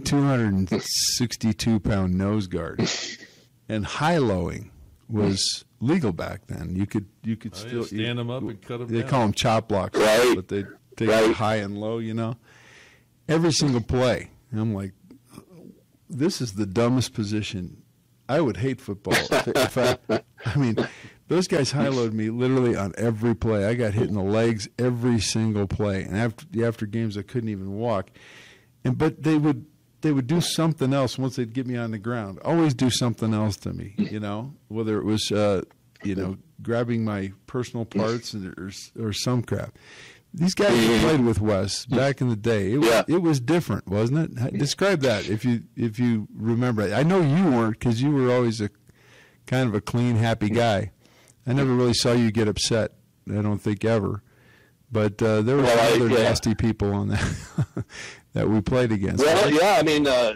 262 0.00 1.80
pound 1.80 2.16
nose 2.16 2.46
guard, 2.46 2.88
and 3.68 3.84
high 3.84 4.18
lowing 4.18 4.70
was 5.08 5.64
legal 5.80 6.12
back 6.12 6.46
then. 6.46 6.76
You 6.76 6.86
could 6.86 7.06
you 7.22 7.36
could 7.36 7.52
oh, 7.54 7.58
still 7.58 7.80
yeah, 7.80 7.86
stand 7.86 8.00
you, 8.00 8.14
them 8.14 8.30
up 8.30 8.42
and 8.42 8.60
cut 8.60 8.78
them. 8.78 8.88
They 8.88 9.00
down. 9.00 9.08
call 9.08 9.20
them 9.22 9.32
chop 9.32 9.68
blocks, 9.68 9.98
right. 9.98 10.32
but 10.34 10.48
they 10.48 10.64
take 10.96 11.08
right. 11.08 11.34
high 11.34 11.56
and 11.56 11.78
low. 11.78 11.98
You 11.98 12.14
know, 12.14 12.36
every 13.28 13.52
single 13.52 13.80
play. 13.80 14.30
I'm 14.52 14.74
like, 14.74 14.92
this 16.08 16.40
is 16.40 16.54
the 16.54 16.66
dumbest 16.66 17.14
position. 17.14 17.82
I 18.28 18.40
would 18.40 18.58
hate 18.58 18.80
football 18.80 19.14
if, 19.14 19.48
if 19.48 19.78
I. 19.78 20.22
I 20.44 20.56
mean, 20.56 20.76
those 21.28 21.46
guys 21.46 21.70
high 21.70 21.88
load 21.88 22.12
me 22.12 22.30
literally 22.30 22.76
on 22.76 22.92
every 22.96 23.34
play. 23.34 23.64
I 23.64 23.74
got 23.74 23.94
hit 23.94 24.08
in 24.08 24.14
the 24.14 24.22
legs 24.22 24.68
every 24.78 25.20
single 25.20 25.66
play, 25.66 26.02
and 26.02 26.16
after 26.16 26.66
after 26.66 26.86
games, 26.86 27.16
I 27.16 27.22
couldn't 27.22 27.48
even 27.50 27.72
walk. 27.72 28.10
And 28.84 28.98
but 28.98 29.22
they 29.22 29.36
would 29.36 29.66
they 30.00 30.12
would 30.12 30.26
do 30.26 30.40
something 30.40 30.92
else 30.92 31.18
once 31.18 31.36
they'd 31.36 31.52
get 31.52 31.66
me 31.66 31.76
on 31.76 31.90
the 31.90 31.98
ground. 31.98 32.38
Always 32.44 32.74
do 32.74 32.90
something 32.90 33.34
else 33.34 33.56
to 33.58 33.72
me, 33.72 33.94
you 33.98 34.20
know, 34.20 34.54
whether 34.68 34.98
it 34.98 35.04
was 35.04 35.30
uh, 35.30 35.62
you 36.02 36.14
know 36.14 36.38
grabbing 36.62 37.04
my 37.04 37.32
personal 37.46 37.84
parts 37.84 38.34
or 38.34 38.70
or 38.98 39.12
some 39.12 39.42
crap. 39.42 39.76
These 40.32 40.54
guys 40.54 40.78
who 40.78 41.00
played 41.00 41.24
with 41.24 41.40
Wes 41.40 41.86
back 41.86 42.20
in 42.20 42.28
the 42.28 42.36
day, 42.36 42.72
it, 42.74 42.84
yeah. 42.84 43.02
it 43.08 43.20
was 43.20 43.40
different, 43.40 43.88
wasn't 43.88 44.38
it? 44.38 44.56
Describe 44.56 45.00
that 45.00 45.28
if 45.28 45.44
you 45.44 45.64
if 45.76 45.98
you 45.98 46.28
remember. 46.34 46.82
I 46.94 47.02
know 47.02 47.20
you 47.20 47.50
weren't 47.50 47.78
because 47.78 48.00
you 48.00 48.12
were 48.12 48.32
always 48.32 48.60
a 48.60 48.70
kind 49.46 49.68
of 49.68 49.74
a 49.74 49.80
clean, 49.80 50.16
happy 50.16 50.48
guy. 50.48 50.92
I 51.46 51.52
never 51.52 51.74
really 51.74 51.94
saw 51.94 52.12
you 52.12 52.30
get 52.30 52.46
upset. 52.46 52.92
I 53.28 53.42
don't 53.42 53.58
think 53.58 53.84
ever. 53.84 54.22
But 54.92 55.22
uh, 55.22 55.42
there 55.42 55.56
were 55.56 55.62
well, 55.62 55.94
other 55.94 56.08
yeah. 56.08 56.24
nasty 56.24 56.54
people 56.54 56.92
on 56.92 57.08
that 57.08 57.36
that 58.32 58.48
we 58.48 58.60
played 58.60 58.92
against. 58.92 59.24
Well, 59.24 59.44
right? 59.44 59.54
yeah, 59.54 59.76
I 59.78 59.82
mean, 59.82 60.06
uh, 60.06 60.34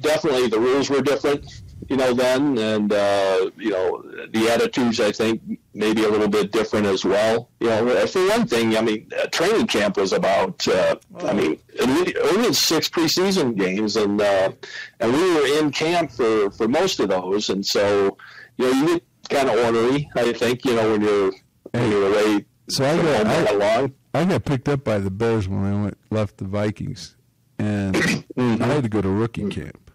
definitely 0.00 0.48
the 0.48 0.60
rules 0.60 0.90
were 0.90 1.00
different. 1.00 1.46
you 1.88 1.96
know, 1.96 2.14
then, 2.14 2.56
and 2.58 2.92
uh, 2.92 3.50
you 3.56 3.70
know, 3.70 4.02
the 4.30 4.48
attitudes 4.50 5.00
I 5.00 5.12
think 5.12 5.58
maybe 5.74 6.04
a 6.04 6.08
little 6.08 6.28
bit 6.28 6.52
different 6.52 6.86
as 6.86 7.04
well. 7.04 7.50
You 7.60 7.68
know, 7.68 8.06
for 8.06 8.26
one 8.28 8.46
thing, 8.46 8.76
I 8.76 8.80
mean, 8.80 9.10
uh, 9.18 9.26
training 9.26 9.66
camp 9.66 9.96
was 9.96 10.12
about. 10.12 10.66
Uh, 10.66 10.96
I 11.24 11.32
mean, 11.32 11.58
we 11.78 12.16
only 12.16 12.44
had 12.44 12.56
six 12.56 12.88
preseason 12.88 13.56
games, 13.56 13.96
and 13.96 14.20
uh, 14.20 14.52
and 15.00 15.12
we 15.12 15.34
were 15.34 15.58
in 15.58 15.70
camp 15.70 16.10
for 16.10 16.50
for 16.50 16.68
most 16.68 17.00
of 17.00 17.08
those, 17.08 17.50
and 17.50 17.64
so 17.64 18.16
you 18.56 18.72
know, 18.72 18.80
you 18.80 18.86
get 18.94 19.02
kind 19.30 19.48
of 19.50 19.64
ornery. 19.64 20.08
I 20.16 20.32
think 20.32 20.64
you 20.64 20.76
know 20.76 20.92
when 20.92 21.02
you're 21.02 21.32
when 21.72 21.90
you're 21.90 22.08
away. 22.08 22.44
So 22.68 22.84
I 22.84 22.96
got 22.96 23.62
I, 23.62 23.92
I 24.14 24.24
got 24.24 24.44
picked 24.44 24.68
up 24.68 24.84
by 24.84 24.98
the 24.98 25.10
Bears 25.10 25.48
when 25.48 25.64
I 25.64 25.82
went 25.82 25.98
left 26.10 26.38
the 26.38 26.44
Vikings, 26.44 27.16
and 27.58 27.94
mm-hmm. 27.96 28.62
I 28.62 28.66
had 28.66 28.82
to 28.84 28.88
go 28.88 29.02
to 29.02 29.08
rookie 29.08 29.48
camp 29.48 29.90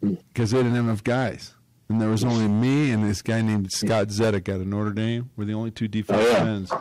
because 0.00 0.52
they 0.52 0.58
didn't 0.58 0.74
have 0.74 0.84
enough 0.84 1.04
guys. 1.04 1.54
And 1.88 2.00
there 2.00 2.08
was 2.08 2.22
only 2.22 2.46
me 2.46 2.92
and 2.92 3.02
this 3.02 3.20
guy 3.20 3.42
named 3.42 3.72
Scott 3.72 4.08
Zettek 4.08 4.48
out 4.48 4.60
of 4.60 4.66
Notre 4.68 4.92
Dame. 4.92 5.30
We're 5.36 5.44
the 5.44 5.54
only 5.54 5.72
two 5.72 5.88
defensive 5.88 6.24
oh, 6.24 6.44
yeah. 6.44 6.50
ends 6.50 6.72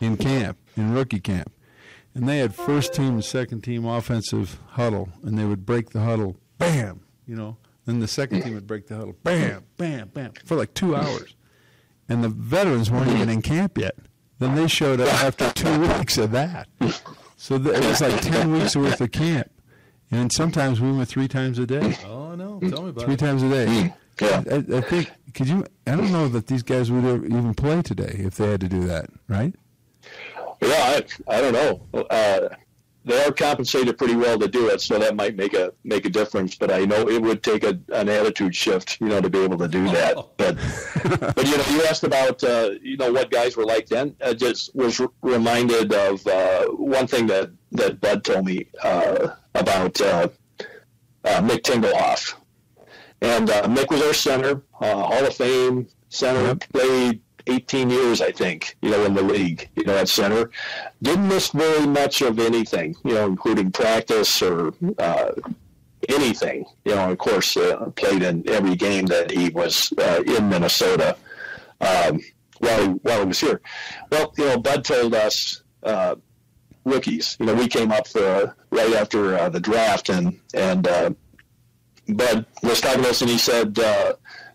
in 0.00 0.16
camp, 0.16 0.58
in 0.76 0.92
rookie 0.92 1.20
camp. 1.20 1.52
And 2.14 2.28
they 2.28 2.38
had 2.38 2.56
first 2.56 2.92
team 2.92 3.10
and 3.10 3.24
second 3.24 3.62
team 3.62 3.84
offensive 3.84 4.58
huddle, 4.70 5.10
and 5.22 5.38
they 5.38 5.44
would 5.44 5.64
break 5.64 5.90
the 5.90 6.00
huddle, 6.00 6.36
bam, 6.58 7.02
you 7.24 7.36
know. 7.36 7.56
Then 7.84 8.00
the 8.00 8.08
second 8.08 8.42
team 8.42 8.54
would 8.54 8.66
break 8.66 8.88
the 8.88 8.96
huddle, 8.96 9.14
bam, 9.22 9.64
bam, 9.76 10.08
bam, 10.08 10.32
for 10.44 10.56
like 10.56 10.74
two 10.74 10.96
hours. 10.96 11.36
And 12.08 12.24
the 12.24 12.28
veterans 12.28 12.90
weren't 12.90 13.10
even 13.10 13.28
in 13.28 13.42
camp 13.42 13.78
yet. 13.78 13.94
Then 14.38 14.54
they 14.54 14.68
showed 14.68 15.00
up 15.00 15.12
after 15.22 15.50
two 15.52 15.80
weeks 15.98 16.16
of 16.16 16.30
that. 16.32 16.68
So 17.36 17.56
it 17.56 17.64
was 17.64 18.00
like 18.00 18.20
10 18.20 18.52
weeks 18.52 18.76
worth 18.76 19.00
of 19.00 19.12
camp. 19.12 19.50
And 20.10 20.32
sometimes 20.32 20.80
we 20.80 20.90
went 20.90 21.08
three 21.08 21.28
times 21.28 21.58
a 21.58 21.66
day. 21.66 21.96
Oh 22.06 22.34
no! 22.34 22.58
Tell 22.60 22.82
me 22.82 22.90
about 22.90 23.04
three 23.04 23.14
it. 23.14 23.20
times 23.20 23.42
a 23.42 23.48
day. 23.48 23.66
Mm, 23.66 23.94
yeah. 24.20 24.42
I, 24.50 24.78
I, 24.78 24.80
think. 24.80 25.12
Could 25.34 25.48
you? 25.48 25.66
I 25.86 25.96
don't 25.96 26.10
know 26.10 26.28
that 26.28 26.46
these 26.46 26.62
guys 26.62 26.90
would 26.90 27.26
even 27.26 27.52
play 27.54 27.82
today 27.82 28.16
if 28.18 28.36
they 28.36 28.50
had 28.50 28.60
to 28.62 28.68
do 28.68 28.80
that, 28.86 29.10
right? 29.28 29.54
Yeah, 30.62 30.68
I, 30.70 31.04
I 31.28 31.40
don't 31.42 31.52
know. 31.52 32.06
Uh, 32.08 32.48
they 33.08 33.24
are 33.24 33.32
compensated 33.32 33.96
pretty 33.96 34.14
well 34.14 34.38
to 34.38 34.46
do 34.46 34.68
it, 34.68 34.80
so 34.80 34.98
that 34.98 35.16
might 35.16 35.34
make 35.34 35.54
a 35.54 35.72
make 35.82 36.04
a 36.04 36.10
difference. 36.10 36.54
But 36.54 36.70
I 36.70 36.84
know 36.84 37.08
it 37.08 37.20
would 37.20 37.42
take 37.42 37.64
a, 37.64 37.78
an 37.92 38.08
attitude 38.08 38.54
shift, 38.54 39.00
you 39.00 39.08
know, 39.08 39.20
to 39.20 39.30
be 39.30 39.38
able 39.38 39.58
to 39.58 39.68
do 39.68 39.84
that. 39.84 40.16
But 40.36 40.56
but 41.34 41.46
you 41.46 41.56
know, 41.56 41.64
you 41.70 41.84
asked 41.84 42.04
about 42.04 42.44
uh, 42.44 42.70
you 42.82 42.96
know 42.96 43.12
what 43.12 43.30
guys 43.30 43.56
were 43.56 43.64
like 43.64 43.86
then. 43.86 44.14
I 44.24 44.34
just 44.34 44.74
was 44.74 45.00
reminded 45.22 45.92
of 45.92 46.26
uh, 46.26 46.66
one 46.66 47.06
thing 47.06 47.26
that 47.28 47.50
that 47.72 48.00
Bud 48.00 48.24
told 48.24 48.44
me 48.44 48.68
uh, 48.82 49.28
about 49.54 50.00
uh, 50.00 50.28
uh, 51.24 51.40
Mick 51.40 51.62
Tingelhoff, 51.62 52.34
and 53.22 53.48
uh, 53.48 53.62
Mick 53.64 53.90
was 53.90 54.02
our 54.02 54.14
center, 54.14 54.62
Hall 54.72 55.24
of 55.24 55.34
Fame 55.34 55.88
center, 56.10 56.42
yep. 56.42 56.60
played 56.72 57.22
18 57.48 57.90
years, 57.90 58.20
I 58.20 58.30
think, 58.30 58.76
you 58.82 58.90
know, 58.90 59.04
in 59.04 59.14
the 59.14 59.22
league, 59.22 59.68
you 59.74 59.84
know, 59.84 59.96
at 59.96 60.08
center. 60.08 60.50
Didn't 61.02 61.28
miss 61.28 61.48
very 61.48 61.86
much 61.86 62.20
of 62.22 62.38
anything, 62.38 62.94
you 63.04 63.14
know, 63.14 63.26
including 63.26 63.72
practice 63.72 64.42
or 64.42 64.72
uh, 64.98 65.32
anything. 66.08 66.64
You 66.84 66.94
know, 66.94 67.10
of 67.10 67.18
course, 67.18 67.56
uh, 67.56 67.90
played 67.96 68.22
in 68.22 68.48
every 68.48 68.76
game 68.76 69.06
that 69.06 69.30
he 69.30 69.48
was 69.50 69.92
uh, 69.98 70.22
in 70.26 70.48
Minnesota 70.48 71.16
um, 71.80 72.20
while, 72.58 72.82
he, 72.82 72.88
while 73.02 73.20
he 73.20 73.26
was 73.26 73.40
here. 73.40 73.60
Well, 74.10 74.32
you 74.36 74.44
know, 74.44 74.58
Bud 74.58 74.84
told 74.84 75.14
us 75.14 75.62
uh, 75.82 76.16
rookies, 76.84 77.36
you 77.40 77.46
know, 77.46 77.54
we 77.54 77.68
came 77.68 77.92
up 77.92 78.06
for 78.06 78.56
right 78.70 78.94
after 78.94 79.36
uh, 79.36 79.48
the 79.48 79.60
draft 79.60 80.08
and, 80.08 80.38
and 80.54 80.86
uh, 80.86 81.10
Bud 82.08 82.46
was 82.62 82.80
talking 82.80 83.02
to 83.02 83.10
us 83.10 83.20
and 83.22 83.30
he 83.30 83.38
said, 83.38 83.78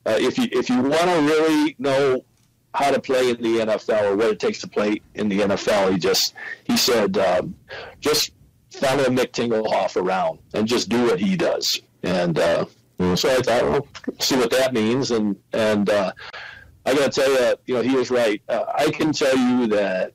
uh, 0.05 0.17
if 0.19 0.37
you 0.37 0.47
if 0.51 0.69
you 0.69 0.81
want 0.81 1.03
to 1.03 1.21
really 1.21 1.75
know 1.79 2.25
how 2.73 2.91
to 2.91 2.99
play 2.99 3.29
in 3.29 3.41
the 3.41 3.59
NFL 3.59 4.11
or 4.11 4.15
what 4.15 4.31
it 4.31 4.39
takes 4.39 4.59
to 4.61 4.67
play 4.67 5.01
in 5.15 5.29
the 5.29 5.39
NFL. 5.39 5.91
He 5.91 5.97
just 5.97 6.33
he 6.63 6.77
said 6.77 7.17
um, 7.17 7.55
just 7.99 8.31
follow 8.71 9.05
Mick 9.05 9.31
Tingelhoff 9.31 9.95
around 10.01 10.39
and 10.53 10.67
just 10.67 10.89
do 10.89 11.05
what 11.05 11.19
he 11.19 11.35
does. 11.35 11.79
And 12.01 12.37
uh, 12.39 12.65
so 13.15 13.29
I 13.29 13.41
thought, 13.41 13.63
well, 13.63 13.87
see 14.19 14.35
what 14.35 14.51
that 14.51 14.73
means. 14.73 15.11
And 15.11 15.35
and 15.53 15.89
uh, 15.89 16.11
I 16.85 16.93
got 16.93 17.11
to 17.11 17.21
tell 17.21 17.31
you, 17.31 17.55
you 17.65 17.75
know, 17.75 17.81
he 17.81 17.95
was 17.95 18.09
right. 18.09 18.41
Uh, 18.49 18.65
I 18.73 18.89
can 18.89 19.13
tell 19.13 19.37
you 19.37 19.67
that 19.67 20.13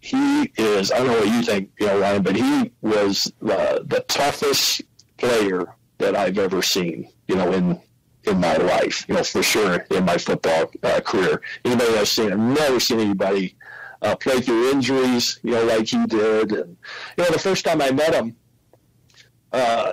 he 0.00 0.52
is. 0.56 0.92
I 0.92 0.98
don't 0.98 1.08
know 1.08 1.18
what 1.18 1.28
you 1.28 1.42
think, 1.42 1.70
you 1.80 1.86
know, 1.86 2.00
Ryan, 2.00 2.22
but 2.22 2.36
he 2.36 2.70
was 2.80 3.32
uh, 3.42 3.80
the 3.84 4.04
toughest 4.08 4.82
player 5.16 5.74
that 5.98 6.14
I've 6.14 6.38
ever 6.38 6.62
seen. 6.62 7.10
You 7.26 7.34
know, 7.36 7.52
in 7.52 7.80
in 8.26 8.40
my 8.40 8.56
life, 8.56 9.04
you 9.08 9.14
know, 9.14 9.22
for 9.22 9.42
sure 9.42 9.86
in 9.90 10.04
my 10.04 10.18
football 10.18 10.70
uh, 10.82 11.00
career. 11.00 11.40
Anybody 11.64 11.96
I've 11.96 12.08
seen, 12.08 12.32
I've 12.32 12.38
never 12.38 12.80
seen 12.80 13.00
anybody 13.00 13.54
uh, 14.02 14.16
play 14.16 14.40
through 14.40 14.70
injuries, 14.70 15.38
you 15.42 15.52
know, 15.52 15.64
like 15.64 15.86
he 15.86 16.06
did. 16.06 16.52
And, 16.52 16.76
you 17.16 17.24
know, 17.24 17.30
the 17.30 17.38
first 17.38 17.64
time 17.64 17.80
I 17.80 17.90
met 17.90 18.14
him, 18.14 18.36
uh, 19.52 19.92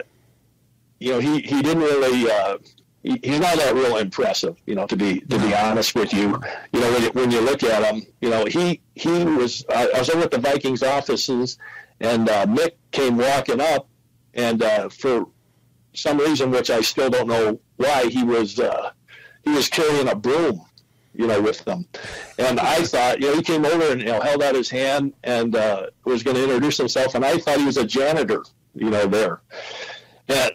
you 1.00 1.12
know, 1.12 1.20
he, 1.20 1.42
he 1.42 1.62
didn't 1.62 1.84
really, 1.84 2.32
uh, 2.32 2.58
he, 3.04 3.20
he's 3.24 3.40
not 3.40 3.58
that 3.58 3.74
real 3.76 3.98
impressive, 3.98 4.56
you 4.66 4.76
know, 4.76 4.88
to 4.88 4.96
be, 4.96 5.20
to 5.22 5.40
be 5.40 5.54
honest 5.54 5.96
with 5.96 6.14
you. 6.14 6.40
You 6.72 6.80
know, 6.80 6.92
when 6.92 7.02
you, 7.04 7.10
when 7.12 7.32
you 7.32 7.42
look 7.42 7.64
at 7.64 7.84
him, 7.94 8.04
you 8.22 8.30
know, 8.30 8.46
he, 8.46 8.82
he 8.96 9.24
was, 9.24 9.66
I, 9.70 9.90
I 9.96 10.00
was 10.00 10.10
over 10.10 10.24
at 10.24 10.32
the 10.32 10.38
Vikings 10.38 10.84
offices 10.84 11.58
and 12.00 12.30
uh, 12.30 12.46
Mick 12.46 12.72
came 12.92 13.18
walking 13.18 13.62
up 13.62 13.88
and 14.34 14.64
uh, 14.64 14.90
for 14.90 15.28
some 15.94 16.18
reason, 16.18 16.52
which 16.52 16.70
I 16.70 16.82
still 16.82 17.10
don't 17.10 17.28
know 17.28 17.60
why, 17.78 18.08
he 18.08 18.24
was 18.24 18.60
uh, 18.60 18.92
he 19.44 19.52
was 19.52 19.68
carrying 19.68 20.08
a 20.08 20.16
broom, 20.16 20.64
you 21.14 21.28
know, 21.28 21.42
with 21.42 21.64
them. 21.66 21.88
And 22.38 22.60
I 22.60 22.82
thought, 22.84 23.20
you 23.20 23.28
know, 23.28 23.36
he 23.36 23.42
came 23.42 23.66
over 23.66 23.92
and 23.92 24.02
you 24.02 24.08
know 24.08 24.22
held 24.22 24.44
out 24.44 24.56
his 24.56 24.70
hand 24.70 25.14
and 25.24 25.56
uh, 25.56 25.88
was 26.06 26.24
going 26.24 26.38
to 26.38 26.44
introduce 26.44 26.78
himself, 26.78 27.16
and 27.16 27.26
I 27.26 27.38
thought 27.38 27.60
he 27.60 27.66
was 27.66 27.78
a 27.78 27.86
janitor, 27.86 28.44
you 28.76 28.90
know, 28.90 29.08
there. 29.08 29.42
And 30.28 30.52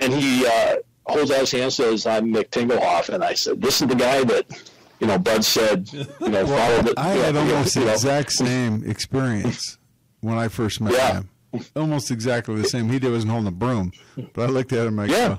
and 0.00 0.12
he 0.12 0.46
uh, 0.46 0.76
holds 1.06 1.30
out 1.30 1.40
his 1.40 1.52
hand, 1.52 1.72
says, 1.72 2.06
"I'm 2.06 2.32
Mick 2.32 2.50
Tingelhoff," 2.50 3.08
and 3.08 3.24
I 3.24 3.34
said, 3.34 3.60
"This 3.60 3.80
is 3.82 3.88
the 3.88 3.94
guy 3.94 4.24
that." 4.24 4.72
You 5.00 5.06
know, 5.06 5.18
Bud 5.18 5.42
said, 5.42 5.90
you 5.90 6.04
know, 6.28 6.44
well, 6.44 6.46
followed 6.46 6.88
it. 6.90 6.98
I 6.98 7.08
had 7.12 7.34
almost 7.34 7.74
the 7.74 7.90
exact 7.90 8.32
same 8.32 8.84
experience 8.84 9.78
when 10.20 10.36
I 10.36 10.48
first 10.48 10.78
met 10.78 10.92
yeah. 10.92 11.12
him 11.14 11.30
almost 11.76 12.10
exactly 12.10 12.54
the 12.56 12.64
same. 12.64 12.88
He 12.88 12.98
did 12.98 13.10
wasn't 13.10 13.32
holding 13.32 13.48
a 13.48 13.52
broom, 13.52 13.92
but 14.34 14.48
I 14.48 14.52
looked 14.52 14.72
at 14.72 14.86
him 14.86 14.96
like, 14.96 15.10
yeah. 15.10 15.38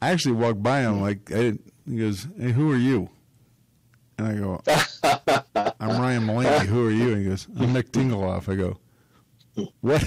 I 0.00 0.10
actually 0.10 0.36
walked 0.36 0.62
by 0.62 0.80
him 0.80 1.00
like 1.00 1.30
I 1.30 1.36
didn't. 1.36 1.72
He 1.88 1.96
goes, 1.96 2.26
"Hey, 2.38 2.52
who 2.52 2.72
are 2.72 2.76
you?" 2.76 3.10
And 4.18 4.28
I 4.28 4.34
go, 4.34 4.60
"I'm 5.80 6.00
Ryan 6.00 6.26
Malinky. 6.26 6.66
Who 6.66 6.86
are 6.86 6.90
you?" 6.90 7.12
And 7.12 7.22
he 7.22 7.28
goes, 7.28 7.48
"I'm 7.58 7.74
Mick 7.74 7.90
Tingelhoff." 7.90 8.48
I 8.48 8.56
go, 8.56 8.78
"What?" 9.80 10.02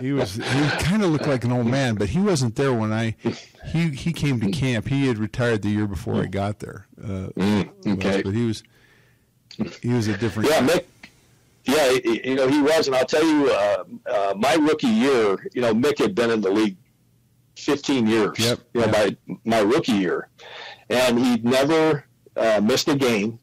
he 0.00 0.12
was 0.12 0.36
he 0.36 0.68
kind 0.84 1.02
of 1.02 1.10
looked 1.10 1.26
like 1.26 1.44
an 1.44 1.50
old 1.50 1.66
man, 1.66 1.96
but 1.96 2.08
he 2.10 2.20
wasn't 2.20 2.54
there 2.54 2.72
when 2.72 2.92
I 2.92 3.16
he 3.72 3.90
he 3.90 4.12
came 4.12 4.40
to 4.40 4.50
camp. 4.50 4.88
He 4.88 5.08
had 5.08 5.18
retired 5.18 5.62
the 5.62 5.70
year 5.70 5.86
before 5.86 6.22
I 6.22 6.26
got 6.26 6.60
there. 6.60 6.86
Uh, 7.02 7.30
mm, 7.34 7.94
okay, 7.94 8.22
but 8.22 8.34
he 8.34 8.46
was 8.46 8.62
he 9.82 9.92
was 9.92 10.06
a 10.06 10.16
different. 10.16 10.50
Yeah, 10.50 10.60
Mick 10.60 10.84
yeah, 11.68 11.90
you 12.02 12.34
know, 12.34 12.48
he 12.48 12.62
was. 12.62 12.86
And 12.86 12.96
I'll 12.96 13.04
tell 13.04 13.24
you, 13.24 13.50
uh, 13.50 13.84
uh, 14.06 14.34
my 14.36 14.54
rookie 14.54 14.86
year, 14.86 15.46
you 15.52 15.60
know, 15.60 15.74
Mick 15.74 15.98
had 15.98 16.14
been 16.14 16.30
in 16.30 16.40
the 16.40 16.50
league 16.50 16.76
15 17.58 18.06
years, 18.06 18.38
yep, 18.38 18.60
you 18.72 18.80
know, 18.80 18.86
yep. 18.86 19.16
my, 19.26 19.36
my 19.44 19.58
rookie 19.60 19.92
year. 19.92 20.28
And 20.88 21.18
he'd 21.18 21.44
never 21.44 22.04
uh, 22.36 22.60
missed 22.62 22.88
a 22.88 22.96
game, 22.96 23.38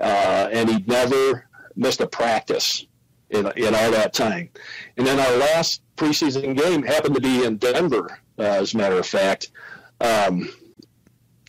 uh, 0.00 0.48
and 0.52 0.68
he'd 0.68 0.88
never 0.88 1.46
missed 1.76 2.00
a 2.00 2.06
practice 2.06 2.86
in, 3.30 3.46
in 3.56 3.74
all 3.74 3.90
that 3.90 4.12
time. 4.12 4.50
And 4.96 5.06
then 5.06 5.20
our 5.20 5.36
last 5.36 5.82
preseason 5.96 6.56
game 6.56 6.82
happened 6.82 7.14
to 7.14 7.20
be 7.20 7.44
in 7.44 7.58
Denver, 7.58 8.18
uh, 8.38 8.42
as 8.42 8.74
a 8.74 8.76
matter 8.76 8.98
of 8.98 9.06
fact. 9.06 9.52
Um, 10.00 10.48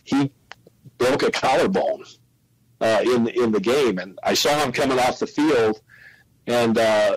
he 0.04 0.30
broke 0.98 1.22
a 1.22 1.30
collarbone 1.30 2.04
uh, 2.80 3.00
in 3.02 3.28
in 3.28 3.50
the 3.52 3.60
game, 3.60 3.98
and 3.98 4.18
I 4.22 4.34
saw 4.34 4.58
him 4.62 4.72
coming 4.72 4.98
off 4.98 5.20
the 5.20 5.26
field, 5.26 5.80
and 6.46 6.76
uh, 6.76 7.16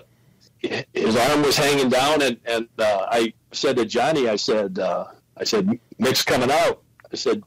his 0.92 1.16
arm 1.16 1.42
was 1.42 1.56
hanging 1.56 1.88
down, 1.88 2.22
and 2.22 2.38
and 2.46 2.68
uh, 2.78 3.06
I 3.10 3.32
said 3.52 3.76
to 3.76 3.84
Johnny, 3.84 4.28
I 4.28 4.36
said, 4.36 4.78
uh, 4.78 5.06
I 5.36 5.44
said, 5.44 5.68
Mick's 5.98 6.22
coming 6.22 6.50
out. 6.50 6.82
I 7.12 7.16
said, 7.16 7.42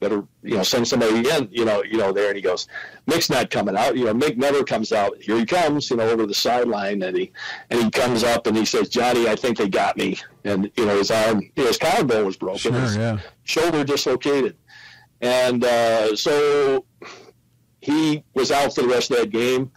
better 0.00 0.24
you 0.42 0.56
know 0.56 0.62
send 0.62 0.88
somebody 0.88 1.28
in, 1.28 1.48
you 1.52 1.64
know, 1.64 1.82
you 1.84 1.98
know 1.98 2.12
there, 2.12 2.28
and 2.28 2.36
he 2.36 2.42
goes, 2.42 2.66
Mick's 3.06 3.30
not 3.30 3.50
coming 3.50 3.76
out. 3.76 3.96
You 3.96 4.06
know, 4.06 4.14
Mick 4.14 4.36
never 4.36 4.64
comes 4.64 4.92
out. 4.92 5.16
Here 5.20 5.36
he 5.36 5.46
comes, 5.46 5.90
you 5.90 5.96
know, 5.96 6.08
over 6.08 6.26
the 6.26 6.34
sideline, 6.34 7.02
and 7.02 7.16
he 7.16 7.30
and 7.68 7.82
he 7.82 7.90
comes 7.90 8.24
up 8.24 8.46
and 8.46 8.56
he 8.56 8.64
says, 8.64 8.88
Johnny, 8.88 9.28
I 9.28 9.36
think 9.36 9.58
they 9.58 9.68
got 9.68 9.96
me, 9.96 10.18
and 10.44 10.70
you 10.76 10.86
know 10.86 10.96
his 10.96 11.10
arm, 11.10 11.40
you 11.40 11.50
know, 11.56 11.66
his 11.66 11.78
collarbone 11.78 12.26
was 12.26 12.36
broken, 12.36 12.58
sure, 12.58 12.80
his 12.80 12.96
yeah. 12.96 13.18
shoulder 13.44 13.84
dislocated. 13.84 14.56
And 15.20 15.62
uh, 15.62 16.16
so 16.16 16.86
he 17.80 18.24
was 18.34 18.50
out 18.50 18.74
for 18.74 18.82
the 18.82 18.88
rest 18.88 19.10
of 19.10 19.18
that 19.18 19.30
game. 19.30 19.70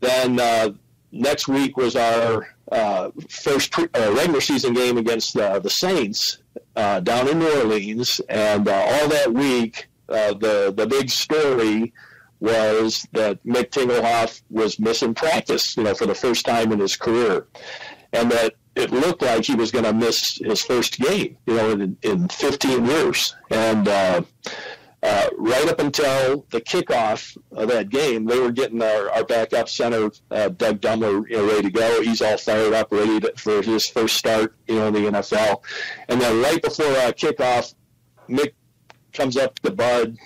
Then 0.00 0.40
uh, 0.40 0.70
next 1.14 1.48
week 1.48 1.76
was 1.76 1.96
our 1.96 2.46
uh, 2.70 3.10
first 3.28 3.70
pre- 3.70 3.88
uh, 3.94 4.12
regular 4.12 4.40
season 4.40 4.74
game 4.74 4.98
against 4.98 5.36
uh, 5.36 5.58
the 5.58 5.70
Saints 5.70 6.38
uh, 6.76 7.00
down 7.00 7.28
in 7.28 7.38
New 7.38 7.60
Orleans, 7.60 8.20
and 8.28 8.68
uh, 8.68 8.72
all 8.72 9.08
that 9.08 9.32
week, 9.32 9.88
uh, 10.08 10.34
the 10.34 10.72
the 10.76 10.86
big 10.86 11.10
story 11.10 11.92
was 12.40 13.06
that 13.12 13.42
Mick 13.44 13.70
Tingelhoff 13.70 14.42
was 14.50 14.78
missing 14.78 15.14
practice, 15.14 15.76
you 15.76 15.84
know, 15.84 15.94
for 15.94 16.06
the 16.06 16.14
first 16.14 16.44
time 16.44 16.72
in 16.72 16.78
his 16.78 16.96
career, 16.96 17.46
and 18.12 18.30
that 18.30 18.54
it 18.76 18.90
looked 18.90 19.22
like 19.22 19.44
he 19.44 19.54
was 19.54 19.70
going 19.70 19.84
to 19.84 19.92
miss 19.92 20.38
his 20.38 20.60
first 20.62 20.98
game, 20.98 21.36
you 21.46 21.54
know, 21.54 21.70
in, 21.70 21.96
in 22.02 22.28
15 22.28 22.84
years, 22.84 23.34
and. 23.50 23.88
Uh, 25.04 25.28
right 25.36 25.68
up 25.68 25.80
until 25.80 26.46
the 26.48 26.62
kickoff 26.62 27.36
of 27.52 27.68
that 27.68 27.90
game, 27.90 28.24
they 28.24 28.40
were 28.40 28.50
getting 28.50 28.80
our, 28.80 29.10
our 29.10 29.22
backup 29.22 29.68
center, 29.68 30.10
uh, 30.30 30.48
Doug 30.48 30.80
Dumler, 30.80 31.28
you 31.28 31.36
know, 31.36 31.46
ready 31.46 31.64
to 31.64 31.70
go. 31.70 32.00
He's 32.00 32.22
all 32.22 32.38
fired 32.38 32.72
up, 32.72 32.90
ready 32.90 33.20
to, 33.20 33.30
for 33.36 33.60
his 33.60 33.86
first 33.86 34.16
start, 34.16 34.56
you 34.66 34.76
know, 34.76 34.86
in 34.86 34.94
the 34.94 35.00
NFL. 35.00 35.62
And 36.08 36.18
then 36.18 36.40
right 36.40 36.62
before 36.62 36.86
uh, 36.86 37.12
kickoff, 37.12 37.74
Mick 38.30 38.54
comes 39.12 39.36
up 39.36 39.58
to 39.60 39.70
Bud 39.70 40.16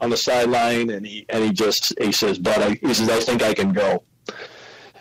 on 0.00 0.10
the 0.10 0.16
sideline, 0.16 0.90
and 0.90 1.06
he 1.06 1.24
and 1.28 1.44
he 1.44 1.52
just 1.52 1.94
he 2.00 2.10
says, 2.10 2.36
"Bud, 2.36 2.60
I, 2.60 2.74
he 2.84 2.92
says 2.92 3.08
I 3.08 3.20
think 3.20 3.44
I 3.44 3.54
can 3.54 3.72
go." 3.72 4.02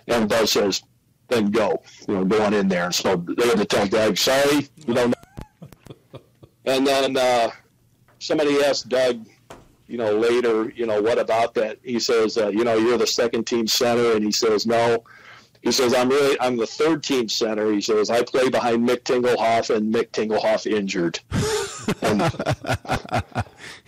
And 0.07 0.29
Bud 0.29 0.47
says, 0.47 0.83
"Then 1.29 1.49
go, 1.49 1.81
you 2.07 2.13
know, 2.13 2.25
go 2.25 2.43
on 2.43 2.53
in 2.53 2.67
there." 2.67 2.85
And 2.85 2.93
so 2.93 3.15
they 3.15 3.47
had 3.47 3.57
to 3.57 3.65
tell 3.65 3.87
Doug, 3.87 4.17
"Sorry, 4.17 4.69
you 4.85 4.93
don't." 4.93 5.09
know. 5.09 5.15
And 6.65 6.85
then. 6.85 7.17
Uh, 7.17 7.49
somebody 8.19 8.63
asked 8.63 8.89
Doug, 8.89 9.25
you 9.87 9.97
know, 9.97 10.15
later, 10.15 10.69
you 10.75 10.85
know, 10.85 11.01
what 11.01 11.17
about 11.17 11.55
that? 11.55 11.79
He 11.83 11.99
says, 11.99 12.37
uh, 12.37 12.49
you 12.49 12.63
know, 12.63 12.77
you're 12.77 12.97
the 12.97 13.07
second 13.07 13.45
team 13.45 13.67
center, 13.67 14.13
and 14.15 14.23
he 14.23 14.31
says, 14.31 14.67
no. 14.67 15.03
He 15.61 15.71
says, 15.71 15.93
I'm 15.93 16.09
really, 16.09 16.39
I'm 16.39 16.55
the 16.55 16.67
third 16.67 17.03
team 17.03 17.27
center. 17.27 17.71
He 17.71 17.81
says, 17.81 18.09
I 18.09 18.23
play 18.23 18.49
behind 18.49 18.87
Mick 18.87 19.01
Tingelhoff, 19.01 19.75
and 19.75 19.93
Mick 19.93 20.11
Tingelhoff 20.11 20.71
injured. 20.71 21.19
and, 22.01 22.19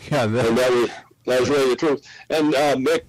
yeah, 0.09 0.25
that, 0.25 0.45
and 0.47 0.57
that, 0.57 0.71
was, 0.71 0.89
that 1.25 1.39
was 1.39 1.49
really 1.49 1.69
the 1.69 1.75
truth. 1.75 2.05
And 2.29 2.53
uh, 2.55 2.75
Mick, 2.75 3.01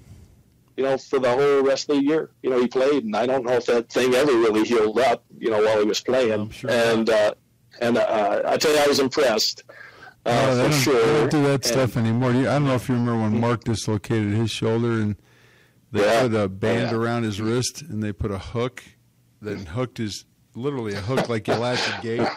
you 0.77 0.85
know, 0.85 0.97
for 0.97 1.19
the 1.19 1.31
whole 1.31 1.63
rest 1.63 1.89
of 1.91 1.97
the 1.97 2.03
year, 2.03 2.31
you 2.43 2.51
know, 2.51 2.61
he 2.61 2.69
played, 2.69 3.05
and 3.05 3.17
I 3.17 3.27
don't 3.27 3.45
know 3.45 3.55
if 3.55 3.67
that 3.67 3.91
thing 3.91 4.15
ever 4.15 4.33
really 4.33 4.65
healed 4.65 4.99
up, 4.99 5.25
you 5.39 5.51
know, 5.51 5.63
while 5.63 5.79
he 5.79 5.85
was 5.85 6.01
playing. 6.01 6.33
I'm 6.33 6.51
sure 6.51 6.71
and 6.71 7.09
uh, 7.11 7.35
and 7.81 7.99
uh, 7.99 8.43
I 8.47 8.57
tell 8.59 8.73
you, 8.73 8.79
I 8.79 8.87
was 8.87 9.01
impressed. 9.01 9.65
Uh, 10.25 10.31
Oh, 10.31 10.55
they, 10.57 10.63
for 10.65 10.69
don't, 10.71 10.81
sure. 10.81 10.95
they 11.07 11.13
don't 11.21 11.31
do 11.31 11.43
that 11.45 11.53
And- 11.55 11.65
stuff 11.65 11.97
anymore. 11.97 12.33
You, 12.33 12.49
I 12.49 12.53
don't 12.55 12.65
know 12.67 12.75
if 12.75 12.89
you 12.89 12.95
remember 12.95 13.21
when 13.23 13.41
Mark 13.41 13.65
dislocated 13.65 14.33
his 14.35 14.51
shoulder 14.51 14.93
and 14.93 15.17
they 15.91 16.01
Yeah. 16.01 16.23
put 16.23 16.35
a 16.35 16.49
band 16.49 16.91
Yeah. 16.93 16.97
around 16.97 17.25
his 17.25 17.41
wrist 17.41 17.83
and 17.83 18.03
they 18.03 18.13
put 18.13 18.31
a 18.31 18.39
hook 18.39 18.83
that 19.41 19.59
hooked 19.69 19.99
his 19.99 20.25
literally 20.55 20.95
a 20.95 21.01
hook 21.01 21.29
like 21.29 21.49
you 21.49 21.55
latch 21.55 21.81
a 21.99 22.03
gate, 22.03 22.21
a 22.21 22.29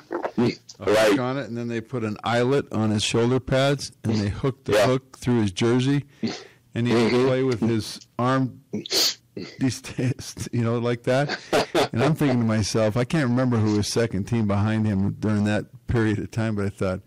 Right. 0.80 1.12
hook 1.12 1.20
on 1.20 1.38
it, 1.38 1.48
and 1.48 1.58
then 1.58 1.68
they 1.68 1.82
put 1.82 2.04
an 2.04 2.18
eyelet 2.24 2.72
on 2.72 2.90
his 2.92 3.04
shoulder 3.04 3.40
pads 3.40 3.92
and 4.04 4.16
they 4.16 4.30
hooked 4.30 4.66
the 4.66 4.74
Yeah. 4.74 4.86
hook 4.88 5.18
through 5.20 5.42
his 5.42 5.52
jersey, 5.52 6.06
and 6.74 6.88
he 6.88 6.94
would 6.94 7.12
Mhm. 7.12 7.26
play 7.28 7.44
with 7.44 7.60
his 7.60 8.00
arm. 8.18 8.62
These, 9.60 9.82
you 10.54 10.64
know, 10.64 10.80
like 10.80 11.04
that, 11.04 11.38
and 11.92 12.02
I'm 12.02 12.16
thinking 12.16 12.40
to 12.40 12.46
myself, 12.46 12.96
I 12.96 13.04
can't 13.04 13.30
remember 13.30 13.58
who 13.58 13.76
was 13.76 13.88
second 13.90 14.24
team 14.26 14.48
behind 14.48 14.88
him 14.88 15.18
during 15.20 15.44
that 15.44 15.66
period 15.88 16.20
of 16.20 16.32
time, 16.32 16.56
but 16.56 16.66
I 16.66 16.70
thought, 16.70 17.02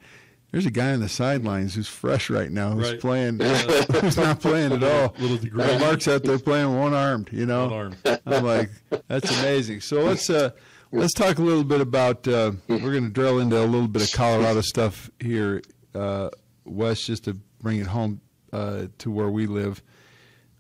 there's 0.50 0.66
a 0.66 0.70
guy 0.70 0.92
on 0.92 1.00
the 1.00 1.08
sidelines 1.08 1.74
who's 1.74 1.88
fresh 1.88 2.30
right 2.30 2.50
now, 2.50 2.70
who's 2.72 2.90
Right. 2.92 3.00
playing, 3.00 3.40
who's 4.00 4.16
not 4.16 4.40
playing 4.40 4.72
at 4.72 4.82
all. 4.82 5.14
Little 5.18 5.36
degree. 5.36 5.62
And 5.64 5.80
Mark's 5.80 6.08
out 6.08 6.22
there 6.24 6.38
playing 6.38 6.76
one 6.78 6.94
armed, 6.94 7.28
you 7.32 7.46
know. 7.46 7.68
One 7.68 7.72
armed. 8.04 8.20
I'm 8.26 8.44
like, 8.44 8.70
that's 9.08 9.30
amazing. 9.40 9.80
So 9.80 10.00
let's 10.02 10.30
uh, 10.30 10.50
let's 10.92 11.12
talk 11.14 11.38
a 11.38 11.42
little 11.42 11.64
bit 11.64 11.80
about. 11.80 12.26
Uh, 12.26 12.52
we're 12.68 12.78
going 12.92 13.04
to 13.04 13.10
drill 13.10 13.38
into 13.40 13.58
a 13.58 13.66
little 13.66 13.88
bit 13.88 14.02
of 14.02 14.12
Colorado 14.12 14.60
stuff 14.62 15.10
here, 15.20 15.62
uh, 15.94 16.30
Wes, 16.64 17.00
just 17.04 17.24
to 17.24 17.34
bring 17.60 17.78
it 17.80 17.86
home 17.88 18.20
uh, 18.52 18.86
to 18.98 19.10
where 19.10 19.28
we 19.30 19.46
live. 19.46 19.82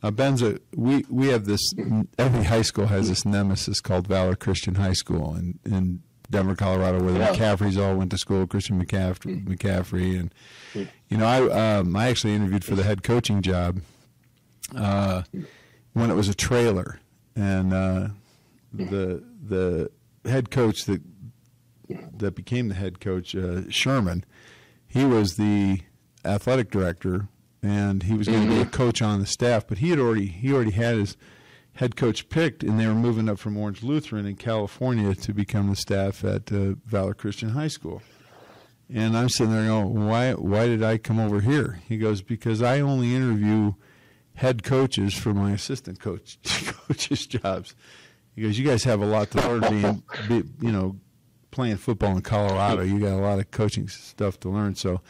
Uh, 0.02 0.10
Benza, 0.12 0.60
we 0.76 1.04
we 1.08 1.28
have 1.28 1.44
this. 1.46 1.72
Every 2.18 2.44
high 2.44 2.62
school 2.62 2.86
has 2.86 3.08
this 3.08 3.24
nemesis 3.24 3.80
called 3.80 4.06
Valor 4.06 4.36
Christian 4.36 4.76
High 4.76 4.92
School 4.92 5.34
in 5.34 5.58
in 5.64 6.02
Denver, 6.30 6.54
Colorado, 6.54 7.02
where 7.02 7.12
the 7.12 7.18
Yeah. 7.20 7.34
McCaffreys 7.34 7.82
all 7.82 7.96
went 7.96 8.10
to 8.10 8.18
school. 8.18 8.46
Christian 8.46 8.82
McCaffrey, 8.84 9.44
McCaffrey, 9.46 10.18
and 10.20 10.32
you 11.08 11.16
know, 11.16 11.26
I 11.26 11.76
um, 11.78 11.96
I 11.96 12.08
actually 12.08 12.34
interviewed 12.34 12.64
for 12.64 12.74
the 12.74 12.82
head 12.82 13.02
coaching 13.02 13.40
job 13.42 13.80
uh, 14.76 15.22
when 15.94 16.10
it 16.10 16.14
was 16.14 16.28
a 16.28 16.34
trailer, 16.34 17.00
and 17.34 17.72
uh, 17.72 18.08
the 18.74 19.22
the 19.46 19.90
head 20.28 20.50
coach 20.50 20.84
that 20.84 21.00
that 22.18 22.34
became 22.34 22.68
the 22.68 22.74
head 22.74 23.00
coach, 23.00 23.34
uh, 23.34 23.62
Sherman, 23.70 24.24
he 24.86 25.04
was 25.06 25.36
the 25.36 25.80
athletic 26.24 26.70
director, 26.70 27.28
and 27.62 28.02
he 28.02 28.12
was 28.14 28.28
going 28.28 28.46
to 28.46 28.54
be 28.54 28.60
a 28.60 28.66
coach 28.66 29.00
on 29.00 29.20
the 29.20 29.26
staff. 29.26 29.66
But 29.66 29.78
he 29.78 29.88
had 29.90 29.98
already 29.98 30.26
he 30.26 30.52
already 30.52 30.72
had 30.72 30.96
his 30.98 31.16
head 31.78 31.94
coach 31.94 32.28
picked, 32.28 32.64
and 32.64 32.78
they 32.78 32.88
were 32.88 32.94
moving 32.94 33.28
up 33.28 33.38
from 33.38 33.56
Orange 33.56 33.84
Lutheran 33.84 34.26
in 34.26 34.34
California 34.34 35.14
to 35.14 35.32
become 35.32 35.70
the 35.70 35.76
staff 35.76 36.24
at 36.24 36.52
uh, 36.52 36.74
Valor 36.84 37.14
Christian 37.14 37.50
High 37.50 37.68
School. 37.68 38.02
And 38.92 39.16
I'm 39.16 39.28
sitting 39.28 39.52
there 39.52 39.66
going, 39.66 40.08
why 40.08 40.32
why 40.32 40.66
did 40.66 40.82
I 40.82 40.98
come 40.98 41.20
over 41.20 41.40
here? 41.40 41.80
He 41.86 41.96
goes, 41.96 42.20
because 42.20 42.62
I 42.62 42.80
only 42.80 43.14
interview 43.14 43.74
head 44.34 44.64
coaches 44.64 45.14
for 45.14 45.32
my 45.32 45.52
assistant 45.52 46.00
coach 46.00 46.38
coaches 46.66 47.26
jobs. 47.28 47.76
He 48.34 48.42
goes, 48.42 48.58
you 48.58 48.66
guys 48.66 48.82
have 48.82 49.00
a 49.00 49.06
lot 49.06 49.30
to 49.32 49.48
learn 49.48 49.60
being, 49.60 50.02
be, 50.26 50.66
you 50.66 50.72
know, 50.72 50.96
playing 51.52 51.76
football 51.76 52.16
in 52.16 52.22
Colorado. 52.22 52.82
You 52.82 52.98
got 52.98 53.12
a 53.12 53.22
lot 53.22 53.38
of 53.38 53.52
coaching 53.52 53.86
stuff 53.86 54.40
to 54.40 54.48
learn. 54.48 54.74
So 54.74 55.00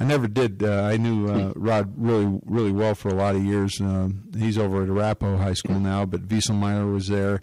I 0.00 0.04
never 0.04 0.26
did. 0.26 0.62
Uh, 0.62 0.82
I 0.82 0.96
knew 0.96 1.28
uh, 1.28 1.52
Rod 1.54 1.94
really 1.96 2.40
really 2.44 2.72
well 2.72 2.94
for 2.94 3.08
a 3.08 3.14
lot 3.14 3.36
of 3.36 3.44
years. 3.44 3.80
Um, 3.80 4.24
he's 4.36 4.58
over 4.58 4.82
at 4.82 4.88
Arapahoe 4.88 5.36
High 5.36 5.54
School 5.54 5.78
now, 5.78 6.04
but 6.04 6.28
Vieselmeyer 6.28 6.92
was 6.92 7.08
there. 7.08 7.42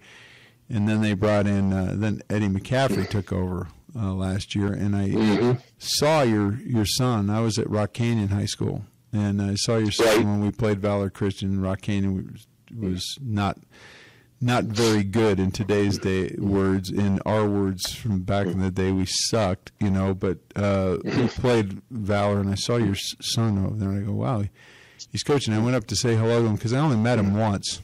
And 0.70 0.88
then 0.88 1.02
they 1.02 1.14
brought 1.14 1.48
in, 1.48 1.74
uh, 1.74 1.96
then 1.98 2.22
Eddie 2.30 2.48
McCaffrey 2.48 3.10
took 3.10 3.34
over 3.34 3.68
uh, 3.94 4.14
last 4.14 4.56
year, 4.56 4.72
and 4.72 4.96
I 4.96 5.58
saw 5.78 6.22
your 6.22 6.54
your 6.62 6.86
son. 6.86 7.30
I 7.30 7.42
was 7.42 7.58
at 7.58 7.70
Rock 7.70 7.92
Canyon 7.94 8.30
High 8.30 8.46
School, 8.46 8.86
and 9.12 9.42
I 9.42 9.56
saw 9.56 9.78
your 9.78 9.92
son 9.92 10.08
Right. 10.08 10.26
when 10.26 10.40
we 10.42 10.52
played 10.52 10.80
Valor 10.80 11.10
Christian. 11.10 11.60
Rock 11.62 11.82
Canyon 11.82 12.32
was, 12.32 12.48
was 12.74 13.18
not 13.22 13.58
not 14.44 14.64
very 14.66 15.04
good 15.04 15.40
in 15.40 15.52
today's 15.52 15.98
day 16.00 16.36
words. 16.40 16.90
In 16.90 17.20
our 17.26 17.48
words 17.48 17.94
from 17.94 18.22
back 18.22 18.48
in 18.48 18.60
the 18.60 18.72
day, 18.72 18.92
we 18.92 19.06
sucked, 19.06 19.72
you 19.80 19.92
know. 19.92 20.14
But 20.14 20.40
uh, 20.56 20.98
we 21.04 21.28
played 21.28 21.82
Valor, 21.92 22.40
and 22.40 22.50
I 22.50 22.56
saw 22.56 22.78
your 22.78 22.96
son 22.96 23.64
over 23.66 23.76
there, 23.76 23.90
and 23.90 24.04
I 24.04 24.06
go, 24.08 24.14
"Wow, 24.14 24.44
he's 25.12 25.24
coaching." 25.24 25.54
I 25.54 25.60
went 25.60 25.76
up 25.76 25.86
to 25.88 25.96
say 25.96 26.16
hello 26.16 26.42
to 26.42 26.48
him 26.48 26.56
because 26.56 26.74
I 26.74 26.80
only 26.80 26.98
met 26.98 27.20
him 27.20 27.36
once, 27.38 27.82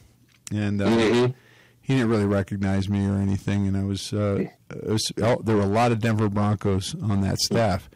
and 0.52 0.82
uh, 0.82 0.86
Mhm. 0.88 1.34
he 1.80 1.94
didn't 1.94 2.10
really 2.10 2.26
recognize 2.26 2.88
me 2.88 3.06
or 3.06 3.16
anything. 3.16 3.66
And 3.68 3.76
I 3.76 3.84
was, 3.84 4.12
uh, 4.12 4.44
was 4.84 5.10
oh, 5.22 5.40
there 5.44 5.56
were 5.56 5.62
a 5.62 5.66
lot 5.66 5.92
of 5.92 6.00
Denver 6.00 6.28
Broncos 6.28 6.94
on 7.02 7.20
that 7.22 7.38
staff. 7.38 7.88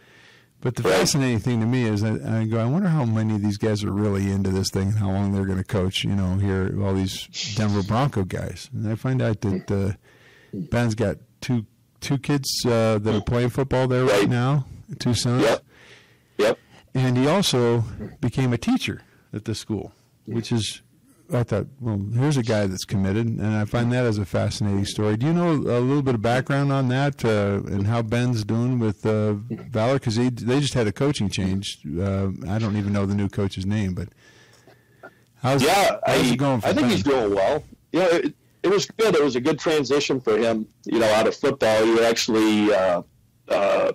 But 0.62 0.76
the 0.76 0.84
Right. 0.84 0.94
fascinating 1.00 1.40
thing 1.40 1.60
to 1.60 1.66
me 1.66 1.82
is 1.84 2.02
I, 2.04 2.40
I 2.40 2.44
go, 2.44 2.58
I 2.58 2.64
wonder 2.66 2.88
how 2.88 3.04
many 3.04 3.34
of 3.34 3.42
these 3.42 3.58
guys 3.58 3.82
are 3.84 3.92
really 3.92 4.30
into 4.30 4.50
this 4.50 4.70
thing 4.70 4.88
and 4.88 4.98
how 4.98 5.10
long 5.10 5.32
they're 5.32 5.44
going 5.44 5.58
to 5.58 5.64
coach. 5.64 6.04
You 6.04 6.14
know, 6.14 6.36
here 6.36 6.72
all 6.82 6.94
these 6.94 7.26
Denver 7.56 7.82
Bronco 7.82 8.22
guys, 8.24 8.70
and 8.72 8.88
I 8.90 8.94
find 8.94 9.20
out 9.20 9.40
that 9.42 9.70
uh, 9.70 9.92
Ben's 10.54 10.94
got 10.94 11.16
two 11.40 11.66
two 12.00 12.16
kids 12.18 12.48
uh, 12.64 12.98
that 12.98 13.14
are 13.14 13.20
playing 13.20 13.50
football 13.50 13.86
there 13.88 14.04
right 14.04 14.20
Right. 14.20 14.28
now, 14.28 14.64
two 14.98 15.14
sons, 15.14 15.42
Yep. 15.42 15.64
Yep. 16.38 16.58
and 16.94 17.16
he 17.16 17.26
also 17.28 17.84
became 18.20 18.52
a 18.52 18.58
teacher 18.58 19.02
at 19.32 19.44
the 19.44 19.54
school, 19.54 19.92
which 20.26 20.50
is. 20.52 20.80
I 21.32 21.42
thought, 21.42 21.66
well, 21.80 22.00
here's 22.14 22.36
a 22.36 22.42
guy 22.42 22.66
that's 22.66 22.84
committed, 22.84 23.26
and 23.26 23.46
I 23.46 23.64
find 23.64 23.92
that 23.92 24.04
as 24.04 24.18
a 24.18 24.24
fascinating 24.24 24.84
story. 24.84 25.16
Do 25.16 25.26
you 25.26 25.32
know 25.32 25.52
a 25.52 25.80
little 25.80 26.02
bit 26.02 26.14
of 26.14 26.22
background 26.22 26.72
on 26.72 26.88
that 26.88 27.24
uh, 27.24 27.62
and 27.72 27.86
how 27.86 28.02
Ben's 28.02 28.44
doing 28.44 28.78
with 28.78 29.04
uh, 29.06 29.34
Valor? 29.50 29.94
Because 29.94 30.16
they 30.16 30.30
just 30.60 30.74
had 30.74 30.86
a 30.86 30.92
coaching 30.92 31.28
change. 31.28 31.78
Uh, 31.98 32.28
I 32.48 32.58
don't 32.58 32.76
even 32.76 32.92
know 32.92 33.06
the 33.06 33.14
new 33.14 33.28
coach's 33.28 33.64
name, 33.66 33.94
but 33.94 34.08
how's, 35.42 35.62
Yeah, 35.62 35.98
how's 36.06 36.20
I, 36.20 36.32
it 36.32 36.36
going 36.36 36.60
for 36.60 36.68
I 36.68 36.72
think 36.72 36.82
Ben? 36.82 36.90
he's 36.90 37.02
doing 37.02 37.34
well. 37.34 37.64
Yeah, 37.92 38.06
it, 38.16 38.34
it 38.62 38.68
was 38.68 38.86
good. 38.86 39.14
It 39.14 39.22
was 39.22 39.36
a 39.36 39.40
good 39.40 39.58
transition 39.58 40.20
for 40.20 40.36
him. 40.38 40.66
You 40.84 40.98
know, 41.00 41.10
out 41.12 41.26
of 41.26 41.34
football, 41.34 41.84
he 41.84 42.02
actually 42.04 42.72
uh, 42.72 43.02
uh, 43.48 43.92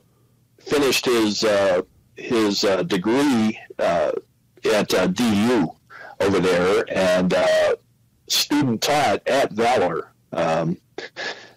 finished 0.59 1.05
his 1.05 1.43
uh, 1.43 1.81
his 2.15 2.63
uh, 2.63 2.83
degree 2.83 3.59
uh, 3.79 4.11
at 4.73 4.93
uh, 4.93 5.07
DU 5.07 5.71
over 6.19 6.39
there, 6.39 6.83
and 6.91 7.33
uh, 7.33 7.75
student 8.27 8.81
taught 8.81 9.27
at 9.27 9.51
Valor. 9.51 10.11
Um, 10.33 10.77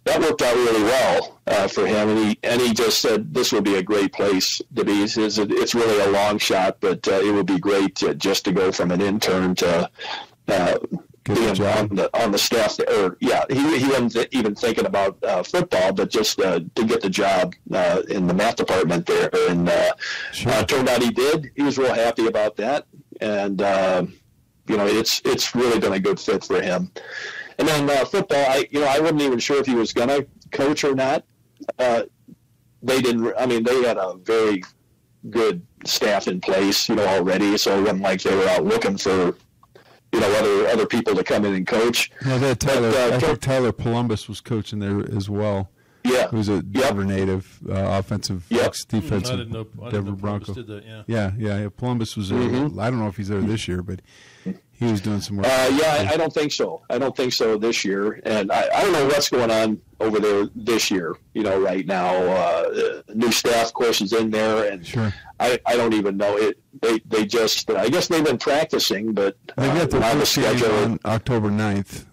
that 0.04 0.20
worked 0.20 0.42
out 0.42 0.54
really 0.54 0.82
well 0.82 1.40
uh, 1.46 1.68
for 1.68 1.86
him, 1.86 2.08
and 2.10 2.18
he 2.18 2.38
and 2.42 2.60
he 2.60 2.72
just 2.72 3.00
said 3.02 3.34
this 3.34 3.52
would 3.52 3.64
be 3.64 3.76
a 3.76 3.82
great 3.82 4.12
place 4.12 4.60
to 4.74 4.84
be. 4.84 4.94
He 4.94 5.08
says 5.08 5.38
it- 5.38 5.50
it's 5.52 5.74
really 5.74 5.98
a 6.00 6.10
long 6.10 6.38
shot, 6.38 6.78
but 6.80 7.06
uh, 7.08 7.20
it 7.20 7.32
would 7.32 7.46
be 7.46 7.58
great 7.58 7.96
to, 7.96 8.14
just 8.14 8.44
to 8.46 8.52
go 8.52 8.72
from 8.72 8.90
an 8.92 9.00
intern 9.00 9.54
to 9.56 9.90
uh, 10.48 10.78
being 11.24 11.54
job. 11.54 11.90
on 11.90 11.96
the 11.96 12.22
on 12.22 12.32
the 12.32 12.38
staff. 12.38 12.78
Or 12.80 13.16
yeah, 13.20 13.44
he 13.50 13.78
he 13.78 13.86
wasn't 13.88 14.12
th- 14.12 14.28
even 14.32 14.54
thinking 14.54 14.86
about 14.86 15.22
uh, 15.22 15.42
football, 15.42 15.92
but 15.92 16.08
just 16.10 16.40
uh, 16.40 16.60
to 16.74 16.84
get 16.84 17.02
the 17.02 17.10
job 17.10 17.54
uh, 17.72 18.02
in 18.08 18.26
the 18.26 18.34
math 18.34 18.56
department 18.56 19.04
there. 19.06 19.30
And 19.48 19.68
uh, 19.68 19.92
Sure. 20.32 20.64
turned 20.64 20.88
out 20.88 21.02
he 21.02 21.10
did. 21.10 21.50
He 21.56 21.62
was 21.62 21.76
real 21.78 21.94
happy 21.94 22.26
about 22.26 22.56
that, 22.56 22.86
and 23.20 23.60
you 24.70 24.76
know 24.76 24.86
it's 24.86 25.20
it's 25.24 25.54
really 25.54 25.78
been 25.80 25.92
a 25.92 26.00
good 26.00 26.20
fit 26.20 26.44
for 26.44 26.62
him. 26.62 26.90
And 27.58 27.68
then 27.68 27.90
uh, 27.90 28.04
football, 28.04 28.44
I 28.48 28.68
you 28.70 28.80
know 28.80 28.86
I 28.86 29.00
wasn't 29.00 29.22
even 29.22 29.38
sure 29.38 29.58
if 29.58 29.66
he 29.66 29.74
was 29.74 29.92
going 29.92 30.08
to 30.08 30.26
coach 30.52 30.84
or 30.84 30.94
not. 30.94 31.24
Uh, 31.78 32.02
they 32.82 33.00
didn't. 33.02 33.34
I 33.36 33.46
mean, 33.46 33.64
they 33.64 33.82
had 33.82 33.98
a 33.98 34.14
very 34.14 34.62
good 35.28 35.66
staff 35.84 36.28
in 36.28 36.40
place, 36.40 36.88
you 36.88 36.94
know, 36.94 37.06
already. 37.06 37.58
So 37.58 37.78
it 37.78 37.82
wasn't 37.82 38.02
like 38.02 38.22
they 38.22 38.34
were 38.34 38.48
out 38.48 38.64
looking 38.64 38.96
for, 38.96 39.36
you 40.12 40.20
know, 40.20 40.32
other 40.38 40.68
other 40.68 40.86
people 40.86 41.14
to 41.14 41.24
come 41.24 41.44
in 41.44 41.54
and 41.54 41.66
coach. 41.66 42.10
No, 42.24 42.38
that 42.38 42.60
Tyler. 42.60 42.90
But, 42.92 43.12
uh, 43.12 43.16
I 43.16 43.18
think 43.18 43.40
Tyler 43.40 43.72
Polumbus 43.72 44.28
was 44.28 44.40
coaching 44.40 44.78
there 44.78 45.00
as 45.14 45.28
well. 45.28 45.70
Yeah, 46.02 46.28
Who's 46.28 46.48
a 46.48 46.62
Denver 46.62 47.04
native, 47.04 47.58
uh, 47.68 47.74
offensive, 47.98 48.44
Yep. 48.48 48.64
ex 48.66 48.84
Hmm, 48.84 49.00
defensive 49.00 49.36
didn't 49.38 49.52
know. 49.52 49.66
I 49.82 49.90
didn't 49.90 49.92
Denver 49.92 50.10
know 50.10 50.16
Bronco. 50.16 50.52
that. 50.54 50.82
Yeah. 50.86 51.02
Yeah, 51.06 51.32
yeah, 51.38 51.58
yeah. 51.62 51.68
Polumbus 51.76 52.16
was 52.16 52.30
there. 52.30 52.38
Mhm. 52.38 52.80
I 52.80 52.88
don't 52.90 52.98
know 53.00 53.08
if 53.08 53.16
he's 53.18 53.28
there 53.28 53.40
this 53.42 53.68
year, 53.68 53.82
but 53.82 54.00
he 54.72 54.86
was 54.86 55.02
doing 55.02 55.20
some 55.20 55.36
work. 55.36 55.46
Uh, 55.46 55.70
yeah, 55.78 56.06
I, 56.10 56.14
I 56.14 56.16
don't 56.16 56.32
think 56.32 56.52
so. 56.52 56.80
I 56.88 56.96
don't 56.98 57.14
think 57.14 57.34
so 57.34 57.58
this 57.58 57.84
year, 57.84 58.18
and 58.24 58.50
I, 58.50 58.66
I 58.74 58.82
don't 58.82 58.92
know 58.92 59.04
what's 59.08 59.28
going 59.28 59.50
on 59.50 59.78
over 60.00 60.18
there 60.18 60.48
this 60.54 60.90
year. 60.90 61.16
You 61.34 61.42
know, 61.42 61.60
right 61.60 61.84
now, 61.86 62.14
uh, 62.14 63.02
new 63.14 63.30
staff, 63.30 63.66
of 63.66 63.72
course, 63.74 64.00
is 64.00 64.14
in 64.14 64.30
there, 64.30 64.72
and 64.72 64.86
Sure. 64.86 65.12
I, 65.38 65.60
I 65.66 65.76
don't 65.76 65.92
even 65.92 66.16
know 66.16 66.36
it. 66.38 66.58
They 66.80 66.98
they 67.06 67.26
just 67.26 67.68
I 67.70 67.90
guess 67.90 68.08
they've 68.08 68.24
been 68.24 68.38
practicing, 68.38 69.12
but 69.12 69.36
They 69.58 69.68
uh, 69.68 69.74
got 69.74 69.90
their 69.90 70.02
on 70.02 70.18
the 70.18 70.20
first 70.24 70.32
schedule. 70.32 70.72
on 70.84 70.98
October 71.04 71.50
9th. 71.50 72.06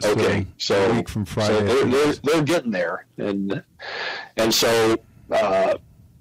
So 0.00 0.10
Okay, 0.10 0.46
so 0.58 0.90
a 0.90 0.94
week 0.94 1.08
from 1.08 1.24
Friday. 1.24 1.58
so 1.58 1.64
they're, 1.64 1.84
they're, 1.86 2.12
they're 2.22 2.42
getting 2.42 2.70
there, 2.70 3.06
and 3.16 3.62
and 4.36 4.52
so 4.52 4.96
uh, 5.30 5.78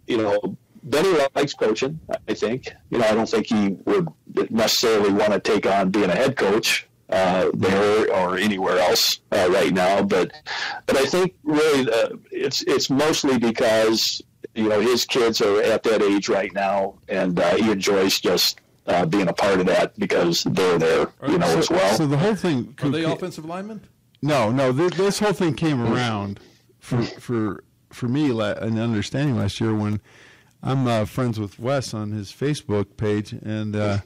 you 0.07 0.17
know 0.17 0.57
Benny 0.83 1.17
likes 1.35 1.53
coaching. 1.53 1.99
I 2.27 2.33
think 2.33 2.73
you 2.89 2.99
know 2.99 3.05
I 3.05 3.13
don't 3.13 3.27
think 3.27 3.47
he 3.47 3.77
would 3.85 4.07
necessarily 4.49 5.11
want 5.11 5.33
to 5.33 5.39
take 5.39 5.65
on 5.65 5.89
being 5.91 6.09
a 6.09 6.15
head 6.15 6.37
coach 6.37 6.87
uh, 7.09 7.49
there 7.53 8.11
or 8.13 8.37
anywhere 8.37 8.79
else 8.79 9.19
uh, 9.31 9.49
right 9.51 9.73
now, 9.73 10.01
but 10.03 10.31
but 10.85 10.95
I 10.95 11.05
think 11.05 11.35
really 11.43 11.91
uh, 11.91 12.09
it's 12.31 12.61
it's 12.63 12.89
mostly 12.89 13.37
because 13.37 14.21
you 14.53 14.69
know 14.69 14.79
his 14.79 15.05
kids 15.05 15.41
are 15.41 15.61
at 15.61 15.83
that 15.83 16.01
age 16.01 16.29
right 16.29 16.53
now, 16.53 16.95
and 17.09 17.37
uh, 17.39 17.55
he 17.55 17.71
enjoys 17.71 18.19
just. 18.21 18.61
Uh, 18.87 19.03
being 19.05 19.27
a 19.27 19.33
part 19.33 19.59
of 19.59 19.65
that 19.65 19.97
because 19.97 20.43
they're 20.43 20.77
there, 20.77 21.11
you 21.27 21.39
know, 21.39 21.57
as 21.57 21.71
well. 21.71 21.95
So 21.95 22.05
the 22.05 22.17
whole 22.17 22.35
thing. 22.35 22.75
Are 22.83 22.89
they 22.89 23.03
offensive 23.03 23.43
linemen? 23.45 23.81
No, 24.21 24.51
no. 24.51 24.71
This, 24.71 24.93
this 24.95 25.19
whole 25.19 25.33
thing 25.33 25.55
came 25.55 25.81
around 25.81 26.39
for 26.79 27.01
for 27.01 27.63
for 27.91 28.07
me 28.07 28.29
an 28.29 28.77
understanding 28.77 29.37
last 29.37 29.59
year 29.59 29.73
when 29.73 30.01
I'm 30.61 30.85
uh, 30.87 31.05
friends 31.05 31.39
with 31.39 31.57
Wes 31.57 31.93
on 31.95 32.11
his 32.11 32.31
Facebook 32.31 32.95
page, 32.95 33.33
and 33.33 33.75
uh, 33.75 33.97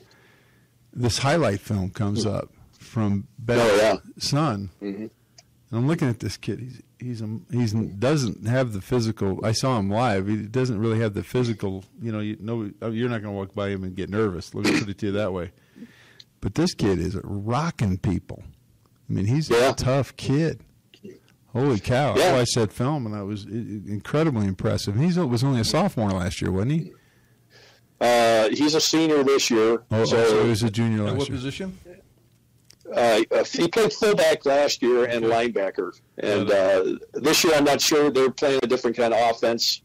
this 0.93 1.17
highlight 1.19 1.59
film 1.59 1.89
comes 1.89 2.25
up 2.25 2.49
from 2.77 3.27
Ben's 3.37 3.61
Oh, 3.61 3.75
yeah. 3.75 3.95
son, 4.17 4.69
Mhm. 4.81 5.09
And 5.71 5.79
I'm 5.79 5.87
looking 5.87 6.07
at 6.09 6.19
this 6.19 6.37
kid. 6.37 6.59
He's 6.59 6.81
he's 6.99 7.21
a, 7.21 7.39
he's 7.51 7.73
doesn't 7.73 8.47
have 8.47 8.73
the 8.73 8.81
physical. 8.81 9.39
I 9.45 9.51
saw 9.51 9.77
him 9.79 9.89
live. 9.89 10.27
He 10.27 10.37
doesn't 10.37 10.79
really 10.79 10.99
have 10.99 11.13
the 11.13 11.23
physical. 11.23 11.83
You 12.01 12.11
know, 12.11 12.19
you 12.19 12.37
no, 12.39 12.63
you're 12.89 13.09
not 13.09 13.21
going 13.21 13.33
to 13.33 13.37
walk 13.37 13.53
by 13.53 13.69
him 13.69 13.83
and 13.83 13.95
get 13.95 14.09
nervous. 14.09 14.53
Let 14.53 14.65
me 14.65 14.79
put 14.79 14.89
it 14.89 14.97
to 14.99 15.05
you 15.07 15.11
that 15.13 15.31
way. 15.33 15.51
But 16.41 16.55
this 16.55 16.73
kid 16.73 16.99
is 16.99 17.17
rocking 17.23 17.97
people. 17.97 18.43
I 19.09 19.13
mean, 19.13 19.25
he's 19.25 19.49
Yeah. 19.49 19.71
a 19.71 19.73
tough 19.73 20.15
kid. 20.15 20.61
Holy 21.51 21.79
cow! 21.79 22.15
Yeah. 22.15 22.25
I 22.25 22.33
watched 22.37 22.53
that 22.55 22.71
film 22.71 23.07
and 23.07 23.15
I 23.15 23.23
was 23.23 23.45
i- 23.47 23.49
i- 23.49 23.91
incredibly 23.91 24.45
impressive. 24.45 24.95
He 24.95 25.07
was 25.19 25.43
only 25.43 25.59
a 25.59 25.63
sophomore 25.65 26.11
last 26.11 26.41
year, 26.43 26.51
wasn't 26.51 26.73
he? 26.73 26.91
Uh, 27.99 28.49
he's 28.49 28.75
a 28.75 28.79
senior 28.81 29.23
this 29.23 29.49
year, 29.49 29.81
Oh, 29.91 30.05
so 30.05 30.23
so 30.29 30.43
he 30.43 30.49
was 30.49 30.63
a 30.63 30.69
junior 30.69 30.99
And 30.99 31.07
last 31.07 31.17
what 31.17 31.27
year. 31.29 31.37
position? 31.37 31.77
Uh, 32.95 33.43
he 33.45 33.67
played 33.67 33.93
fullback 33.93 34.45
last 34.45 34.81
year 34.81 35.05
and 35.05 35.25
linebacker. 35.25 35.99
And 36.17 36.49
uh, 36.49 36.97
this 37.13 37.43
year, 37.43 37.53
I'm 37.55 37.63
not 37.63 37.81
sure 37.81 38.09
they're 38.11 38.31
playing 38.31 38.59
a 38.63 38.67
different 38.67 38.97
kind 38.97 39.13
of 39.13 39.31
offense. 39.35 39.81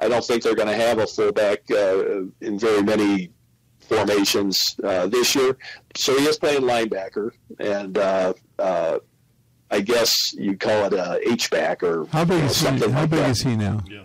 I 0.00 0.08
don't 0.08 0.24
think 0.24 0.42
they're 0.42 0.54
going 0.54 0.68
to 0.68 0.74
have 0.74 0.98
a 0.98 1.06
fullback 1.06 1.60
uh, 1.70 2.22
in 2.40 2.58
very 2.58 2.82
many 2.82 3.30
formations 3.80 4.76
uh, 4.82 5.06
this 5.06 5.34
year. 5.34 5.56
So 5.96 6.18
he 6.18 6.24
is 6.26 6.38
playing 6.38 6.62
linebacker, 6.62 7.30
and 7.58 7.96
uh, 7.98 8.32
uh, 8.58 8.98
I 9.70 9.80
guess 9.80 10.32
you 10.34 10.56
call 10.56 10.86
it 10.86 10.92
a 10.92 11.20
H 11.28 11.50
back 11.50 11.82
or 11.82 12.06
How 12.06 12.24
big 12.24 12.36
you 12.36 12.40
know, 12.40 12.46
is 12.46 12.56
he? 12.58 12.64
something 12.66 12.90
How 12.90 13.00
like 13.02 13.10
big 13.10 13.20
that. 13.20 13.30
is 13.30 13.42
he 13.42 13.56
now? 13.56 13.82
Yeah. 13.88 14.00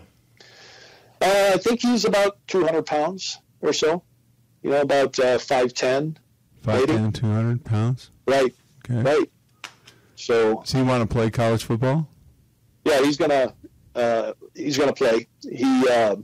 Uh, 1.20 1.52
I 1.56 1.58
think 1.58 1.82
he's 1.82 2.06
about 2.06 2.38
200 2.48 2.86
pounds 2.86 3.40
or 3.62 3.74
so. 3.74 4.04
You 4.62 4.72
know, 4.72 4.82
about 4.82 5.14
uh, 6.68 6.78
5'10". 6.80 7.12
5'10", 7.12 7.14
200 7.14 7.64
pounds. 7.66 8.12
Right, 8.28 8.54
Okay. 8.90 9.02
right. 9.02 9.32
So 10.16 10.62
Does 10.62 10.72
he 10.72 10.82
want 10.82 11.08
to 11.08 11.14
play 11.14 11.30
college 11.30 11.64
football? 11.64 12.08
yeah, 12.86 13.02
he's 13.04 13.18
gonna 13.18 13.54
uh, 13.96 14.34
he's 14.56 14.78
gonna 14.78 14.94
play. 14.94 15.28
He 15.42 15.88
uh, 15.90 16.16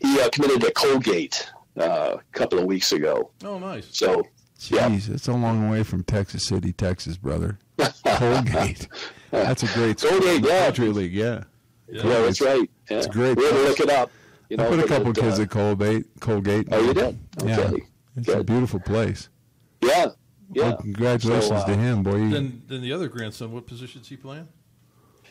he 0.00 0.20
uh, 0.20 0.28
committed 0.30 0.60
to 0.62 0.70
Colgate 0.72 1.48
uh, 1.78 2.16
a 2.18 2.38
couple 2.38 2.58
of 2.58 2.64
weeks 2.66 2.92
ago. 2.92 3.30
Oh, 3.44 3.58
nice. 3.58 3.88
So 3.90 4.22
Yeah. 4.70 4.88
It's 4.92 5.28
a 5.28 5.32
long 5.32 5.70
way 5.70 5.82
from 5.82 6.04
Texas 6.04 6.46
City, 6.46 6.72
Texas, 6.72 7.16
brother. 7.16 7.58
Colgate. 8.06 8.88
That's 9.30 9.62
a 9.62 9.66
great 9.78 10.00
school. 10.00 10.10
Colgate, 10.18 10.42
The 10.42 10.48
yeah. 10.48 10.66
Patriot 10.66 10.92
League, 10.94 11.12
yeah. 11.12 11.44
Yeah. 11.88 12.02
yeah, 12.06 12.20
that's 12.22 12.40
right. 12.40 12.68
Yeah. 12.90 12.98
It's 12.98 13.06
great 13.06 13.36
We 13.36 13.44
had 13.44 13.52
to 13.52 13.62
look 13.64 13.80
it 13.80 13.90
up. 13.90 14.10
You 14.50 14.56
know, 14.56 14.66
I 14.66 14.68
put 14.68 14.80
a 14.80 14.88
couple 14.88 15.10
it, 15.10 15.16
kids 15.16 15.38
uh, 15.38 15.42
at 15.42 15.50
Colgate. 15.50 16.06
Colgate. 16.20 16.68
Oh, 16.72 16.80
you 16.80 16.94
did? 16.94 17.18
Yeah. 17.44 17.70
Okay. 18.20 18.32
It's 18.32 18.40
a 18.40 18.44
beautiful 18.44 18.80
place. 18.80 19.28
Yeah, 19.82 20.06
yeah. 20.52 20.62
Well, 20.62 20.76
congratulations 20.78 21.48
So, 21.48 21.54
uh, 21.56 21.66
to 21.66 21.74
him, 21.76 22.02
boy. 22.02 22.28
Then, 22.30 22.62
then 22.66 22.80
the 22.82 22.92
other 22.92 23.08
grandson, 23.08 23.52
what 23.52 23.66
position's 23.66 24.08
he 24.08 24.16
playing? 24.16 24.48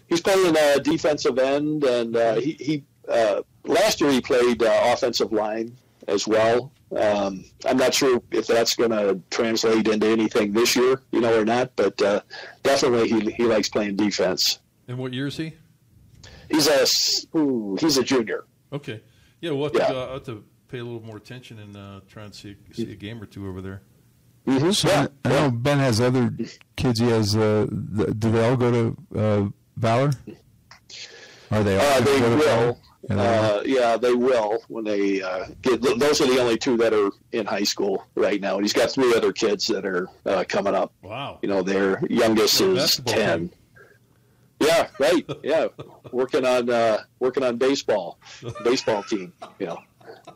He's 0.08 0.22
playing 0.22 0.56
uh, 0.58 0.78
defensive 0.80 1.38
end, 1.38 1.84
and 1.84 2.16
uh, 2.16 2.36
he, 2.36 2.52
he 2.54 2.84
uh, 3.10 3.42
last 3.66 4.00
year 4.00 4.10
he 4.12 4.22
played 4.22 4.64
uh, 4.64 4.82
offensive 4.94 5.32
line 5.34 5.76
as 6.08 6.28
well. 6.28 6.72
Um, 6.98 7.44
I'm 7.66 7.76
not 7.76 7.94
sure 7.94 8.22
if 8.32 8.48
that's 8.48 8.76
going 8.76 8.92
to 8.92 9.20
translate 9.30 9.88
into 9.90 10.08
anything 10.08 10.54
this 10.54 10.78
year, 10.78 11.02
you 11.12 11.20
know, 11.20 11.38
or 11.38 11.44
not. 11.44 11.76
But 11.76 12.02
uh, 12.02 12.22
definitely, 12.64 13.10
he 13.10 13.32
he 13.32 13.44
likes 13.44 13.68
playing 13.68 13.98
defense. 13.98 14.60
And 14.88 14.98
what 14.98 15.14
year 15.14 15.28
is 15.28 15.36
he? 15.36 15.52
He's 16.50 16.68
a 16.68 16.84
s- 16.84 17.26
ooh, 17.36 17.78
he's 17.82 17.98
a 17.98 18.04
junior. 18.04 18.46
Okay. 18.72 19.02
Yeah, 19.42 19.52
we'll 19.52 19.66
have 19.66 19.76
Yeah. 19.76 19.92
go, 19.92 20.02
I'll 20.04 20.14
have 20.14 20.24
to 20.24 20.46
pay 20.68 20.80
a 20.80 20.84
little 20.84 21.02
more 21.04 21.18
attention 21.18 21.60
and 21.60 21.76
uh, 21.76 22.00
try 22.08 22.24
and 22.24 22.34
see, 22.36 22.56
see 22.72 22.92
a 22.92 22.96
game 22.96 23.22
or 23.22 23.26
two 23.26 23.48
over 23.48 23.62
there. 23.62 23.82
Mm-hmm. 24.46 24.72
so 24.72 24.88
yeah, 24.88 25.08
I 25.26 25.30
know 25.30 25.52
Ben 25.52 25.78
has 25.80 26.00
other 26.00 26.34
kids. 26.78 27.00
He 27.00 27.08
has. 27.10 27.36
Uh, 27.36 27.68
th- 27.98 28.10
do 28.18 28.32
they 28.32 28.48
all 28.48 28.56
go 28.56 28.72
to 28.72 29.20
uh, 29.20 29.50
Valor? 29.76 30.12
Are 31.52 31.64
they 31.64 31.78
all? 31.78 31.86
Uh, 31.86 32.00
they 32.02 32.20
go 32.20 32.30
to 32.30 32.36
will. 32.38 32.80
Yeah, 33.10 33.16
they 33.16 33.16
will. 33.16 33.58
Uh, 33.58 33.62
yeah, 33.66 33.98
they 33.98 34.14
will 34.14 34.60
when 34.70 34.84
they 34.86 35.22
uh, 35.22 35.48
get. 35.62 35.82
Those 35.82 36.22
are 36.22 36.28
the 36.28 36.40
only 36.40 36.58
two 36.58 36.78
that 36.78 36.94
are 36.94 37.12
in 37.34 37.46
high 37.46 37.64
school 37.64 38.06
right 38.16 38.40
now. 38.40 38.56
And 38.56 38.64
he's 38.64 38.74
got 38.74 38.90
three 38.90 39.14
other 39.16 39.34
kids 39.34 39.68
that 39.68 39.86
are 39.86 40.08
uh, 40.26 40.46
coming 40.48 40.76
up. 40.76 40.94
Wow. 41.02 41.40
You 41.42 41.50
know, 41.50 41.62
their 41.62 42.02
youngest 42.10 42.60
Yeah, 42.60 42.68
is 42.68 42.78
basketball 42.80 43.14
ten. 43.14 43.50
Yeah, 44.60 44.88
right. 45.00 45.26
Yeah, 45.44 45.68
working 46.12 46.46
on 46.46 46.70
uh, 46.70 47.00
working 47.20 47.44
on 47.44 47.58
baseball, 47.58 48.18
baseball 48.64 49.04
team. 49.04 49.34
You 49.60 49.68
know, 49.68 49.80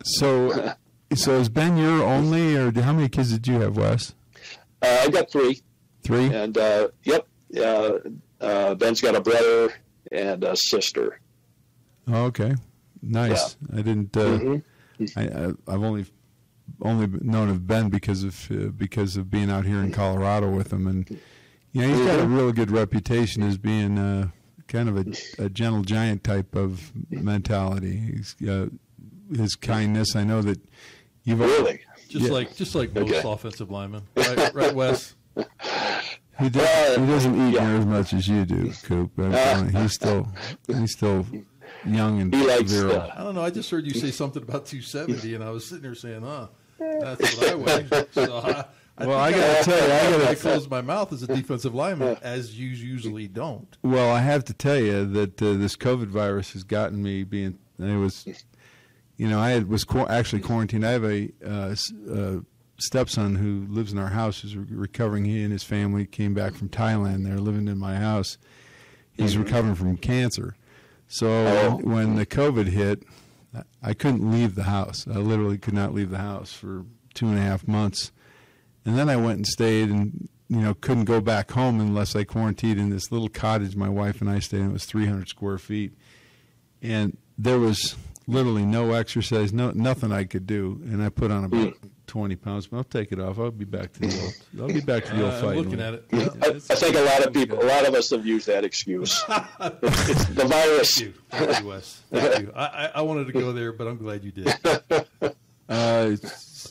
So, 0.03 0.73
so 1.13 1.31
is 1.39 1.49
Ben 1.49 1.77
your 1.77 2.03
only, 2.03 2.55
or 2.55 2.71
how 2.81 2.93
many 2.93 3.09
kids 3.09 3.31
did 3.31 3.47
you 3.47 3.59
have, 3.61 3.77
Wes? 3.77 4.13
uh, 4.81 5.01
I 5.03 5.09
got 5.09 5.31
three, 5.31 5.61
Three. 6.03 6.25
and 6.33 6.57
uh, 6.57 6.87
yep, 7.03 7.27
uh, 7.57 7.91
uh, 8.39 8.75
Ben's 8.75 9.01
got 9.01 9.15
a 9.15 9.21
brother 9.21 9.73
and 10.11 10.43
a 10.43 10.55
sister. 10.55 11.19
Oh, 12.07 12.25
okay, 12.25 12.55
nice. 13.01 13.57
I 13.71 13.77
didn't. 13.77 14.15
Uh, 14.17 14.39
Mhm. 14.39 14.63
I, 15.17 15.71
I've 15.71 15.81
only 15.83 16.05
only 16.81 17.07
known 17.21 17.49
of 17.49 17.65
Ben 17.67 17.89
because 17.89 18.23
of 18.23 18.51
uh, 18.51 18.67
because 18.69 19.17
of 19.17 19.29
being 19.31 19.49
out 19.49 19.65
here 19.65 19.79
in 19.81 19.91
Colorado 19.91 20.49
with 20.51 20.71
him, 20.71 20.85
and 20.87 21.09
you 21.71 21.81
know 21.81 21.87
he's 21.87 22.05
got 22.05 22.19
a 22.19 22.23
Mhm. 22.23 22.35
real 22.35 22.51
good 22.51 22.69
reputation 22.71 23.41
as 23.43 23.57
being 23.57 23.97
uh, 23.97 24.29
kind 24.67 24.89
of 24.89 24.97
a, 24.97 25.05
a 25.43 25.49
gentle 25.49 25.81
giant 25.83 26.23
type 26.23 26.55
of 26.55 26.91
mentality. 27.09 27.97
He's 27.97 28.35
uh, 28.47 28.67
his 29.35 29.55
kindness. 29.55 30.15
I 30.15 30.23
know 30.23 30.41
that 30.41 30.59
you've 31.23 31.39
Really? 31.39 31.81
Just 32.09 32.25
Yeah. 32.25 32.31
like 32.31 32.55
just 32.55 32.75
like 32.75 32.93
most 32.93 33.11
Okay. 33.13 33.21
offensive 33.29 33.71
linemen. 33.71 34.03
Right, 34.15 34.53
right 34.53 34.75
Wes? 34.75 35.15
He, 36.39 36.49
does, 36.49 36.63
Uh, 36.97 36.99
he 37.01 37.05
doesn't 37.07 37.35
eat 37.49 37.53
yeah. 37.55 37.67
near 37.67 37.77
as 37.79 37.85
much 37.85 38.13
as 38.13 38.27
you 38.27 38.45
do, 38.45 38.73
Coop. 38.83 39.11
I'm 39.19 39.33
Uh. 39.33 39.81
he's 39.81 39.93
still 39.93 40.27
he's 40.67 40.93
still 40.93 41.25
young 41.85 42.19
and 42.19 42.33
He 42.33 42.45
likes 42.47 42.71
virile. 42.71 42.95
uh, 43.01 43.09
I 43.15 43.23
don't 43.23 43.35
know. 43.35 43.43
I 43.43 43.51
just 43.51 43.69
heard 43.69 43.85
you 43.85 43.93
say 43.93 44.09
something 44.11 44.41
about 44.41 44.65
270, 44.65 45.35
and 45.35 45.43
I 45.43 45.51
was 45.51 45.65
sitting 45.65 45.83
there 45.83 45.93
saying, 45.93 46.21
huh, 46.23 46.47
that's 46.79 47.37
what 47.37 47.49
I 47.49 47.55
weigh. 47.55 48.05
So 48.13 48.37
I, 48.97 49.05
Well, 49.05 49.19
I 49.19 49.31
gotta 49.31 49.63
tell 49.63 49.87
you, 49.87 49.93
I 49.93 49.97
I 49.99 50.19
gotta. 50.25 50.35
close 50.35 50.67
my 50.69 50.81
mouth 50.81 51.13
as 51.13 51.21
a 51.21 51.27
defensive 51.27 51.75
lineman, 51.75 52.17
as 52.23 52.57
you 52.57 52.69
usually 52.69 53.27
don't. 53.27 53.77
Well, 53.83 54.11
I 54.11 54.21
have 54.21 54.43
to 54.45 54.53
tell 54.53 54.77
you 54.79 55.05
that 55.05 55.39
uh, 55.41 55.53
this 55.53 55.75
COVID 55.75 56.07
virus 56.07 56.53
has 56.53 56.63
gotten 56.63 57.03
me 57.03 57.23
being. 57.23 57.57
It 57.77 57.97
was, 57.97 58.25
you 59.21 59.27
know, 59.29 59.39
I 59.39 59.51
had, 59.51 59.69
was 59.69 59.85
actually 60.09 60.41
quarantined. 60.41 60.83
I 60.83 60.91
have 60.93 61.03
a 61.03 61.29
uh, 61.45 61.69
s- 61.69 61.93
uh, 62.11 62.37
stepson 62.79 63.35
who 63.35 63.67
lives 63.71 63.91
in 63.93 63.99
our 63.99 64.07
house. 64.09 64.41
who's 64.41 64.57
re- 64.57 64.65
recovering. 64.71 65.25
He 65.25 65.43
and 65.43 65.51
his 65.51 65.61
family 65.63 66.07
came 66.07 66.33
back 66.33 66.55
from 66.55 66.69
Thailand. 66.69 67.23
They're 67.23 67.37
living 67.37 67.67
in 67.67 67.77
my 67.77 67.97
house. 67.97 68.39
He's 69.13 69.37
recovering 69.37 69.75
from 69.75 69.95
cancer. 69.97 70.55
So 71.07 71.27
Oh. 71.29 71.79
when 71.83 72.15
the 72.15 72.25
COVID 72.25 72.65
hit, 72.69 73.03
I- 73.55 73.61
I 73.83 73.93
couldn't 73.93 74.31
leave 74.31 74.55
the 74.55 74.63
house. 74.63 75.05
I 75.07 75.17
literally 75.19 75.59
could 75.59 75.75
not 75.75 75.93
leave 75.93 76.09
the 76.09 76.17
house 76.17 76.51
for 76.51 76.85
two 77.13 77.27
and 77.27 77.37
a 77.37 77.41
half 77.41 77.67
months. 77.67 78.11
And 78.85 78.97
then 78.97 79.07
I 79.07 79.17
went 79.17 79.37
and 79.37 79.45
stayed 79.45 79.89
and, 79.91 80.29
you 80.49 80.61
know, 80.61 80.73
couldn't 80.73 81.05
go 81.05 81.21
back 81.21 81.51
home 81.51 81.79
unless 81.79 82.15
I 82.15 82.23
quarantined 82.23 82.79
in 82.79 82.89
this 82.89 83.11
little 83.11 83.29
cottage 83.29 83.75
my 83.75 83.89
wife 83.89 84.19
and 84.19 84.31
I 84.31 84.39
stayed 84.39 84.61
in. 84.61 84.69
It 84.71 84.73
was 84.73 84.85
300 84.85 85.27
square 85.27 85.59
feet. 85.59 85.93
And 86.81 87.17
there 87.37 87.59
was 87.59 87.95
literally 88.31 88.65
no 88.65 88.93
exercise, 88.93 89.53
no 89.53 89.71
nothing 89.71 90.11
I 90.11 90.23
could 90.23 90.47
do. 90.47 90.79
And 90.85 91.03
I 91.03 91.09
put 91.09 91.31
on 91.31 91.43
about 91.43 91.73
20 92.07 92.35
pounds, 92.37 92.67
but 92.67 92.77
I'll 92.77 92.83
take 92.83 93.11
it 93.11 93.19
off. 93.19 93.37
I'll 93.39 93.51
be 93.51 93.65
back 93.65 93.93
to 93.93 93.99
the 94.01 94.21
old, 94.21 94.33
I'll 94.69 94.73
be 94.73 94.81
back 94.81 95.05
to 95.05 95.15
the 95.15 95.23
old 95.23 95.33
Uh, 95.33 95.35
I'm 95.37 95.41
fight. 95.43 95.57
looking 95.57 95.81
at 95.81 95.93
it. 95.93 96.05
I, 96.13 96.47
I 96.47 96.75
think 96.75 96.95
a 96.95 97.01
lot 97.01 97.25
of 97.25 97.33
people, 97.33 97.61
a 97.61 97.65
lot 97.65 97.87
of 97.87 97.93
us 97.93 98.09
have 98.09 98.25
used 98.25 98.47
that 98.47 98.63
excuse. 98.63 99.23
it's, 99.29 100.09
it's 100.09 100.25
the 100.25 100.45
virus. 100.45 100.97
Thank 100.99 101.13
you, 101.15 101.21
Thank 101.29 101.59
you, 101.61 101.67
Wes. 101.67 102.01
Thank 102.11 102.39
you. 102.47 102.51
I, 102.55 102.65
I, 102.65 102.85
I 102.95 103.01
wanted 103.01 103.27
to 103.27 103.33
go 103.33 103.51
there, 103.51 103.71
but 103.73 103.87
I'm 103.87 103.97
glad 103.97 104.23
you 104.23 104.31
did. 104.31 104.53
Uh, 105.69 106.17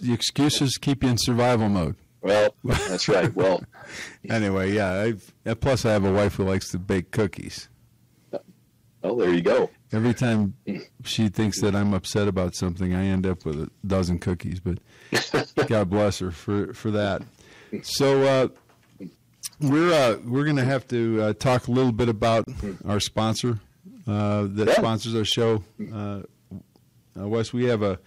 the 0.03 0.11
excuses 0.13 0.77
keep 0.77 1.03
you 1.03 1.09
in 1.09 1.17
survival 1.17 1.71
mode. 1.71 1.97
Well, 2.21 2.55
that's 2.63 3.09
right. 3.09 3.35
Well, 3.35 3.63
Anyway, 4.29 4.73
yeah. 4.73 4.93
I've, 4.93 5.33
uh, 5.47 5.55
plus, 5.55 5.87
I 5.87 5.93
have 5.93 6.05
a 6.05 6.13
wife 6.13 6.35
who 6.35 6.45
likes 6.45 6.69
to 6.73 6.79
bake 6.79 7.11
cookies. 7.11 7.71
Oh, 9.03 9.19
there 9.19 9.33
you 9.33 9.41
go. 9.41 9.71
Every 9.93 10.15
time 10.15 10.55
she 11.05 11.29
thinks 11.29 11.61
that 11.63 11.75
I'm 11.75 11.93
upset 11.95 12.29
about 12.29 12.55
something, 12.55 12.95
I 12.95 13.07
end 13.07 13.27
up 13.27 13.45
with 13.45 13.57
a 13.61 13.71
dozen 13.87 14.19
cookies. 14.21 14.61
But 14.61 14.79
God 15.67 15.91
bless 15.91 16.21
her 16.21 16.31
for 16.31 16.73
for 16.75 16.91
that. 16.93 17.23
So 17.83 18.23
uh, 18.23 18.49
we're 19.61 19.93
uh, 19.93 20.19
we're 20.25 20.45
going 20.45 20.57
to 20.57 20.65
have 20.65 20.87
to 20.89 21.21
uh, 21.23 21.33
talk 21.35 21.69
a 21.69 21.71
little 21.73 21.93
bit 21.93 22.09
about 22.09 22.47
our 22.87 23.01
sponsor 23.01 23.61
uh, 24.07 24.47
that 24.51 24.69
Yeah. 24.69 24.75
sponsors 24.75 25.15
our 25.15 25.25
show. 25.25 25.63
Uh, 25.93 26.23
uh, 27.19 27.29
Wes, 27.29 27.53
we 27.53 27.65
have 27.65 27.83
a, 27.83 27.99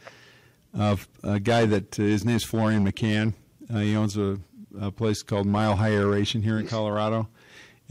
a 0.74 0.98
a 1.24 1.40
guy 1.40 1.66
that 1.66 2.00
uh, 2.00 2.04
his 2.04 2.26
is 2.26 2.44
Florian 2.46 2.90
McCann. 2.90 3.34
Uh, 3.74 3.80
he 3.80 3.96
owns 3.96 4.18
a, 4.18 4.40
a 4.80 4.92
place 4.92 5.22
called 5.22 5.48
Mile 5.48 5.76
High 5.76 5.92
Aeration 5.94 6.42
here 6.44 6.58
in 6.60 6.68
Colorado. 6.68 7.28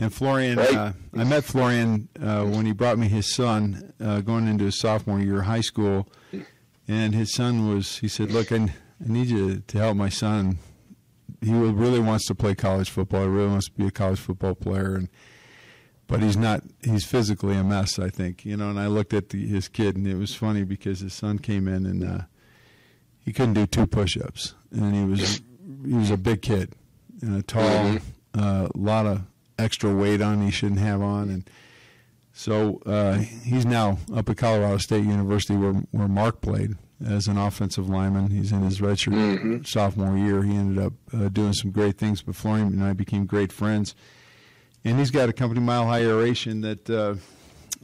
And 0.02 0.12
Florian, 0.12 0.58
Right. 0.58 0.74
uh, 0.74 0.92
I 1.16 1.24
met 1.24 1.44
Florian 1.44 2.08
uh, 2.20 2.44
when 2.44 2.66
he 2.66 2.72
brought 2.72 2.98
me 2.98 3.06
his 3.08 3.32
son 3.32 3.92
uh, 4.00 4.20
going 4.20 4.48
into 4.48 4.64
his 4.64 4.78
sophomore 4.80 5.20
year 5.20 5.38
of 5.40 5.46
high 5.46 5.60
school. 5.60 6.08
And 6.88 7.14
his 7.14 7.32
son 7.32 7.68
was, 7.68 7.98
he 7.98 8.08
said, 8.08 8.32
Look, 8.32 8.50
I, 8.50 8.56
I 8.56 8.68
need 9.06 9.28
you 9.28 9.60
to 9.60 9.78
help 9.78 9.96
my 9.96 10.08
son. 10.08 10.58
He 11.40 11.52
really 11.52 12.00
wants 12.00 12.26
to 12.26 12.34
play 12.34 12.54
college 12.56 12.90
football. 12.90 13.22
He 13.22 13.28
really 13.28 13.48
wants 13.48 13.66
to 13.66 13.72
be 13.72 13.86
a 13.86 13.90
college 13.92 14.18
football 14.18 14.54
player. 14.56 14.96
And 14.96 15.08
but 16.08 16.20
he's 16.20 16.36
not 16.36 16.62
he's 16.82 17.06
physically 17.06 17.56
a 17.56 17.64
mess 17.64 17.98
i 17.98 18.10
think 18.10 18.44
you 18.44 18.54
know 18.54 18.68
and 18.68 18.78
i 18.78 18.86
looked 18.86 19.14
at 19.14 19.30
the, 19.30 19.46
his 19.46 19.66
kid 19.68 19.96
and 19.96 20.06
it 20.06 20.16
was 20.16 20.34
funny 20.34 20.62
because 20.62 21.00
his 21.00 21.14
son 21.14 21.38
came 21.38 21.66
in 21.66 21.86
and 21.86 22.04
uh 22.04 22.22
he 23.24 23.32
couldn't 23.32 23.54
do 23.54 23.64
two 23.66 23.86
push-ups 23.86 24.54
and 24.72 24.94
he 24.94 25.04
was 25.04 25.40
he 25.86 25.94
was 25.94 26.10
a 26.10 26.18
big 26.18 26.42
kid 26.42 26.74
and 27.22 27.36
a 27.38 27.42
tall 27.42 27.96
a 28.34 28.68
lot 28.74 29.06
of 29.06 29.22
extra 29.62 29.94
weight 29.94 30.20
on 30.20 30.42
he 30.42 30.50
shouldn't 30.50 30.80
have 30.80 31.00
on. 31.00 31.28
And 31.30 31.50
so 32.32 32.80
uh 32.86 33.14
he's 33.14 33.66
now 33.66 33.98
up 34.14 34.28
at 34.30 34.36
colorado 34.38 34.78
state 34.78 35.04
university 35.04 35.54
where 35.54 35.74
where 35.90 36.08
mark 36.08 36.40
played 36.40 36.76
as 37.06 37.26
an 37.26 37.36
offensive 37.36 37.88
lineman. 37.88 38.30
He's 38.30 38.52
in 38.52 38.62
his 38.62 38.80
redshirt 38.80 39.66
sophomore 39.66 40.16
year. 40.16 40.42
He 40.42 40.54
ended 40.54 40.82
up 40.82 40.92
uh, 41.12 41.28
doing 41.28 41.52
some 41.52 41.70
great 41.70 41.98
things 41.98 42.22
but 42.22 42.34
florian 42.34 42.68
and 42.68 42.84
i 42.84 42.92
became 42.92 43.26
great 43.26 43.52
friends. 43.52 43.94
And 44.84 44.98
he's 44.98 45.12
got 45.12 45.28
a 45.28 45.32
company, 45.32 45.60
Mile 45.60 45.86
High 45.86 46.02
Aeration, 46.02 46.60
that 46.62 46.90
uh, 46.90 47.14